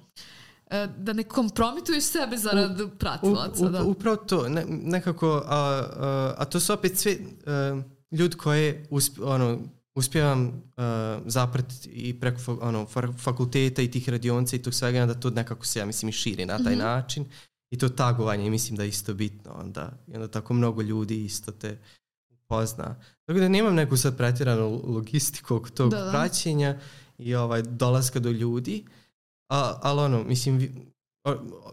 e, 0.70 0.88
da 0.96 1.12
ne 1.12 1.22
kompromituješ 1.22 2.04
sebe 2.04 2.36
zarad 2.36 2.98
pratilaca. 2.98 3.68
Da. 3.68 3.82
Upravo 3.82 4.16
to, 4.16 4.48
ne, 4.48 4.64
nekako, 4.68 5.42
a, 5.46 5.56
a, 5.56 6.34
a 6.38 6.44
to 6.44 6.60
su 6.60 6.72
opet 6.72 6.98
sve 6.98 7.16
a, 7.46 7.50
e, 7.50 7.82
ljudi 8.16 8.36
koje 8.36 8.86
usp, 8.90 9.18
ono, 9.22 9.58
uspijevam 10.00 10.46
uh, 10.46 10.52
zapratiti 11.26 11.88
i 11.88 12.20
preko 12.20 12.58
ono, 12.60 12.86
fakulteta 13.18 13.82
i 13.82 13.90
tih 13.90 14.08
radionca 14.08 14.56
i 14.56 14.62
tog 14.62 14.74
svega, 14.74 15.06
da 15.06 15.14
to 15.14 15.30
nekako 15.30 15.66
se, 15.66 15.78
ja 15.78 15.86
mislim, 15.86 16.08
i 16.08 16.12
širi 16.12 16.46
na 16.46 16.58
taj 16.58 16.74
mm 16.74 16.78
-hmm. 16.78 16.82
način. 16.82 17.24
I 17.70 17.78
to 17.78 17.88
tagovanje, 17.88 18.50
mislim 18.50 18.76
da 18.76 18.82
je 18.82 18.88
isto 18.88 19.14
bitno 19.14 19.52
onda. 19.52 19.92
I 20.08 20.14
onda 20.14 20.28
tako 20.28 20.54
mnogo 20.54 20.82
ljudi 20.82 21.24
isto 21.24 21.52
te 21.52 21.78
pozna. 22.46 22.96
Tako 23.24 23.40
da 23.40 23.48
nemam 23.48 23.74
neku 23.74 23.96
sad 23.96 24.16
pretiranu 24.16 24.82
logistiku 24.84 25.56
oko 25.56 25.70
tog 25.70 25.90
da, 25.90 26.04
da. 26.04 26.10
praćenja 26.10 26.78
i 27.18 27.34
ovaj, 27.34 27.62
dolaska 27.62 28.20
do 28.20 28.30
ljudi. 28.30 28.84
A, 29.48 29.78
ali 29.82 30.00
ono, 30.00 30.24
mislim, 30.24 30.70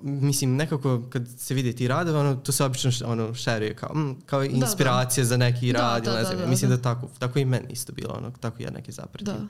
mislim, 0.02 0.56
nekako 0.56 1.02
kad 1.10 1.28
se 1.38 1.54
vide 1.54 1.74
ti 1.74 1.88
radove, 1.88 2.20
ono, 2.20 2.36
to 2.36 2.52
se 2.52 2.64
obično 2.64 2.92
ono, 3.06 3.34
šeruje 3.34 3.76
kao, 3.76 3.96
mm, 3.96 4.22
kao 4.26 4.44
inspiracija 4.44 5.24
da, 5.24 5.26
da. 5.26 5.30
za 5.30 5.38
neki 5.38 5.74
da, 5.74 5.80
rad. 5.80 6.04
Da, 6.04 6.12
da, 6.12 6.18
ne 6.18 6.24
znam, 6.24 6.38
da, 6.38 6.44
da, 6.44 6.50
mislim 6.50 6.70
da. 6.70 6.78
da 6.78 6.82
tako, 6.82 7.08
tako 7.20 7.40
i 7.40 7.46
meni 7.46 7.68
isto 7.70 7.94
bilo, 7.94 8.14
ono, 8.18 8.32
tako 8.32 8.64
ja 8.64 8.72
neke 8.72 8.92
zapratim. 8.92 9.26
Da. 9.26 9.48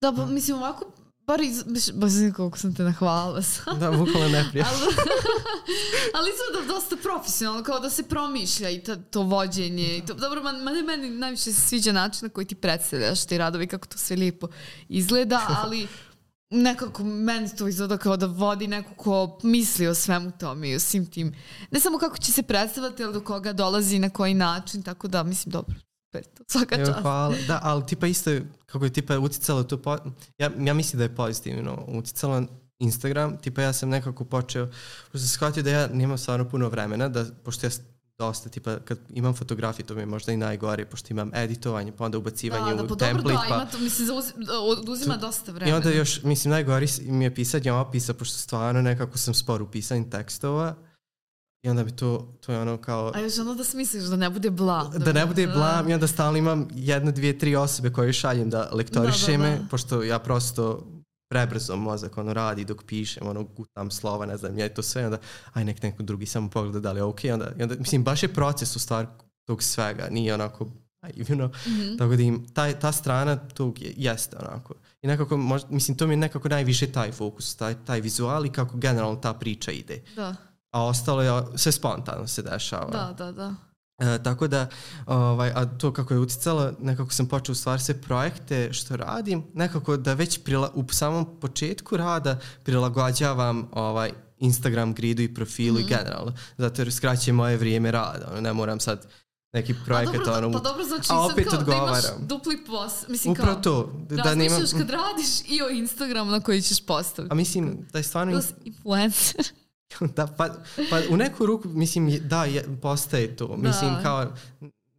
Da, 0.00 0.16
pa, 0.16 0.26
mislim, 0.26 0.56
ovako 0.56 0.92
bar 1.28 1.40
iz, 1.40 1.62
baš 1.94 2.12
koliko 2.36 2.58
sam 2.58 2.74
te 2.74 2.82
nahvalila 2.82 3.42
sam. 3.42 3.78
Da, 3.78 3.90
bukvalno 3.90 4.28
neprijatno. 4.28 4.78
ali, 4.84 4.94
ali 6.16 6.30
izgleda 6.30 6.74
dosta 6.74 6.96
profesionalno, 7.02 7.62
kao 7.62 7.80
da 7.80 7.90
se 7.90 8.02
promišlja 8.02 8.70
i 8.70 8.82
to, 8.82 8.96
to 8.96 9.22
vođenje. 9.22 9.96
I 9.96 10.06
to, 10.06 10.14
dobro, 10.14 10.42
man, 10.42 10.62
man, 10.62 10.84
meni 10.84 11.10
najviše 11.10 11.42
se 11.42 11.60
sviđa 11.60 11.92
način 11.92 12.26
na 12.26 12.28
koji 12.28 12.46
ti 12.46 12.54
predstavljaš 12.54 13.24
ti 13.24 13.38
radovi, 13.38 13.66
kako 13.66 13.86
to 13.86 13.98
sve 13.98 14.16
lijepo 14.16 14.48
izgleda, 14.88 15.40
ali 15.62 15.88
nekako 16.50 17.04
meni 17.04 17.56
to 17.56 17.68
izgleda 17.68 17.98
kao 17.98 18.16
da 18.16 18.26
vodi 18.26 18.66
neko 18.66 18.94
ko 18.94 19.38
misli 19.42 19.86
o 19.86 19.94
svemu 19.94 20.32
tome 20.38 20.70
i 20.70 20.74
o 20.74 20.80
svim 20.80 21.06
tim. 21.06 21.34
Ne 21.70 21.80
samo 21.80 21.98
kako 21.98 22.18
će 22.18 22.32
se 22.32 22.42
predstavati, 22.42 23.04
ali 23.04 23.12
do 23.12 23.20
koga 23.20 23.52
dolazi 23.52 23.98
na 23.98 24.10
koji 24.10 24.34
način, 24.34 24.82
tako 24.82 25.08
da 25.08 25.22
mislim 25.22 25.52
dobro. 25.52 25.74
Svaka 26.46 26.76
čast. 26.76 26.90
Evo, 26.90 27.00
hvala. 27.00 27.34
Da, 27.46 27.60
ali 27.62 27.86
tipa 27.86 28.06
isto 28.06 28.30
kako 28.66 28.84
je 28.84 28.92
tipa 28.92 29.18
uticalo 29.18 29.62
to, 29.62 29.82
po, 29.82 29.96
ja, 30.38 30.50
ja 30.58 30.74
mislim 30.74 30.98
da 30.98 31.04
je 31.04 31.14
pozitivno 31.14 31.84
uticalo 31.88 32.42
Instagram, 32.78 33.38
tipa 33.38 33.62
ja 33.62 33.72
sam 33.72 33.88
nekako 33.88 34.24
počeo, 34.24 34.66
pošto 35.12 35.18
sam 35.18 35.28
shvatio 35.28 35.62
da 35.62 35.70
ja 35.70 35.86
nemam 35.86 36.18
stvarno 36.18 36.48
puno 36.48 36.68
vremena, 36.68 37.08
da, 37.08 37.24
pošto 37.44 37.66
ja 37.66 37.70
dosta, 38.18 38.48
tipa 38.48 38.78
kad 38.78 38.98
imam 39.10 39.34
fotografije, 39.34 39.86
to 39.86 39.94
mi 39.94 40.00
je 40.00 40.06
možda 40.06 40.32
i 40.32 40.36
najgore, 40.36 40.84
pošto 40.84 41.08
imam 41.10 41.30
editovanje, 41.34 41.92
pa 41.92 42.04
onda 42.04 42.18
ubacivanje 42.18 42.74
da, 42.74 42.82
da, 42.82 42.88
pa 42.88 42.94
u 42.94 42.96
template. 42.96 43.32
Da, 43.32 43.44
pa, 43.48 43.54
ima 43.54 43.66
to, 43.66 43.78
mislim, 43.78 44.08
oduzima 44.78 45.14
to, 45.14 45.20
dosta 45.20 45.52
vremena. 45.52 45.76
I 45.76 45.76
onda 45.76 45.90
još, 45.90 46.22
mislim, 46.22 46.50
najgori 46.50 46.86
mi 47.02 47.24
je 47.24 47.34
pisanje 47.34 47.72
opisa, 47.72 48.14
pošto 48.14 48.38
stvarno 48.38 48.82
nekako 48.82 49.18
sam 49.18 49.34
spor 49.34 49.62
u 49.62 49.70
pisanju 49.70 50.10
tekstova, 50.10 50.74
I 51.62 51.68
onda 51.68 51.84
bi 51.84 51.90
to, 51.90 52.38
to 52.40 52.52
je 52.52 52.60
ono 52.60 52.76
kao... 52.76 53.12
A 53.14 53.20
još 53.20 53.38
ono 53.38 53.54
da 53.54 53.64
smisliš, 53.64 54.04
da 54.04 54.16
ne 54.16 54.30
bude 54.30 54.50
blam. 54.50 54.90
Da, 54.90 54.98
da 54.98 55.12
ne 55.12 55.26
bude 55.26 55.46
blam 55.46 55.88
i 55.88 55.94
onda 55.94 56.06
stalno 56.06 56.38
imam 56.38 56.68
jedne, 56.74 57.12
dvije, 57.12 57.38
tri 57.38 57.56
osobe 57.56 57.92
koje 57.92 58.12
šaljem 58.12 58.50
da 58.50 58.70
lektoriše 58.72 59.32
da, 59.32 59.38
da, 59.38 59.44
da. 59.44 59.50
me, 59.50 59.68
pošto 59.70 60.02
ja 60.02 60.18
prosto 60.18 60.86
prebrzo 61.28 61.76
mozak 61.76 62.18
ono 62.18 62.32
radi 62.32 62.64
dok 62.64 62.84
pišem, 62.84 63.26
ono 63.26 63.42
gutam 63.42 63.90
slova, 63.90 64.26
ne 64.26 64.36
znam, 64.36 64.58
ja 64.58 64.64
je 64.64 64.74
to 64.74 64.82
sve, 64.82 65.04
onda 65.04 65.18
aj 65.52 65.64
nek 65.64 65.82
neko 65.82 66.02
drugi 66.02 66.26
samo 66.26 66.50
pogleda 66.50 66.80
da 66.80 66.92
li 66.92 66.98
je 66.98 67.04
ok, 67.04 67.20
onda, 67.32 67.52
onda 67.60 67.74
mislim, 67.78 68.04
baš 68.04 68.22
je 68.22 68.34
proces 68.34 68.76
u 68.76 68.78
stvari 68.78 69.06
tog 69.44 69.62
svega, 69.62 70.08
nije 70.10 70.34
onako 70.34 70.66
you 71.02 71.24
know, 71.24 71.48
mm 71.48 71.70
-hmm. 71.70 71.98
tako 71.98 72.16
da 72.16 72.22
im, 72.22 72.46
taj, 72.54 72.80
ta 72.80 72.92
strana 72.92 73.36
tog 73.36 73.82
je, 73.82 73.94
jeste 73.96 74.36
onako. 74.36 74.74
I 75.02 75.06
nekako, 75.06 75.36
možda, 75.36 75.68
mislim, 75.70 75.96
to 75.96 76.06
mi 76.06 76.12
je 76.12 76.16
nekako 76.16 76.48
najviše 76.48 76.92
taj 76.92 77.12
fokus, 77.12 77.56
taj, 77.56 77.74
taj 77.84 78.00
vizual 78.00 78.46
i 78.46 78.52
kako 78.52 78.76
generalno 78.76 79.16
ta 79.16 79.34
priča 79.34 79.70
ide. 79.70 80.02
Da 80.16 80.36
a 80.70 80.84
ostalo 80.84 81.22
je 81.22 81.42
sve 81.56 81.72
spontano 81.72 82.26
se 82.26 82.42
dešava. 82.42 82.90
Da, 82.90 83.14
da, 83.18 83.32
da. 83.32 83.54
E, 83.98 84.22
tako 84.22 84.48
da, 84.48 84.68
ovaj, 85.06 85.52
a 85.54 85.66
to 85.66 85.92
kako 85.92 86.14
je 86.14 86.20
uticalo, 86.20 86.72
nekako 86.80 87.12
sam 87.12 87.26
počeo 87.26 87.54
stvari 87.54 87.82
sve 87.82 88.02
projekte 88.02 88.72
što 88.72 88.96
radim, 88.96 89.44
nekako 89.54 89.96
da 89.96 90.14
već 90.14 90.38
prila, 90.44 90.70
u 90.74 90.84
samom 90.92 91.40
početku 91.40 91.96
rada 91.96 92.38
prilagođavam 92.64 93.68
ovaj, 93.72 94.12
Instagram 94.38 94.94
gridu 94.94 95.22
i 95.22 95.34
profilu 95.34 95.76
mm. 95.76 95.80
i 95.80 95.84
mhm. 95.84 95.88
generalno, 95.88 96.34
zato 96.58 96.82
jer 96.82 96.92
skraćuje 96.92 97.34
moje 97.34 97.56
vrijeme 97.56 97.90
rada, 97.90 98.28
ono, 98.30 98.40
ne 98.40 98.52
moram 98.52 98.80
sad 98.80 99.06
neki 99.52 99.74
projekat 99.84 100.24
dobro, 100.24 100.46
ono, 100.46 100.52
pa 100.52 100.58
dobro 100.58 100.84
znači 100.84 101.08
a 101.10 101.20
opet 101.20 101.44
sad 101.44 101.52
kao 101.52 101.60
odgovaram. 101.60 101.92
da 101.92 102.08
imaš 102.08 102.28
dupli 102.28 102.64
pos 102.64 103.08
mislim 103.08 103.32
Upravo 103.32 103.52
kao 103.52 103.62
to 103.62 103.92
da, 104.08 104.22
da 104.22 104.34
nemam 104.34 104.60
kad 104.78 104.90
radiš 104.90 105.40
i 105.48 105.62
o 105.62 105.68
Instagramu 105.68 106.30
na 106.30 106.40
koji 106.40 106.62
ćeš 106.62 106.86
postaviti 106.86 107.32
a 107.32 107.34
mislim 107.34 107.86
da 107.92 107.98
je 107.98 108.02
stvarno 108.02 108.32
da 108.32 108.42
influencer 108.64 109.46
da, 110.16 110.26
pa, 110.26 110.48
pa 110.90 111.00
u 111.10 111.16
neku 111.16 111.46
ruku, 111.46 111.68
mislim, 111.68 112.20
da, 112.22 112.44
je, 112.44 112.64
postaje 112.82 113.36
to. 113.36 113.56
Mislim, 113.56 113.94
da. 113.94 114.02
kao, 114.02 114.32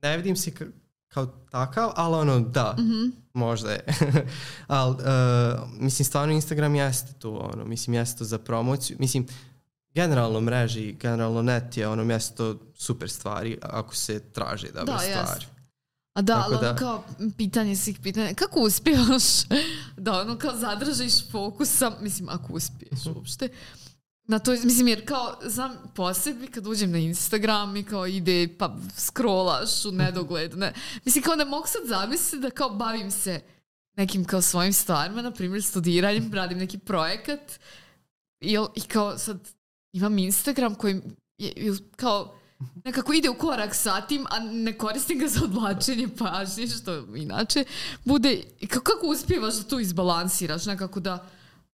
ne 0.01 0.17
vidim 0.17 0.35
se 0.35 0.51
ka, 0.51 0.65
kao 1.07 1.25
takav, 1.25 1.91
ali 1.95 2.15
ono, 2.15 2.39
da, 2.39 2.75
mm 2.79 2.81
-hmm. 2.81 3.11
možda 3.33 3.71
je. 3.71 3.85
ali, 4.67 4.95
uh, 4.95 5.69
mislim, 5.79 6.05
stvarno 6.05 6.33
Instagram 6.33 6.75
jeste 6.75 7.13
to, 7.13 7.31
ono, 7.31 7.65
mislim, 7.65 7.93
jeste 7.93 8.17
to 8.17 8.25
za 8.25 8.37
promociju. 8.37 8.97
Mislim, 8.99 9.27
generalno 9.93 10.41
mreži, 10.41 10.93
generalno 10.93 11.41
net 11.41 11.77
je 11.77 11.87
ono 11.87 12.03
mjesto 12.03 12.55
super 12.75 13.09
stvari 13.09 13.57
ako 13.61 13.95
se 13.95 14.19
traži 14.19 14.67
dobre 14.67 14.93
da, 14.93 14.99
stvari. 14.99 15.41
Jest. 15.41 15.59
A 16.13 16.21
da, 16.21 16.43
ali 16.45 16.57
da. 16.61 16.75
kao 16.75 17.03
pitanje 17.37 17.75
svih 17.75 17.99
pitanja, 18.03 18.33
kako 18.33 18.59
uspijevaš 18.59 19.23
da 19.97 20.21
ono 20.21 20.37
kao 20.37 20.57
zadržiš 20.57 21.31
fokusa, 21.31 21.91
mislim 22.01 22.29
ako 22.29 22.53
uspiješ 22.53 23.05
uopšte, 23.15 23.49
Na 24.29 24.39
to, 24.39 24.51
mislim, 24.51 24.87
jer 24.87 25.05
kao, 25.05 25.39
znam 25.45 25.77
po 25.95 26.13
sebi 26.13 26.47
kad 26.47 26.67
uđem 26.67 26.91
na 26.91 26.97
Instagram 26.97 27.75
i 27.75 27.83
kao 27.83 28.07
ide 28.07 28.55
pa 28.57 28.75
scrollaš 28.95 29.85
u 29.85 29.91
nedogled, 29.91 30.57
ne. 30.57 30.73
Mislim, 31.05 31.23
kao 31.23 31.35
ne 31.35 31.45
mogu 31.45 31.67
sad 31.67 31.81
zamisliti 31.85 32.41
da 32.41 32.49
kao 32.49 32.69
bavim 32.69 33.11
se 33.11 33.41
nekim 33.97 34.25
kao 34.25 34.41
svojim 34.41 34.73
stvarima, 34.73 35.21
na 35.21 35.31
primjer 35.31 35.63
studiranjem, 35.63 36.33
radim 36.33 36.57
neki 36.57 36.77
projekat 36.77 37.59
i, 38.41 38.57
i 38.75 38.81
kao 38.81 39.17
sad 39.17 39.49
imam 39.93 40.17
Instagram 40.17 40.75
koji 40.75 41.01
je, 41.37 41.73
kao 41.95 42.35
nekako 42.85 43.13
ide 43.13 43.29
u 43.29 43.37
korak 43.37 43.75
sa 43.75 44.01
tim, 44.01 44.25
a 44.29 44.39
ne 44.39 44.77
koristim 44.77 45.19
ga 45.19 45.27
za 45.27 45.39
odvlačenje 45.43 46.07
pažnje, 46.17 46.67
što 46.67 47.15
inače 47.15 47.63
bude, 48.05 48.43
kako, 48.67 48.83
kako 48.83 49.07
uspijevaš 49.07 49.55
da 49.55 49.63
tu 49.63 49.79
izbalansiraš, 49.79 50.65
nekako 50.65 50.99
da 50.99 51.29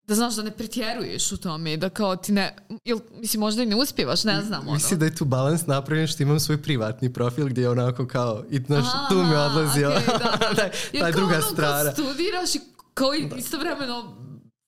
da 0.08 0.16
znaš 0.16 0.36
da 0.36 0.43
ne 0.43 0.52
pretjeruješ 0.52 1.32
u 1.32 1.38
tome, 1.38 1.78
da 1.78 1.89
kao 1.89 2.16
ti 2.16 2.32
ne, 2.32 2.56
ili, 2.84 3.02
mislim 3.12 3.39
možda 3.39 3.64
i 3.64 3.66
ne 3.66 3.76
uspjevaš, 3.76 4.24
ne 4.24 4.41
znam. 4.41 4.62
Ono. 4.62 4.74
Mislim 4.74 4.99
da 4.99 5.06
je 5.06 5.16
tu 5.16 5.26
balans 5.26 5.66
napravljen 5.66 6.08
što 6.08 6.24
imam 6.24 6.39
svoj 6.39 6.62
privatni 6.62 7.14
profil 7.14 7.47
gdje 7.47 7.62
je 7.62 7.70
onako 7.70 8.08
kao, 8.08 8.43
i 8.49 8.60
znaš, 8.66 8.86
tu 9.10 9.16
mi 9.16 9.36
odlazi 9.36 9.80
okay, 9.80 10.06
da, 10.06 10.38
da. 10.39 10.56
taj, 10.56 10.72
taj 10.99 11.12
druga 11.12 11.36
ono, 11.36 11.41
strana. 11.41 11.91
Studiraš 11.91 12.56
i 12.56 12.60
kao 12.93 13.12
da. 13.30 13.36
istovremeno 13.36 14.18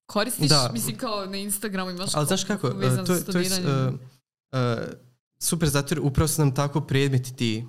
koristiš, 0.06 0.50
da. 0.50 0.70
mislim 0.74 0.98
kao 0.98 1.26
na 1.26 1.38
Instagramu 1.38 1.92
imaš 1.92 2.10
Ali 2.14 2.28
znaš 2.28 2.44
kako, 2.44 2.70
to, 2.70 3.32
to 3.32 3.38
je 3.38 3.48
uh, 3.48 3.94
uh, 3.94 4.84
super 5.40 5.70
zato 5.70 5.96
jer 5.96 6.00
upravo 6.04 6.28
su 6.28 6.42
nam 6.42 6.56
tako 6.56 6.82
predmeti 6.82 7.36
ti 7.36 7.66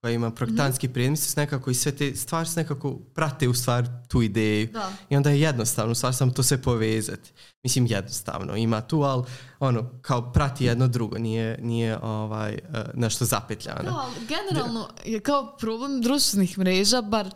koja 0.00 0.12
ima 0.12 0.30
projektantski 0.30 0.86
mm 0.86 0.90
-hmm. 0.90 0.94
predmis 0.94 1.36
nekako 1.36 1.70
i 1.70 1.74
sve 1.74 1.92
te 1.92 2.16
stvari 2.16 2.48
se 2.48 2.60
nekako 2.60 2.98
prate 3.14 3.48
u 3.48 3.54
stvar 3.54 3.86
tu 4.08 4.22
ideju 4.22 4.68
da. 4.72 4.92
i 5.10 5.16
onda 5.16 5.30
je 5.30 5.40
jednostavno 5.40 5.94
stvar 5.94 6.14
samo 6.14 6.32
to 6.32 6.42
sve 6.42 6.62
povezati 6.62 7.32
mislim 7.62 7.86
jednostavno 7.86 8.56
ima 8.56 8.80
tu 8.80 9.02
ali 9.02 9.24
ono 9.58 9.90
kao 10.02 10.32
prati 10.32 10.64
jedno 10.64 10.88
drugo 10.88 11.18
nije, 11.18 11.58
nije 11.62 11.98
ovaj 12.02 12.58
uh, 12.68 12.76
nešto 12.94 13.24
zapetljano 13.24 13.82
da, 13.82 14.06
generalno 14.28 14.88
je 15.04 15.20
kao 15.20 15.56
problem 15.56 16.02
društvenih 16.02 16.58
mreža 16.58 17.02
bar 17.02 17.30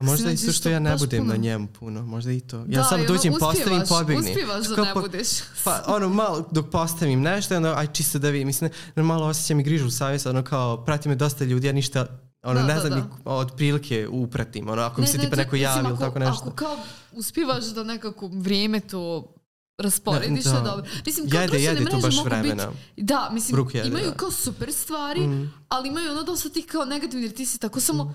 Možda 0.00 0.30
isto 0.30 0.52
što 0.52 0.68
ja 0.68 0.78
ne 0.78 0.96
budem 0.96 1.20
puno. 1.20 1.32
na 1.32 1.38
njemu 1.38 1.66
puno, 1.68 2.02
možda 2.02 2.32
i 2.32 2.40
to. 2.40 2.56
Ja 2.58 2.64
da, 2.68 2.84
sam 2.84 3.06
dođem, 3.06 3.34
postavim, 3.40 3.82
pobegnem. 3.88 4.24
Uspivaš 4.26 4.66
da 4.66 4.84
ne 4.84 4.94
budeš. 4.94 5.28
Pa 5.64 5.82
ono 5.86 6.08
malo 6.08 6.48
dok 6.50 6.70
postavim 6.70 7.20
nešto, 7.20 7.56
ono, 7.56 7.68
aj 7.68 7.86
čisto 7.86 8.18
da 8.18 8.30
vidim, 8.30 8.46
mislim, 8.46 8.70
ono, 8.96 9.06
malo 9.06 9.26
osjećam 9.26 9.60
i 9.60 9.62
grižu 9.62 9.86
u 9.86 9.90
savjest, 9.90 10.26
ono 10.26 10.42
kao, 10.44 10.84
prati 10.84 11.08
me 11.08 11.14
dosta 11.14 11.44
ljudi, 11.44 11.66
ja 11.66 11.72
ništa, 11.72 12.06
ono, 12.42 12.60
da, 12.60 12.66
ne 12.66 12.74
da, 12.74 12.80
znam, 12.80 13.00
da. 13.24 13.30
od 13.30 13.52
prilike 13.56 14.08
upratim, 14.08 14.68
ono, 14.68 14.82
ako 14.82 15.00
ne, 15.00 15.02
mi 15.02 15.08
se 15.08 15.18
ne, 15.18 15.24
tipa 15.24 15.36
neko 15.36 15.56
javi 15.56 15.88
ili 15.88 15.98
tako 15.98 16.18
nešto. 16.18 16.42
Ako 16.42 16.50
kao 16.50 16.76
uspivaš 17.12 17.64
da 17.64 17.84
nekako 17.84 18.28
vrijeme 18.28 18.80
to 18.80 19.34
rasporediš 19.78 20.44
Da, 20.44 20.52
da, 20.52 20.60
dobro. 20.60 20.90
Mislim, 21.06 21.30
kao 21.30 21.40
Jede, 21.40 21.50
društvene 21.50 21.74
jede 21.74 21.84
mreže 21.84 22.02
baš 22.02 22.16
mogu 22.16 22.28
vremena. 22.28 22.66
Biti, 22.66 23.02
da, 23.04 23.30
mislim, 23.32 23.66
jede, 23.74 23.88
imaju 23.88 24.06
da. 24.06 24.14
kao 24.14 24.30
super 24.30 24.72
stvari, 24.72 25.20
Mhm. 25.20 25.44
ali 25.68 25.88
imaju 25.88 26.10
ono 26.10 26.22
dosta 26.22 26.48
tih 26.48 26.66
kao 26.66 26.84
negativni, 26.84 27.24
jer 27.26 27.34
ti 27.34 27.46
si 27.46 27.58
tako 27.58 27.80
samo 27.80 28.14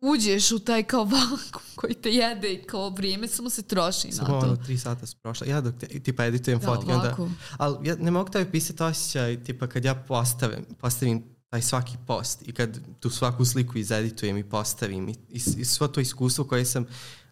uđeš 0.00 0.52
u 0.52 0.58
taj 0.58 0.82
kao 0.82 1.04
vakum 1.04 1.62
koji 1.74 1.94
te 1.94 2.10
jede 2.10 2.52
i 2.52 2.62
kao 2.62 2.90
vrijeme 2.90 3.28
samo 3.28 3.50
se 3.50 3.62
troši 3.62 4.08
na 4.08 4.12
Samo 4.12 4.40
to. 4.40 4.46
ono, 4.46 4.56
tri 4.56 4.78
sata 4.78 5.06
su 5.06 5.16
prošla. 5.16 5.46
Ja 5.46 5.60
dok 5.60 5.74
te, 5.80 5.86
tipa 5.86 6.24
editujem 6.24 6.58
Da, 6.60 6.66
fotke, 6.66 6.92
onda... 6.92 7.16
Ali 7.56 7.88
ja 7.88 7.96
ne 7.96 8.10
mogu 8.10 8.30
taj 8.30 8.42
opisati 8.42 8.82
osjećaj, 8.82 9.44
tipa 9.44 9.66
kad 9.66 9.84
ja 9.84 9.94
postavim, 9.94 10.64
postavim 10.80 11.24
taj 11.48 11.62
svaki 11.62 11.96
post 12.06 12.48
i 12.48 12.52
kad 12.52 12.80
tu 13.00 13.10
svaku 13.10 13.44
sliku 13.44 13.78
izeditujem 13.78 14.36
i 14.36 14.44
postavim 14.44 15.08
i, 15.08 15.12
i, 15.28 15.40
i 15.56 15.64
svo 15.64 15.88
to 15.88 16.00
iskustvo 16.00 16.44
koje 16.44 16.64
sam 16.64 16.86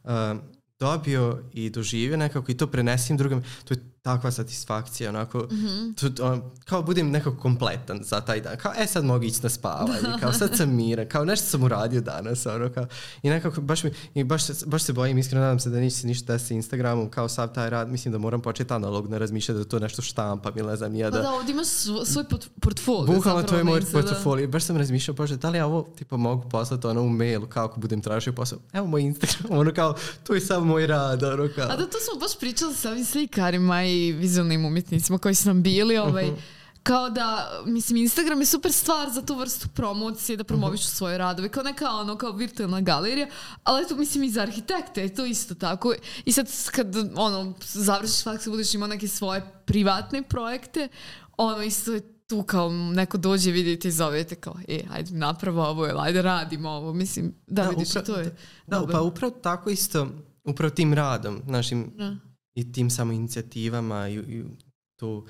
uh, 0.05 0.11
dobio 0.79 1.43
i 1.53 1.71
doživio 1.71 2.17
nekako 2.17 2.53
i 2.53 2.57
to 2.57 2.67
prenesim 2.67 3.17
drugim, 3.17 3.45
to 3.65 3.75
je 3.75 3.81
takva 4.07 4.31
satisfakcija, 4.31 5.11
onako, 5.11 5.39
Mhm. 5.43 5.93
to, 5.93 6.25
on, 6.25 6.43
kao 6.65 6.83
budem 6.83 7.11
nekako 7.11 7.37
kompletan 7.39 8.01
za 8.03 8.21
taj 8.21 8.41
dan, 8.41 8.57
kao 8.57 8.73
e 8.75 8.87
sad 8.87 9.05
mogu 9.05 9.25
ići 9.25 9.41
na 9.43 9.49
spavanje, 9.51 9.93
kao 10.21 10.33
sad 10.33 10.57
sam 10.57 10.71
miran, 10.73 11.09
kao 11.09 11.25
nešto 11.25 11.47
sam 11.47 11.63
uradio 11.63 12.01
danas, 12.03 12.47
ono 12.47 12.69
kao, 12.71 12.87
i 13.23 13.31
nekako 13.31 13.61
baš 13.61 13.85
mi, 13.85 13.91
i 14.15 14.25
baš, 14.25 14.43
baš 14.67 14.83
se 14.83 14.93
bojim, 14.93 15.19
iskreno 15.19 15.43
nadam 15.43 15.59
se 15.61 15.71
da 15.71 15.79
neće 15.79 15.97
se 15.97 16.07
ništa 16.07 16.33
desiti 16.33 16.55
Instagramom, 16.55 17.11
kao 17.11 17.29
sav 17.29 17.49
taj 17.49 17.71
rad, 17.71 17.89
mislim 17.89 18.13
da 18.13 18.19
moram 18.19 18.41
početi 18.43 18.73
analogno 18.73 19.19
razmišljati 19.19 19.59
da 19.59 19.65
to 19.67 19.79
nešto 19.79 20.03
štampam 20.03 20.53
ili 20.57 20.67
ne 20.67 20.77
znam, 20.77 20.93
nije 20.93 21.05
Pa 21.05 21.11
da, 21.11 21.23
da, 21.23 21.31
ovdje 21.31 21.53
imaš 21.53 21.67
svo- 21.67 22.05
svoj 22.05 22.25
port- 22.25 22.49
portfolio. 22.61 23.15
Bukvalno 23.15 23.43
to 23.43 23.57
je 23.57 23.65
moj 23.65 23.81
da. 23.81 23.87
portfolio. 23.93 24.49
Baš 24.49 24.65
sam 24.65 24.77
razmišljao, 24.77 25.15
bože, 25.15 25.37
da 25.37 25.51
li 25.51 25.59
ja 25.59 25.67
ovo 25.67 25.83
tipa 25.91 26.17
mogu 26.17 26.49
poslati 26.49 26.87
ono 26.87 27.03
u 27.03 27.09
mailu 27.11 27.47
kao 27.47 27.65
ako 27.65 27.81
budem 27.81 28.01
tražio 28.01 28.33
posao. 28.33 28.59
Evo 28.73 28.87
moj 28.87 29.03
Instagram, 29.03 29.53
ono 29.61 29.73
kao, 29.73 29.95
to 30.23 30.35
je 30.35 30.41
samo 30.43 30.65
moj 30.67 30.87
rad, 30.87 31.23
ono 31.25 31.49
kao. 31.49 31.65
A 31.65 31.77
da, 31.77 31.87
to 31.87 31.99
smo 32.01 32.21
baš 32.21 32.39
pričali 32.39 32.75
sa 32.75 32.91
ovim 32.91 33.05
slikarima 33.05 33.85
i 33.85 33.96
vizualnim 34.13 34.65
umjetnicima 34.65 35.19
koji 35.19 35.35
su 35.35 35.49
nam 35.49 35.63
bili, 35.63 35.99
ovaj, 35.99 36.27
Mhm. 36.27 36.35
kao 36.83 37.11
da, 37.11 37.29
mislim, 37.67 37.97
Instagram 37.97 38.41
je 38.41 38.47
super 38.47 38.73
stvar 38.73 39.11
za 39.11 39.23
tu 39.23 39.35
vrstu 39.35 39.69
promocije, 39.69 40.37
da 40.37 40.43
Mhm. 40.43 40.47
promovišu 40.49 40.85
svoje 40.87 41.19
radove, 41.19 41.49
kao 41.49 41.63
neka 41.63 41.91
ono, 41.91 42.17
kao 42.17 42.33
virtualna 42.33 42.81
galerija, 42.81 43.27
ali 43.65 43.83
eto, 43.83 43.97
mislim, 43.97 44.25
i 44.25 44.31
za 44.31 44.43
arhitekte 44.43 45.03
je 45.03 45.15
to 45.15 45.25
isto 45.25 45.55
tako. 45.55 45.95
I 46.25 46.33
sad, 46.33 46.47
kad, 46.67 46.87
ono, 47.17 47.55
završiš 47.63 48.23
faks 48.23 48.47
i 48.47 48.51
budeš 48.51 48.75
imao 48.75 48.89
neke 48.89 49.09
svoje 49.09 49.43
privatne 49.65 50.23
projekte, 50.23 50.89
ono, 51.35 51.63
isto 51.63 51.93
je 51.93 52.01
tu 52.27 52.43
kao 52.43 52.71
neko 52.71 53.19
dođe, 53.19 53.51
vidite 53.51 53.89
i 53.89 53.93
zovete 53.93 54.35
kao, 54.35 54.55
e, 54.69 54.81
ajde 54.91 55.11
napravo 55.13 55.65
ovo, 55.65 55.87
ili 55.87 55.99
ajde 55.99 56.23
radimo 56.23 56.69
ovo, 56.71 56.93
mislim, 56.93 57.35
da, 57.47 57.63
Da, 57.63 57.69
vidiš, 57.71 57.89
upra- 57.89 58.03
to 58.03 58.17
je 58.17 58.25
Da, 58.67 58.79
dobro. 58.79 58.93
pa 58.93 59.01
upravo 59.01 59.31
tako 59.33 59.71
isto, 59.71 60.09
upravo 60.45 60.71
tim 60.71 60.95
radom, 60.95 61.43
našim 61.47 61.93
Da. 61.97 62.17
I 62.57 62.73
tim 62.73 62.91
samo 62.91 63.13
inicijativama 63.13 64.09
i, 64.09 64.15
i 64.15 64.45
tu 64.97 65.27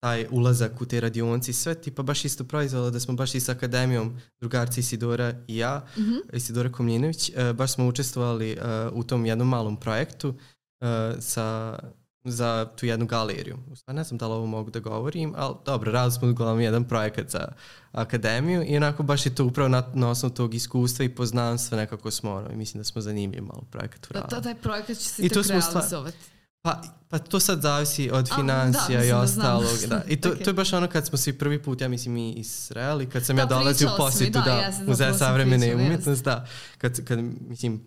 taj 0.00 0.26
ulazak 0.30 0.80
u 0.80 0.86
te 0.86 1.00
radionice 1.00 1.50
i 1.50 1.54
sve 1.54 1.74
tipa 1.74 2.02
baš 2.02 2.24
isto 2.24 2.44
proizvalo 2.44 2.90
da 2.90 3.00
smo 3.00 3.14
baš 3.14 3.34
i 3.34 3.40
s 3.40 3.48
akademijom 3.48 4.10
drugarci 4.40 4.80
Isidora 4.80 5.34
i 5.48 5.56
ja, 5.56 5.86
Mhm. 5.96 6.14
Isidora 6.32 6.72
Komljinović, 6.72 7.30
e, 7.30 7.52
baš 7.52 7.72
smo 7.72 7.86
učestvovali 7.86 8.50
e, 8.50 8.58
u 8.88 9.04
tom 9.04 9.26
jednom 9.26 9.48
malom 9.48 9.76
projektu 9.76 10.34
e, 10.80 10.86
sa 11.20 11.78
za 12.26 12.68
tu 12.76 12.86
jednu 12.86 13.06
galeriju. 13.06 13.58
U 13.68 13.76
stvari 13.76 13.96
ne 13.96 14.04
znam 14.04 14.18
da 14.18 14.28
li 14.28 14.34
ovo 14.34 14.46
mogu 14.46 14.70
da 14.70 14.80
govorim, 14.80 15.32
ali 15.36 15.54
dobro, 15.66 15.92
radili 15.92 16.12
smo 16.12 16.30
uglavnom 16.30 16.60
jedan 16.60 16.84
projekat 16.84 17.30
za 17.30 17.48
akademiju 17.92 18.64
i 18.64 18.76
onako 18.76 19.02
baš 19.02 19.26
je 19.26 19.34
to 19.34 19.44
upravo 19.44 19.68
na, 19.68 19.84
na 19.94 20.10
osnovu 20.10 20.34
tog 20.34 20.54
iskustva 20.54 21.04
i 21.04 21.08
poznanstva 21.08 21.76
nekako 21.78 22.10
smo, 22.10 22.32
ono, 22.32 22.48
mislim 22.48 22.80
da 22.80 22.84
smo 22.84 23.00
zanimljivi 23.00 23.42
malo 23.42 23.62
projekat 23.70 24.00
Da, 24.02 24.06
uradili. 24.10 24.30
ta- 24.32 24.42
taj 24.42 24.54
projekat 24.54 24.96
će 24.96 25.04
se 25.04 25.22
I 25.22 25.28
tek 25.28 25.46
realizovati. 25.46 26.16
Pa, 26.64 26.82
pa 27.08 27.18
to 27.18 27.40
sad 27.40 27.60
zavisi 27.60 28.10
od 28.12 28.28
A, 28.32 28.36
financija 28.36 28.98
da, 28.98 29.04
i 29.04 29.12
mislim 29.12 29.42
da 29.42 29.56
ostalog. 29.56 29.88
Da. 29.88 30.02
I 30.08 30.20
to, 30.20 30.28
Ok. 30.32 30.38
to 30.44 30.50
je 30.50 30.54
baš 30.54 30.72
ono 30.72 30.88
kad 30.88 31.06
smo 31.06 31.18
svi 31.18 31.32
prvi 31.32 31.62
put, 31.62 31.80
ja 31.80 31.88
mislim 31.88 32.16
i 32.16 32.44
sreli, 32.44 33.10
kad 33.10 33.24
sam 33.24 33.36
Da, 33.36 33.42
ja 33.42 33.46
dolazio 33.46 33.86
u 33.86 33.90
si 33.90 33.92
mi, 33.92 33.96
posjetu 33.96 34.32
da, 34.32 34.44
da, 34.44 34.84
muzeja 34.86 35.10
sam 35.10 35.18
savremene 35.18 35.74
umjetnosti, 35.74 36.24
da. 36.24 36.46
Kad, 36.78 37.04
kad, 37.04 37.18
mislim, 37.48 37.86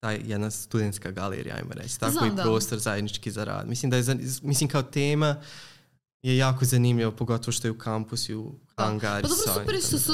taj 0.00 0.20
jedna 0.24 0.50
studentska 0.50 1.10
galerija, 1.10 1.56
ajmo 1.56 1.70
reći, 1.74 2.00
tako 2.00 2.12
Znam, 2.12 2.28
i 2.28 2.36
da. 2.36 2.42
prostor 2.42 2.78
zajednički 2.78 3.30
za 3.30 3.44
rad. 3.44 3.68
Mislim 3.68 3.90
da 3.90 3.96
je, 3.96 4.04
mislim 4.42 4.70
kao 4.70 4.82
tema 4.82 5.36
je 6.22 6.36
jako 6.36 6.64
zanimljivo, 6.64 7.12
pogotovo 7.12 7.52
što 7.52 7.68
je 7.68 7.72
u 7.72 7.78
kampusu, 7.78 8.40
u 8.40 8.54
hangari. 8.76 9.22
Pa 9.22 9.28
dobro, 9.28 9.54
super 9.54 9.80
što 9.80 9.98
su 9.98 10.12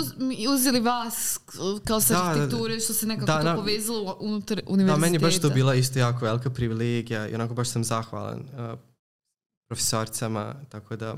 uzeli 0.48 0.80
vas 0.80 1.40
kao 1.84 2.00
sa 2.00 2.14
Da, 2.14 2.20
da, 2.20 2.24
da. 2.24 2.30
arhitekture, 2.32 2.80
što 2.80 2.92
se 2.92 3.06
nekako 3.06 3.26
Da, 3.26 3.38
to 3.38 3.44
na- 3.44 3.56
povezalo 3.56 4.16
unutar 4.20 4.56
Da, 4.56 4.62
univerziteta. 4.66 5.00
meni 5.00 5.14
je 5.14 5.20
baš 5.20 5.38
to 5.38 5.50
bila 5.50 5.74
isto 5.74 5.98
jako 5.98 6.24
velika 6.24 6.50
privilegija 6.50 7.28
i 7.28 7.34
onako 7.34 7.54
baš 7.54 7.68
sam 7.68 7.84
zahvalan 7.84 8.40
uh, 8.40 8.78
profesorcama, 9.68 10.54
tako 10.68 10.96
da 10.96 11.16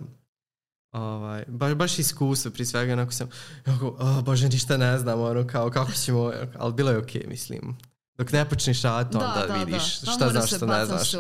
ovaj, 0.93 1.45
baš, 1.49 1.75
baš 1.75 1.99
iskustvo, 1.99 2.51
prije 2.51 2.67
svega 2.67 2.93
onako 2.93 3.13
sam, 3.13 3.29
onako, 3.67 3.97
oh, 3.99 4.25
bože, 4.25 4.49
ništa 4.49 4.77
ne 4.77 4.99
znam, 4.99 5.21
ono, 5.21 5.47
kao, 5.47 5.71
kako 5.71 5.93
ćemo, 5.95 6.33
ali 6.59 6.73
bilo 6.73 6.91
je 6.91 6.99
okej, 6.99 7.25
mislim. 7.29 7.77
Dok 8.19 8.33
ne 8.33 8.49
počneš 8.49 8.83
raditi, 8.83 9.17
onda 9.17 9.47
vidiš 9.59 10.01
Da, 10.01 10.13
šta 10.13 10.31
znaš, 10.31 10.51
šta 10.57 10.67
ne 10.67 10.87
znaš. 10.87 11.13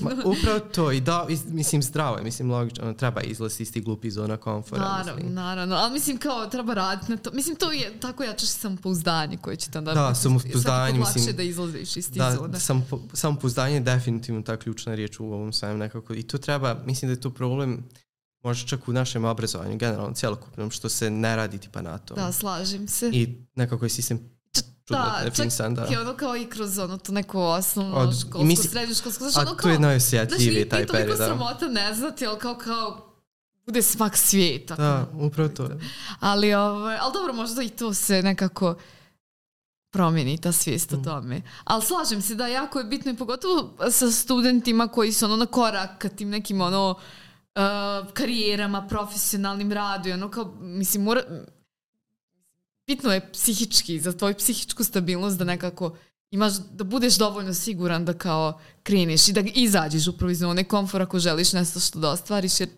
Ma, 0.00 0.10
upravo 0.24 0.60
to 0.60 0.92
i 0.92 1.00
da, 1.00 1.26
i, 1.28 1.38
mislim, 1.46 1.82
zdravo 1.82 2.16
je, 2.16 2.24
mislim, 2.24 2.50
logično, 2.50 2.84
ono, 2.84 2.94
treba 2.94 3.20
izlaziti 3.20 3.62
iz 3.62 3.72
tih 3.72 3.84
glupih 3.84 4.12
zona 4.12 4.36
komfora. 4.36 4.82
Naravno, 4.82 5.14
mislim. 5.14 5.34
naravno, 5.34 5.76
ali 5.76 5.92
mislim 5.92 6.18
kao 6.18 6.46
treba 6.46 6.74
raditi 6.74 7.12
na 7.12 7.18
to. 7.18 7.30
Mislim 7.32 7.56
to 7.56 7.72
je 7.72 8.00
tako 8.00 8.22
jačaš 8.22 8.48
samopouzdanje 8.48 9.36
koje 9.36 9.56
će 9.56 9.78
onda 9.78 9.94
Da, 9.94 10.08
biti 10.08 10.20
samopouzdanje, 10.20 10.98
lakše 10.98 11.18
mislim, 11.18 11.36
da 11.36 11.42
izlaziš 11.42 11.96
iz 11.96 12.06
tih 12.12 12.18
Da, 12.22 12.36
zona. 12.36 12.58
sam, 12.60 12.86
samopouzdanje 13.12 13.74
je 13.74 13.80
definitivno 13.80 14.42
ta 14.42 14.56
ključna 14.56 14.94
riječ 14.94 15.20
u 15.20 15.24
ovom 15.24 15.52
svem 15.52 15.78
nekako. 15.78 16.14
I 16.14 16.22
to 16.22 16.38
treba, 16.38 16.82
mislim 16.86 17.08
da 17.08 17.12
je 17.12 17.20
to 17.20 17.30
problem 17.30 17.84
možda 18.42 18.68
čak 18.68 18.88
u 18.88 18.92
našem 18.92 19.24
obrazovanju, 19.24 19.78
generalno 19.78 20.14
cjelokupnom, 20.14 20.70
što 20.70 20.88
se 20.88 21.10
ne 21.10 21.36
radi 21.36 21.58
tipa 21.58 21.82
na 21.82 21.98
to. 21.98 22.14
Da, 22.14 22.32
slažem 22.32 22.88
se. 22.88 23.10
I 23.12 23.46
nekako 23.54 23.84
je 23.84 23.88
sistem 23.88 24.33
čudno 24.84 25.02
da, 25.04 25.20
definisan, 25.24 25.76
čak 25.76 25.86
da. 25.86 25.92
i 25.92 25.96
ono 25.96 26.14
kao 26.14 26.36
i 26.36 26.46
kroz 26.46 26.78
ono 26.78 26.98
to 26.98 27.12
neko 27.12 27.42
osnovno 27.42 27.96
Od- 27.96 28.20
školsko, 28.20 28.38
mislim- 28.40 28.70
srednje 28.70 28.94
školsko, 28.94 29.24
znaš 29.24 29.36
ono 29.36 29.42
A 29.44 29.46
kao, 29.46 29.54
to 29.56 29.68
je 29.68 29.76
znaš, 29.76 29.82
najosjetljiviji 29.82 30.48
nije 30.48 30.68
taj 30.68 30.78
nije 30.78 30.86
toliko 30.86 31.02
period. 31.02 31.18
Da. 31.18 31.26
sramota 31.26 31.66
ne 31.68 31.94
znati, 31.94 32.26
ali 32.26 32.38
kao, 32.38 32.54
kao 32.54 33.10
bude 33.66 33.82
smak 33.82 34.16
svijeta. 34.16 34.76
da, 34.76 35.06
upravo 35.14 35.48
to. 35.48 35.68
Ali, 36.20 36.54
ovaj, 36.54 36.96
ali 36.96 37.12
dobro, 37.12 37.32
možda 37.32 37.62
i 37.62 37.68
to 37.68 37.94
se 37.94 38.22
nekako 38.22 38.74
promijeni 39.90 40.38
ta 40.38 40.52
svijest 40.52 40.90
Mm. 40.90 40.94
o 40.94 41.04
tome. 41.04 41.42
Ali 41.64 41.82
slažem 41.82 42.22
se 42.22 42.34
da 42.34 42.46
jako 42.46 42.78
je 42.78 42.84
bitno 42.84 43.12
i 43.12 43.16
pogotovo 43.16 43.70
sa 43.90 44.10
studentima 44.10 44.88
koji 44.88 45.12
su 45.12 45.24
ono 45.24 45.36
na 45.36 45.46
korak 45.46 45.98
ka 45.98 46.08
tim 46.08 46.30
nekim 46.30 46.60
ono 46.60 46.90
uh, 46.90 47.62
karijerama, 48.12 48.82
profesionalnim 48.82 49.72
radu 49.72 50.08
i 50.08 50.12
ono 50.12 50.30
kao, 50.30 50.44
mislim, 50.54 51.02
mora, 51.02 51.20
bitno 52.86 53.12
je 53.12 53.32
psihički, 53.32 54.00
za 54.00 54.12
tvoju 54.12 54.34
psihičku 54.34 54.84
stabilnost 54.84 55.38
da 55.38 55.44
nekako 55.44 55.96
imaš, 56.30 56.52
da 56.72 56.84
budeš 56.84 57.16
dovoljno 57.16 57.54
siguran 57.54 58.04
da 58.04 58.12
kao 58.12 58.60
kreneš 58.82 59.28
i 59.28 59.32
da 59.32 59.42
izađeš 59.54 60.06
upravo 60.06 60.30
iz 60.30 60.42
one 60.42 60.64
komfora 60.64 61.04
ako 61.04 61.18
želiš 61.18 61.52
nešto 61.52 61.80
što 61.80 61.98
da 61.98 62.10
ostvariš 62.10 62.60
jer 62.60 62.68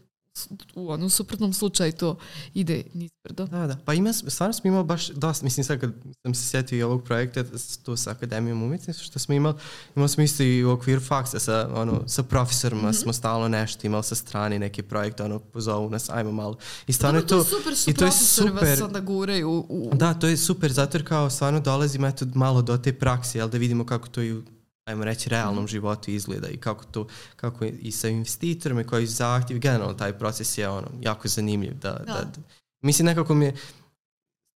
u 0.75 0.91
onom 0.91 1.11
suprotnom 1.11 1.53
slučaju 1.53 1.93
to 1.93 2.19
ide 2.55 2.83
nizbrdo. 2.95 3.47
Da, 3.47 3.67
da. 3.67 3.77
Pa 3.85 3.95
ima, 3.95 4.13
stvarno 4.13 4.53
smo 4.53 4.69
imali 4.69 4.85
baš 4.85 5.09
dosta, 5.09 5.45
mislim 5.45 5.65
sad 5.65 5.81
kad 5.81 5.93
sam 6.23 6.35
se 6.35 6.49
sjetio 6.49 6.79
i 6.79 6.83
ovog 6.83 7.05
projekta, 7.05 7.45
to 7.83 7.97
sa 7.97 8.11
Akademijom 8.11 8.63
umjetnosti, 8.63 9.05
što 9.05 9.19
smo 9.19 9.35
imali, 9.35 9.55
imali 9.97 10.09
smo 10.09 10.23
isto 10.23 10.43
i 10.43 10.65
u 10.65 10.71
okviru 10.71 11.01
faksa 11.01 11.39
sa, 11.39 11.71
ono, 11.75 12.09
sa 12.09 12.23
profesorima 12.23 12.93
smo 12.93 13.13
stalno 13.13 13.49
nešto 13.49 13.87
imali 13.87 14.05
sa 14.05 14.15
strane 14.15 14.59
neke 14.59 14.83
projekte, 14.83 15.23
ono, 15.23 15.39
pozovu 15.39 15.91
nas, 15.91 16.11
ajmo 16.11 16.33
malo. 16.33 16.57
I 16.87 16.93
stvarno 16.93 17.21
Dobro, 17.21 17.45
to, 17.45 17.51
to 17.51 17.57
je 17.57 17.61
super 17.61 17.77
što 17.77 17.91
i 17.91 17.95
to 17.95 18.05
je 18.05 18.11
profesori 18.11 18.51
vas 18.51 18.61
super. 18.61 18.85
onda 18.85 19.01
guraju 19.01 19.51
u, 19.51 19.67
u 19.69 19.91
Da, 19.95 20.15
to 20.15 20.27
je 20.27 20.37
super, 20.37 20.73
zato 20.73 20.99
jer 20.99 21.09
kao 21.09 21.31
stvarno 21.31 21.61
dolazimo 21.61 22.07
eto 22.07 22.27
malo 22.35 22.63
do 22.63 22.79
te 22.79 22.93
prakse, 22.93 23.39
jel 23.39 23.49
da 23.49 23.59
vidimo 23.59 23.87
kako 23.87 24.09
to 24.09 24.23
i 24.23 24.43
ajmo 24.87 25.05
reći, 25.05 25.29
realnom 25.29 25.65
Mhm. 25.65 25.71
životu 25.71 26.11
izgleda 26.11 26.49
i 26.49 26.57
kako 26.57 26.85
to, 26.85 27.07
kako 27.37 27.65
i 27.65 27.93
sa 27.93 28.09
investitorima 28.09 28.85
koji 28.85 29.07
zahtjev, 29.07 29.59
generalno 29.59 29.95
taj 29.95 30.19
proces 30.19 30.59
je 30.59 30.69
ono, 30.69 30.89
jako 31.01 31.29
zanimljiv. 31.29 31.75
Da, 31.75 31.91
da. 31.91 32.05
Da. 32.05 32.13
da- 32.15 32.43
mislim 32.83 33.07
nekako 33.07 33.35
mi 33.35 33.45
je 33.45 33.57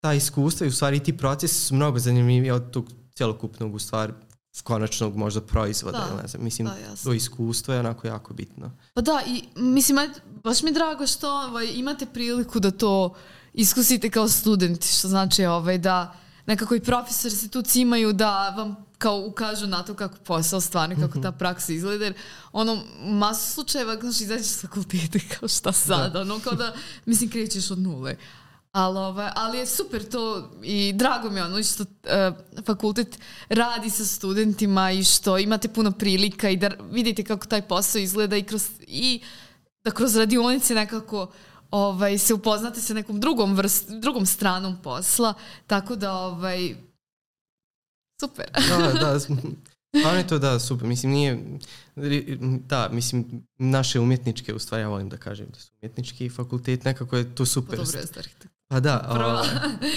ta 0.01 0.15
iskustva 0.15 0.67
i 0.67 0.69
u 0.69 0.73
stvari 0.73 1.01
ti 1.01 1.17
procesi 1.17 1.55
su 1.57 1.75
mnogo 1.75 1.99
zanimljiviji 1.99 2.51
od 2.51 2.71
tog 2.71 2.85
cjelokupnog 3.15 3.75
u 3.75 3.79
stvari 3.79 4.13
konačnog 4.63 5.17
možda 5.17 5.41
proizvoda. 5.41 5.99
Da, 6.11 6.23
ne 6.23 6.29
znam, 6.29 6.45
mislim, 6.45 6.69
da, 6.69 6.75
jasno. 6.77 7.05
to 7.05 7.15
iskustvo 7.15 7.75
je 7.75 7.81
onako 7.81 8.07
jako 8.07 8.35
bitno. 8.35 8.71
Pa 8.95 9.01
da, 9.01 9.23
i 9.27 9.43
mislim, 9.57 9.99
baš 10.45 10.63
mi 10.63 10.71
je 10.71 10.75
drago 10.75 11.07
što 11.07 11.31
ovaj, 11.31 11.69
imate 11.69 12.07
priliku 12.07 12.61
da 12.61 12.71
to 12.71 13.15
iskusite 13.53 14.11
kao 14.11 14.29
studenti, 14.29 14.89
što 14.89 15.09
znači 15.09 15.45
ovaj, 15.45 15.79
da 15.79 16.15
nekako 16.47 16.75
i 16.75 16.81
profesori 16.81 17.35
se 17.35 17.49
tu 17.49 17.63
cimaju 17.63 18.13
da 18.13 18.49
vam 18.49 18.77
kao 19.01 19.27
ukažu 19.27 19.67
na 19.67 19.83
to 19.83 19.95
kako 19.95 20.17
posao 20.25 20.61
stvarno, 20.61 20.95
kako 20.97 21.19
Mhm. 21.19 21.23
ta 21.23 21.33
praksa 21.33 21.73
izgleda. 21.73 22.05
Jer 22.05 22.15
ono, 22.53 22.83
masu 23.03 23.53
slučajeva, 23.53 23.97
znaš, 24.01 24.21
izađeš 24.21 24.47
s 24.47 24.61
fakultete 24.61 25.21
kao 25.35 25.49
šta 25.49 25.73
sad, 25.73 26.17
ono, 26.17 26.39
kao 26.39 26.55
da, 26.55 26.75
mislim, 27.07 27.31
krećeš 27.31 27.71
od 27.71 27.79
nule. 27.79 28.17
Ali, 28.73 28.99
ovaj, 28.99 29.31
ali 29.35 29.59
je 29.59 29.67
super 29.67 30.09
to 30.09 30.51
i 30.63 30.93
drago 30.93 31.31
mi 31.31 31.37
je 31.41 31.45
ono 31.45 31.63
što 31.63 31.83
uh, 31.83 32.37
fakultet 32.67 33.19
radi 33.49 33.91
sa 33.91 34.05
studentima 34.05 34.91
i 34.93 35.05
što 35.05 35.39
imate 35.39 35.69
puno 35.69 35.93
prilika 35.93 36.51
i 36.51 36.57
da 36.57 36.71
vidite 36.93 37.25
kako 37.25 37.47
taj 37.47 37.63
posao 37.63 37.99
izgleda 37.99 38.37
i, 38.37 38.43
kroz, 38.43 38.67
i 38.81 39.21
da 39.85 39.91
kroz 39.91 40.17
radionice 40.17 40.75
nekako 40.75 41.31
ovaj, 41.71 42.19
se 42.19 42.35
upoznate 42.35 42.81
sa 42.81 42.95
nekom 42.95 43.21
drugom, 43.21 43.55
vrst, 43.55 43.91
drugom 43.91 44.27
stranom 44.27 44.77
posla. 44.83 45.35
Tako 45.67 45.97
da 45.97 46.13
ovaj, 46.13 46.75
super. 48.21 48.47
da, 48.69 48.93
da, 48.93 49.21
Stvarno 49.99 50.19
je 50.19 50.27
to 50.27 50.39
da, 50.39 50.59
super. 50.59 50.89
Mislim, 50.89 51.13
nije... 51.13 51.59
Da, 52.69 52.89
mislim, 52.93 53.47
naše 53.59 54.01
umjetničke, 54.01 54.55
u 54.55 54.59
stvari 54.59 54.83
ja 54.83 54.89
volim 54.89 55.09
da 55.09 55.17
kažem 55.17 55.47
da 55.51 55.61
su 55.61 55.73
umjetnički 55.83 56.29
fakultet, 56.29 56.85
nekako 56.85 57.17
je 57.17 57.35
to 57.35 57.47
super. 57.47 57.79
Pa 57.79 57.85
dobro 57.85 57.99
je. 57.99 58.07
Pa 58.69 58.81
da, 58.81 59.09
ovaj, 59.11 59.49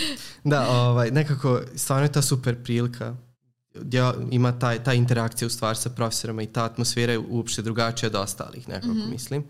da, 0.44 0.70
ovaj, 0.70 1.12
nekako, 1.12 1.62
stvarno 1.76 2.06
je 2.06 2.12
ta 2.12 2.22
super 2.22 2.64
prilika 2.64 3.16
ja, 3.92 4.14
ima 4.32 4.60
taj, 4.60 4.84
ta 4.84 4.94
interakcija 4.94 5.48
u 5.48 5.50
stvari 5.50 5.78
sa 5.78 5.90
profesorima 5.90 6.42
i 6.42 6.48
ta 6.48 6.66
atmosfera 6.66 7.12
je 7.12 7.20
uopšte 7.20 7.62
drugačija 7.62 8.10
od 8.10 8.16
ostalih 8.16 8.70
nekako 8.70 8.94
mm 8.94 8.98
-hmm. 8.98 9.12
mislim. 9.12 9.44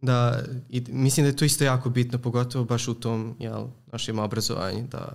Da, 0.00 0.42
i, 0.68 0.84
mislim 0.88 1.24
da 1.24 1.28
je 1.28 1.36
to 1.36 1.44
isto 1.44 1.64
jako 1.64 1.90
bitno, 1.90 2.18
pogotovo 2.18 2.64
baš 2.64 2.88
u 2.88 2.94
tom 2.94 3.36
jel, 3.38 3.66
našem 3.92 4.18
obrazovanju, 4.18 4.86
da 4.90 5.12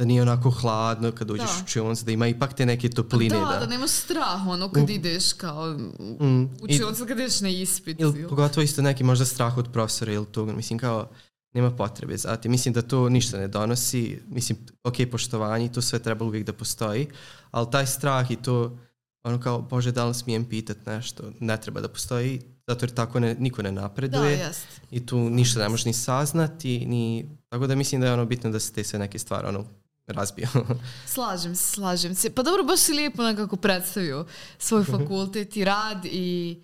da 0.00 0.06
nije 0.06 0.22
onako 0.22 0.50
hladno 0.50 1.12
kad 1.12 1.30
uđeš 1.30 1.56
da. 1.56 1.62
u 1.64 1.66
čionicu, 1.66 2.04
da 2.04 2.12
ima 2.12 2.26
ipak 2.26 2.54
te 2.54 2.66
neke 2.66 2.90
topline. 2.90 3.38
Da, 3.38 3.44
da, 3.44 3.58
da 3.58 3.66
nema 3.66 3.88
strah 3.88 4.46
ono 4.46 4.70
kad 4.70 4.88
mm. 4.88 4.92
ideš 4.92 5.32
kao 5.32 5.72
mm. 6.20 6.44
u 6.44 6.68
čionicu 6.76 7.06
kad 7.06 7.18
ideš 7.18 7.40
na 7.40 7.48
ispit. 7.48 8.00
Ili, 8.00 8.28
pogotovo 8.28 8.64
isto 8.64 8.82
neki 8.82 9.04
možda 9.04 9.24
strah 9.24 9.58
od 9.58 9.72
profesora 9.72 10.12
ili 10.12 10.26
toga, 10.26 10.52
mislim 10.52 10.78
kao 10.78 11.08
nema 11.52 11.70
potrebe 11.70 12.16
za 12.16 12.36
ti. 12.36 12.48
Mislim 12.48 12.74
da 12.74 12.82
to 12.82 13.08
ništa 13.08 13.38
ne 13.38 13.48
donosi, 13.48 14.20
mislim, 14.28 14.58
ok, 14.84 14.94
poštovanje, 15.10 15.72
to 15.72 15.82
sve 15.82 15.98
treba 15.98 16.24
uvijek 16.24 16.46
da 16.46 16.52
postoji, 16.52 17.08
ali 17.50 17.70
taj 17.72 17.86
strah 17.86 18.30
i 18.30 18.36
to, 18.36 18.78
ono 19.22 19.40
kao, 19.40 19.62
bože, 19.62 19.92
da 19.92 20.04
li 20.04 20.14
smijem 20.14 20.44
pitat 20.44 20.86
nešto, 20.86 21.32
ne 21.40 21.60
treba 21.60 21.80
da 21.80 21.88
postoji, 21.88 22.40
zato 22.68 22.84
jer 22.84 22.94
tako 22.94 23.20
ne, 23.20 23.34
niko 23.38 23.62
ne 23.62 23.72
napreduje 23.72 24.36
da, 24.36 24.42
jest. 24.44 24.66
i 24.90 25.06
tu 25.06 25.30
ništa 25.30 25.60
ne 25.60 25.68
možeš 25.68 25.84
ni 25.84 25.92
saznati, 25.92 26.86
ni, 26.86 27.28
tako 27.48 27.66
da 27.66 27.74
mislim 27.74 28.00
da 28.00 28.06
je 28.06 28.12
ono 28.12 28.24
bitno 28.24 28.50
da 28.50 28.60
se 28.60 28.72
te 28.72 28.84
sve 28.84 28.98
neke 28.98 29.18
stvari 29.18 29.48
ono 29.48 29.64
razbio. 30.06 30.48
slažem 31.06 31.56
se, 31.56 31.72
slažem 31.72 32.14
se. 32.14 32.30
Pa 32.30 32.42
dobro, 32.42 32.64
baš 32.64 32.80
si 32.80 32.92
lijepo 32.92 33.22
nekako 33.22 33.56
predstavio 33.56 34.26
svoj 34.58 34.82
mhm. 34.82 34.92
fakultet 34.92 35.56
i 35.56 35.64
rad 35.64 36.04
i, 36.04 36.58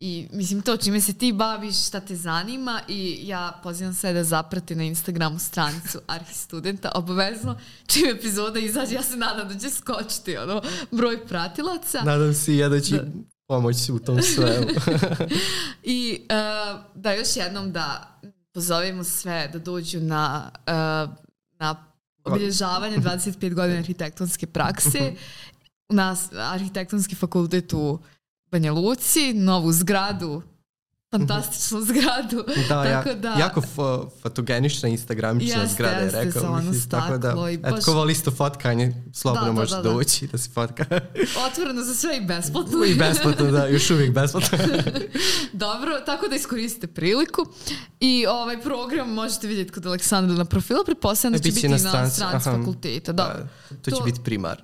i 0.00 0.28
mislim 0.32 0.62
to 0.62 0.76
čime 0.76 1.00
se 1.00 1.12
ti 1.12 1.32
baviš, 1.32 1.86
šta 1.86 2.00
te 2.00 2.16
zanima 2.16 2.80
i 2.88 3.18
ja 3.22 3.60
pozivam 3.62 3.94
sve 3.94 4.12
da 4.12 4.24
zaprati 4.24 4.74
na 4.74 4.84
Instagramu 4.84 5.38
stranicu 5.38 5.98
Arhistudenta, 6.16 6.92
obavezno 6.94 7.58
čim 7.86 8.06
epizoda 8.06 8.58
izađe, 8.58 8.94
ja 8.94 9.02
se 9.02 9.16
nadam 9.16 9.48
da 9.48 9.58
će 9.58 9.70
skočiti 9.70 10.36
ono, 10.36 10.62
broj 10.90 11.26
pratilaca. 11.26 12.02
Nadam 12.04 12.34
se 12.34 12.56
ja 12.56 12.68
da 12.68 12.80
će 12.80 12.96
da. 12.96 13.04
pomoći 13.46 13.92
u 13.92 13.98
tom 13.98 14.22
svemu. 14.22 14.66
I 15.82 16.20
uh, 16.22 16.80
da 16.94 17.12
još 17.12 17.36
jednom 17.36 17.72
da 17.72 18.18
pozovemo 18.54 19.04
sve 19.04 19.50
da 19.52 19.58
dođu 19.58 20.00
na, 20.00 20.50
uh, 20.66 21.14
na 21.58 21.87
obilježavanje 22.32 22.98
25 22.98 23.54
godina 23.54 23.78
arhitektonske 23.78 24.46
prakse. 24.46 25.12
Na 25.88 26.16
arhitektonski 26.52 27.14
fakultet 27.14 27.72
u 27.72 27.98
Banja 28.50 28.72
Luci, 28.72 29.32
novu 29.34 29.72
zgradu 29.72 30.42
fantastičnu 31.10 31.80
zgradu. 31.80 32.44
Da, 32.68 32.84
tako 32.84 33.14
da, 33.14 33.28
jako 33.28 33.60
fo, 33.60 34.10
fotogenična 34.22 34.88
instagramična 34.88 35.60
jeste, 35.60 35.74
zgrada 35.74 35.96
je 35.96 36.10
rekao. 36.10 36.56
Mislim, 36.56 36.90
tako 36.90 37.18
da, 37.18 37.50
i 37.50 37.56
baš... 37.56 37.84
ko 37.84 37.92
voli 37.92 38.12
isto 38.12 38.30
fotkanje, 38.30 39.02
slobodno 39.12 39.46
da, 39.46 39.52
da, 39.52 39.60
može 39.60 39.76
da, 39.76 39.82
da, 39.82 39.90
doći 39.90 40.26
da 40.26 40.38
se 40.38 40.50
fotka. 40.50 40.84
Otvoreno 41.46 41.82
za 41.82 41.94
sve 41.94 42.16
i 42.16 42.20
besplatno. 42.20 42.84
I 42.84 42.94
besplatno, 42.94 43.50
da, 43.50 43.66
još 43.66 43.90
uvijek 43.90 44.14
besplatno. 44.14 44.58
Dobro, 45.52 46.00
tako 46.06 46.28
da 46.28 46.36
iskoristite 46.36 46.86
priliku. 46.86 47.46
I 48.00 48.26
ovaj 48.26 48.60
program 48.60 49.12
možete 49.12 49.46
vidjeti 49.46 49.72
kod 49.72 49.86
Aleksandra 49.86 50.36
na 50.36 50.44
profilu, 50.44 50.84
pretpostavljam 50.84 51.32
da 51.32 51.42
će 51.42 51.52
biti 51.52 51.68
na 51.68 51.78
stranici 51.78 52.22
fakulteta. 52.44 53.12
Da. 53.12 53.22
da. 53.22 53.48
To, 53.68 53.90
to 53.90 53.96
će 53.96 54.02
biti 54.04 54.20
primar. 54.24 54.62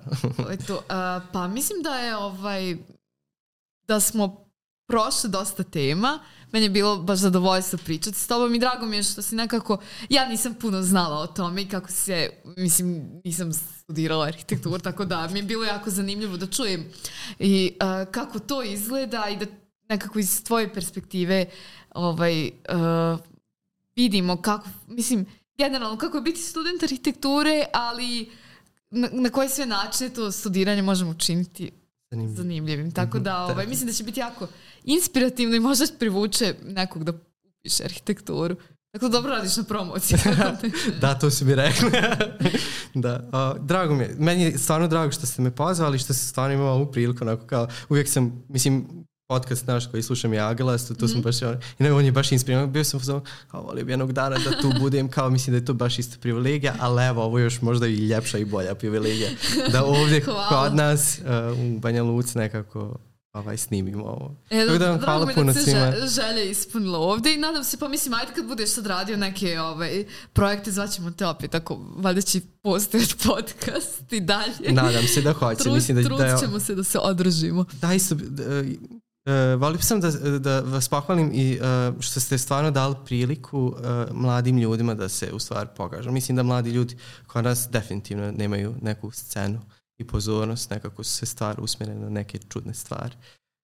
eto, 0.51 0.73
uh, 0.73 1.23
pa 1.33 1.47
mislim 1.47 1.81
da 1.83 1.95
je 1.99 2.17
ovaj 2.17 2.77
da 3.87 3.99
smo 3.99 4.44
prošli 4.87 5.29
dosta 5.29 5.63
tema. 5.63 6.19
Meni 6.51 6.65
je 6.65 6.69
bilo 6.69 6.97
baš 6.97 7.19
zadovoljstvo 7.19 7.79
pričati 7.85 8.19
s 8.19 8.27
tobom 8.27 8.55
i 8.55 8.59
drago 8.59 8.85
mi 8.85 8.95
je 8.95 9.03
što 9.03 9.21
si 9.21 9.35
nekako, 9.35 9.77
ja 10.09 10.29
nisam 10.29 10.53
puno 10.53 10.81
znala 10.81 11.19
o 11.19 11.27
tome 11.27 11.61
i 11.61 11.69
kako 11.69 11.91
se, 11.91 12.29
mislim, 12.57 13.21
nisam 13.23 13.53
studirala 13.53 14.25
arhitekturu, 14.25 14.79
tako 14.79 15.05
da 15.05 15.27
mi 15.27 15.39
je 15.39 15.43
bilo 15.43 15.63
jako 15.63 15.89
zanimljivo 15.89 16.37
da 16.37 16.47
čujem 16.47 16.85
i 17.39 17.73
uh, 17.81 18.11
kako 18.11 18.39
to 18.39 18.63
izgleda 18.63 19.27
i 19.29 19.37
da 19.37 19.45
nekako 19.89 20.19
iz 20.19 20.43
tvoje 20.43 20.73
perspektive 20.73 21.45
ovaj, 21.93 22.47
uh, 22.47 23.19
vidimo 23.95 24.41
kako, 24.41 24.67
mislim, 24.87 25.25
generalno 25.57 25.97
kako 25.97 26.17
je 26.17 26.21
biti 26.21 26.41
student 26.41 26.83
arhitekture, 26.83 27.65
ali 27.73 28.31
na, 28.89 29.09
na 29.11 29.29
koje 29.29 29.49
sve 29.49 29.65
načine 29.65 30.09
to 30.09 30.31
studiranje 30.31 30.81
možemo 30.81 31.11
učiniti 31.11 31.71
zanimljivim. 32.11 32.35
zanimljivim. 32.35 32.91
Tako 32.91 33.19
da, 33.19 33.43
mhm. 33.43 33.51
ovaj, 33.51 33.67
mislim 33.67 33.87
da 33.87 33.93
će 33.93 34.03
biti 34.03 34.19
jako 34.19 34.47
inspirativno 34.83 35.55
i 35.55 35.59
možda 35.59 35.85
privuče 35.99 36.55
nekog 36.63 37.03
da 37.03 37.13
upiše 37.59 37.83
arhitekturu. 37.83 38.55
Tako 38.91 39.09
dobro 39.09 39.31
radiš 39.31 39.57
na 39.57 39.63
promociji. 39.63 40.17
da, 41.01 41.19
to 41.19 41.31
si 41.31 41.45
mi 41.45 41.55
rekla. 41.55 41.89
da, 43.03 43.29
o, 43.33 43.59
drago 43.59 43.95
mi 43.95 44.03
je. 44.03 44.15
Meni 44.19 44.43
je 44.43 44.57
stvarno 44.57 44.87
drago 44.87 45.11
što 45.11 45.25
ste 45.25 45.41
me 45.41 45.51
pozvali, 45.51 45.99
što 45.99 46.13
se 46.13 46.27
stvarno 46.27 46.53
imao 46.53 46.73
ovu 46.73 46.91
priliku. 46.91 47.23
Onako 47.23 47.45
kao, 47.45 47.67
uvijek 47.89 48.09
sam, 48.09 48.43
mislim, 48.49 49.05
podcast 49.27 49.67
naš 49.67 49.87
koji 49.91 50.03
slušam 50.03 50.33
je 50.33 50.39
Aglas, 50.39 50.87
to, 50.87 50.93
to 50.93 51.05
mm. 51.05 51.09
sam 51.09 51.21
baš, 51.21 51.41
i 51.41 51.45
ne, 51.79 51.93
on 51.93 52.05
je 52.05 52.11
baš 52.11 52.31
inspiriran, 52.31 52.71
bio 52.71 52.83
sam 52.83 52.99
kao, 52.99 53.21
kao 53.51 53.61
volio 53.61 53.85
bi 53.85 53.91
jednog 53.91 54.13
dana 54.13 54.37
da 54.37 54.61
tu 54.61 54.71
budem, 54.79 55.09
kao 55.09 55.29
mislim 55.29 55.51
da 55.51 55.57
je 55.57 55.65
to 55.65 55.73
baš 55.73 55.99
isto 55.99 56.17
privilegija, 56.19 56.75
ali 56.79 57.05
evo, 57.05 57.23
ovo 57.23 57.39
još 57.39 57.61
možda 57.61 57.87
i 57.87 57.95
ljepša 57.95 58.37
i 58.37 58.45
bolja 58.45 58.75
privilegija, 58.75 59.29
da 59.71 59.85
ovdje 60.01 60.25
kod 60.49 60.75
nas 60.75 61.19
uh, 61.19 61.59
u 61.59 61.79
Banja 61.79 62.03
Luc 62.03 62.33
nekako 62.33 62.97
ovaj, 63.35 63.57
snimimo 63.57 64.03
ovo. 64.03 64.35
E, 64.49 64.65
Tako 64.65 64.77
da 64.77 64.89
vam 64.89 64.99
hvala 64.99 65.27
puno 65.35 65.53
da 65.53 65.59
svima. 65.59 65.93
želje 66.07 66.51
ispunila 66.51 66.99
ovde 66.99 67.33
i 67.33 67.37
nadam 67.37 67.63
se, 67.63 67.77
pa 67.77 67.87
mislim, 67.87 68.13
ajde 68.13 68.31
kad 68.35 68.45
budeš 68.47 68.69
sad 68.69 68.85
radio 68.85 69.17
neke 69.17 69.59
ovaj, 69.59 70.05
projekte, 70.33 70.71
zvaćemo 70.71 71.11
te 71.11 71.25
opet, 71.25 71.55
ako 71.55 71.79
valjda 71.95 72.21
će 72.21 72.41
postojati 72.61 73.15
podcast 73.27 74.13
i 74.13 74.19
dalje. 74.19 74.71
Nadam 74.71 75.07
se 75.07 75.21
da 75.21 75.33
hoće. 75.33 75.63
Trud, 75.63 75.75
mislim 75.75 75.97
da, 75.97 76.03
trud 76.03 76.19
da, 76.19 76.37
ćemo 76.37 76.59
se 76.59 76.75
da 76.75 76.83
se 76.83 76.99
održimo. 76.99 77.65
Daj 77.81 77.99
se, 77.99 78.15
Uh, 79.25 79.61
volio 79.61 79.81
sam 79.81 79.99
da, 79.99 80.11
da 80.39 80.59
vas 80.59 80.89
pohvalim 80.89 81.31
i 81.33 81.59
uh, 81.59 82.01
što 82.01 82.19
ste 82.19 82.37
stvarno 82.37 82.71
dali 82.71 82.95
priliku 83.05 83.59
uh, 83.59 83.75
mladim 84.11 84.57
ljudima 84.57 84.93
da 84.93 85.09
se 85.09 85.31
u 85.33 85.39
stvari 85.39 85.69
pokažu. 85.77 86.11
Mislim 86.11 86.35
da 86.35 86.43
mladi 86.43 86.71
ljudi 86.71 86.97
kod 87.27 87.43
nas 87.43 87.67
definitivno 87.71 88.31
nemaju 88.31 88.75
neku 88.81 89.11
scenu 89.11 89.61
i 89.97 90.07
pozornost, 90.07 90.69
nekako 90.69 91.03
su 91.03 91.11
se 91.11 91.25
stvari 91.25 91.61
usmjerene 91.61 91.99
na 91.99 92.09
neke 92.09 92.39
čudne 92.49 92.73
stvari. 92.73 93.15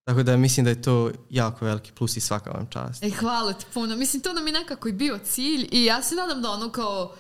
Tako 0.03 0.23
da 0.23 0.37
mislim 0.37 0.63
da 0.63 0.69
je 0.69 0.81
to 0.81 1.11
jako 1.29 1.65
veliki 1.65 1.91
plus 1.91 2.17
i 2.17 2.21
svaka 2.21 2.51
vam 2.51 2.67
čast. 2.69 3.03
E, 3.03 3.09
hvala 3.09 3.53
ti 3.53 3.65
puno. 3.73 3.95
Mislim, 3.95 4.21
to 4.21 4.33
nam 4.33 4.47
je 4.47 4.53
nekako 4.53 4.87
i 4.87 4.93
bio 4.93 5.19
cilj 5.23 5.67
i 5.71 5.85
ja 5.85 6.01
se 6.01 6.15
nadam 6.15 6.41
da 6.41 6.49
ono 6.49 6.71
kao 6.71 7.15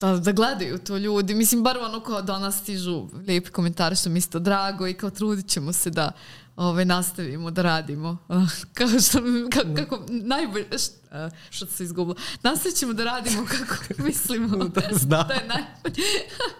da, 0.00 0.16
da 0.16 0.32
gledaju 0.32 0.78
to 0.78 0.96
ljudi. 0.96 1.34
Mislim, 1.34 1.62
bar 1.62 1.78
ono 1.78 2.00
kao 2.00 2.22
da 2.22 2.38
nas 2.38 2.58
stižu 2.58 3.08
lijepi 3.26 3.50
komentari 3.50 3.96
što 3.96 4.10
mi 4.10 4.18
isto 4.18 4.38
drago 4.38 4.86
i 4.86 4.94
kao 4.94 5.10
trudit 5.10 5.48
ćemo 5.48 5.72
se 5.72 5.90
da 5.90 6.12
ovaj, 6.56 6.84
nastavimo 6.84 7.50
da 7.50 7.62
radimo. 7.62 8.18
Kao 8.74 8.88
što, 8.88 9.18
kako, 9.52 9.74
kako 9.74 10.04
najbolje, 10.08 10.66
što, 10.78 11.30
što 11.50 11.66
se 11.66 11.84
izgubilo. 11.84 12.16
Nastavit 12.42 12.96
da 12.96 13.04
radimo 13.04 13.46
kako 13.46 13.74
mislimo 14.06 14.56
da, 14.56 14.82
zna. 14.92 15.22
da 15.22 15.34
je 15.34 15.48
najbolje. 15.48 16.04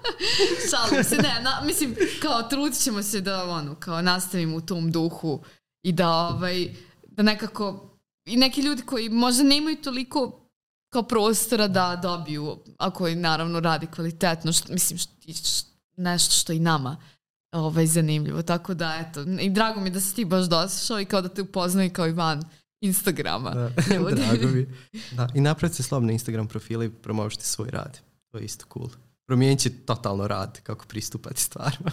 Šalim 0.70 1.04
se, 1.04 1.16
ne, 1.16 1.40
na, 1.42 1.60
mislim, 1.64 1.96
kao 2.22 2.42
trudit 2.42 2.80
ćemo 2.80 3.02
se 3.02 3.20
da 3.20 3.44
ono, 3.44 3.74
kao 3.74 4.02
nastavimo 4.02 4.56
u 4.56 4.60
tom 4.60 4.92
duhu 4.92 5.42
i 5.82 5.92
da, 5.92 6.10
ovaj, 6.10 6.74
da 7.06 7.22
nekako 7.22 7.88
i 8.24 8.36
neki 8.36 8.60
ljudi 8.60 8.82
koji 8.82 9.08
možda 9.08 9.42
nemaju 9.42 9.76
toliko 9.76 10.48
kao 10.92 11.02
prostora 11.02 11.68
da 11.68 12.00
dobiju, 12.02 12.58
ako 12.78 13.08
i 13.08 13.14
naravno 13.14 13.60
radi 13.60 13.86
kvalitetno, 13.86 14.52
što, 14.52 14.72
mislim, 14.72 14.98
što, 14.98 15.12
nešto 15.96 16.34
što 16.34 16.52
i 16.52 16.58
nama 16.58 16.96
ovaj, 17.52 17.86
zanimljivo. 17.86 18.42
Tako 18.42 18.74
da, 18.74 19.04
eto, 19.08 19.20
i 19.40 19.50
drago 19.50 19.80
mi 19.80 19.90
da 19.90 20.00
si 20.00 20.14
ti 20.14 20.24
baš 20.24 20.44
došao 20.44 21.00
i 21.00 21.04
kao 21.04 21.22
da 21.22 21.28
te 21.28 21.42
upoznaju 21.42 21.90
kao 21.92 22.06
i 22.06 22.12
van 22.12 22.42
Instagrama. 22.80 23.50
Da, 23.50 23.70
drago 24.10 24.48
mi. 24.48 24.66
Da, 25.12 25.28
I 25.34 25.40
napravite 25.40 25.76
se 25.76 25.82
slobno 25.82 26.12
Instagram 26.12 26.48
profile 26.48 26.86
i 26.86 26.90
promovište 26.90 27.44
svoj 27.44 27.70
rad. 27.70 28.00
To 28.30 28.38
je 28.38 28.44
isto 28.44 28.66
cool. 28.72 28.88
promijenit 29.26 29.60
će 29.60 29.70
totalno 29.70 30.28
rad 30.28 30.60
kako 30.62 30.86
pristupati 30.86 31.40
stvarima. 31.40 31.90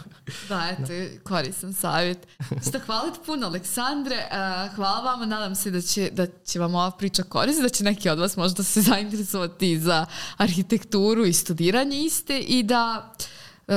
Da, 0.49 0.69
eto, 0.71 1.19
koristan 1.23 1.73
savjet. 1.73 2.27
Što 2.69 2.79
hvala 2.85 3.11
ti 3.11 3.19
puno, 3.25 3.47
Aleksandre. 3.47 4.15
Uh, 4.15 4.75
hvala 4.75 5.11
vama, 5.11 5.25
nadam 5.25 5.55
se 5.55 5.71
da 5.71 5.81
će, 5.81 6.09
da 6.13 6.27
će 6.45 6.59
vam 6.59 6.75
ova 6.75 6.91
priča 6.91 7.23
koristiti, 7.23 7.63
da 7.63 7.69
će 7.69 7.83
neki 7.83 8.09
od 8.09 8.19
vas 8.19 8.37
možda 8.37 8.63
se 8.63 8.81
zainteresovati 8.91 9.79
za 9.79 10.05
arhitekturu 10.37 11.25
i 11.25 11.33
studiranje 11.33 12.01
iste 12.01 12.39
i 12.39 12.63
da 12.63 13.13
uh, 13.67 13.75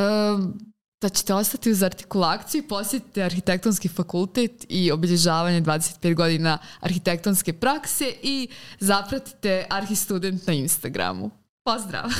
da 1.02 1.08
ćete 1.08 1.34
ostati 1.34 1.70
uz 1.70 1.82
artikulaciju 1.82 2.68
posjetite 2.68 3.22
arhitektonski 3.22 3.88
fakultet 3.88 4.66
i 4.68 4.92
obilježavanje 4.92 5.62
25 5.62 6.14
godina 6.14 6.58
arhitektonske 6.80 7.52
prakse 7.52 8.12
i 8.22 8.48
zapratite 8.80 9.66
Arhistudent 9.70 10.46
na 10.46 10.52
Instagramu. 10.52 11.30
Pozdrav! 11.64 12.10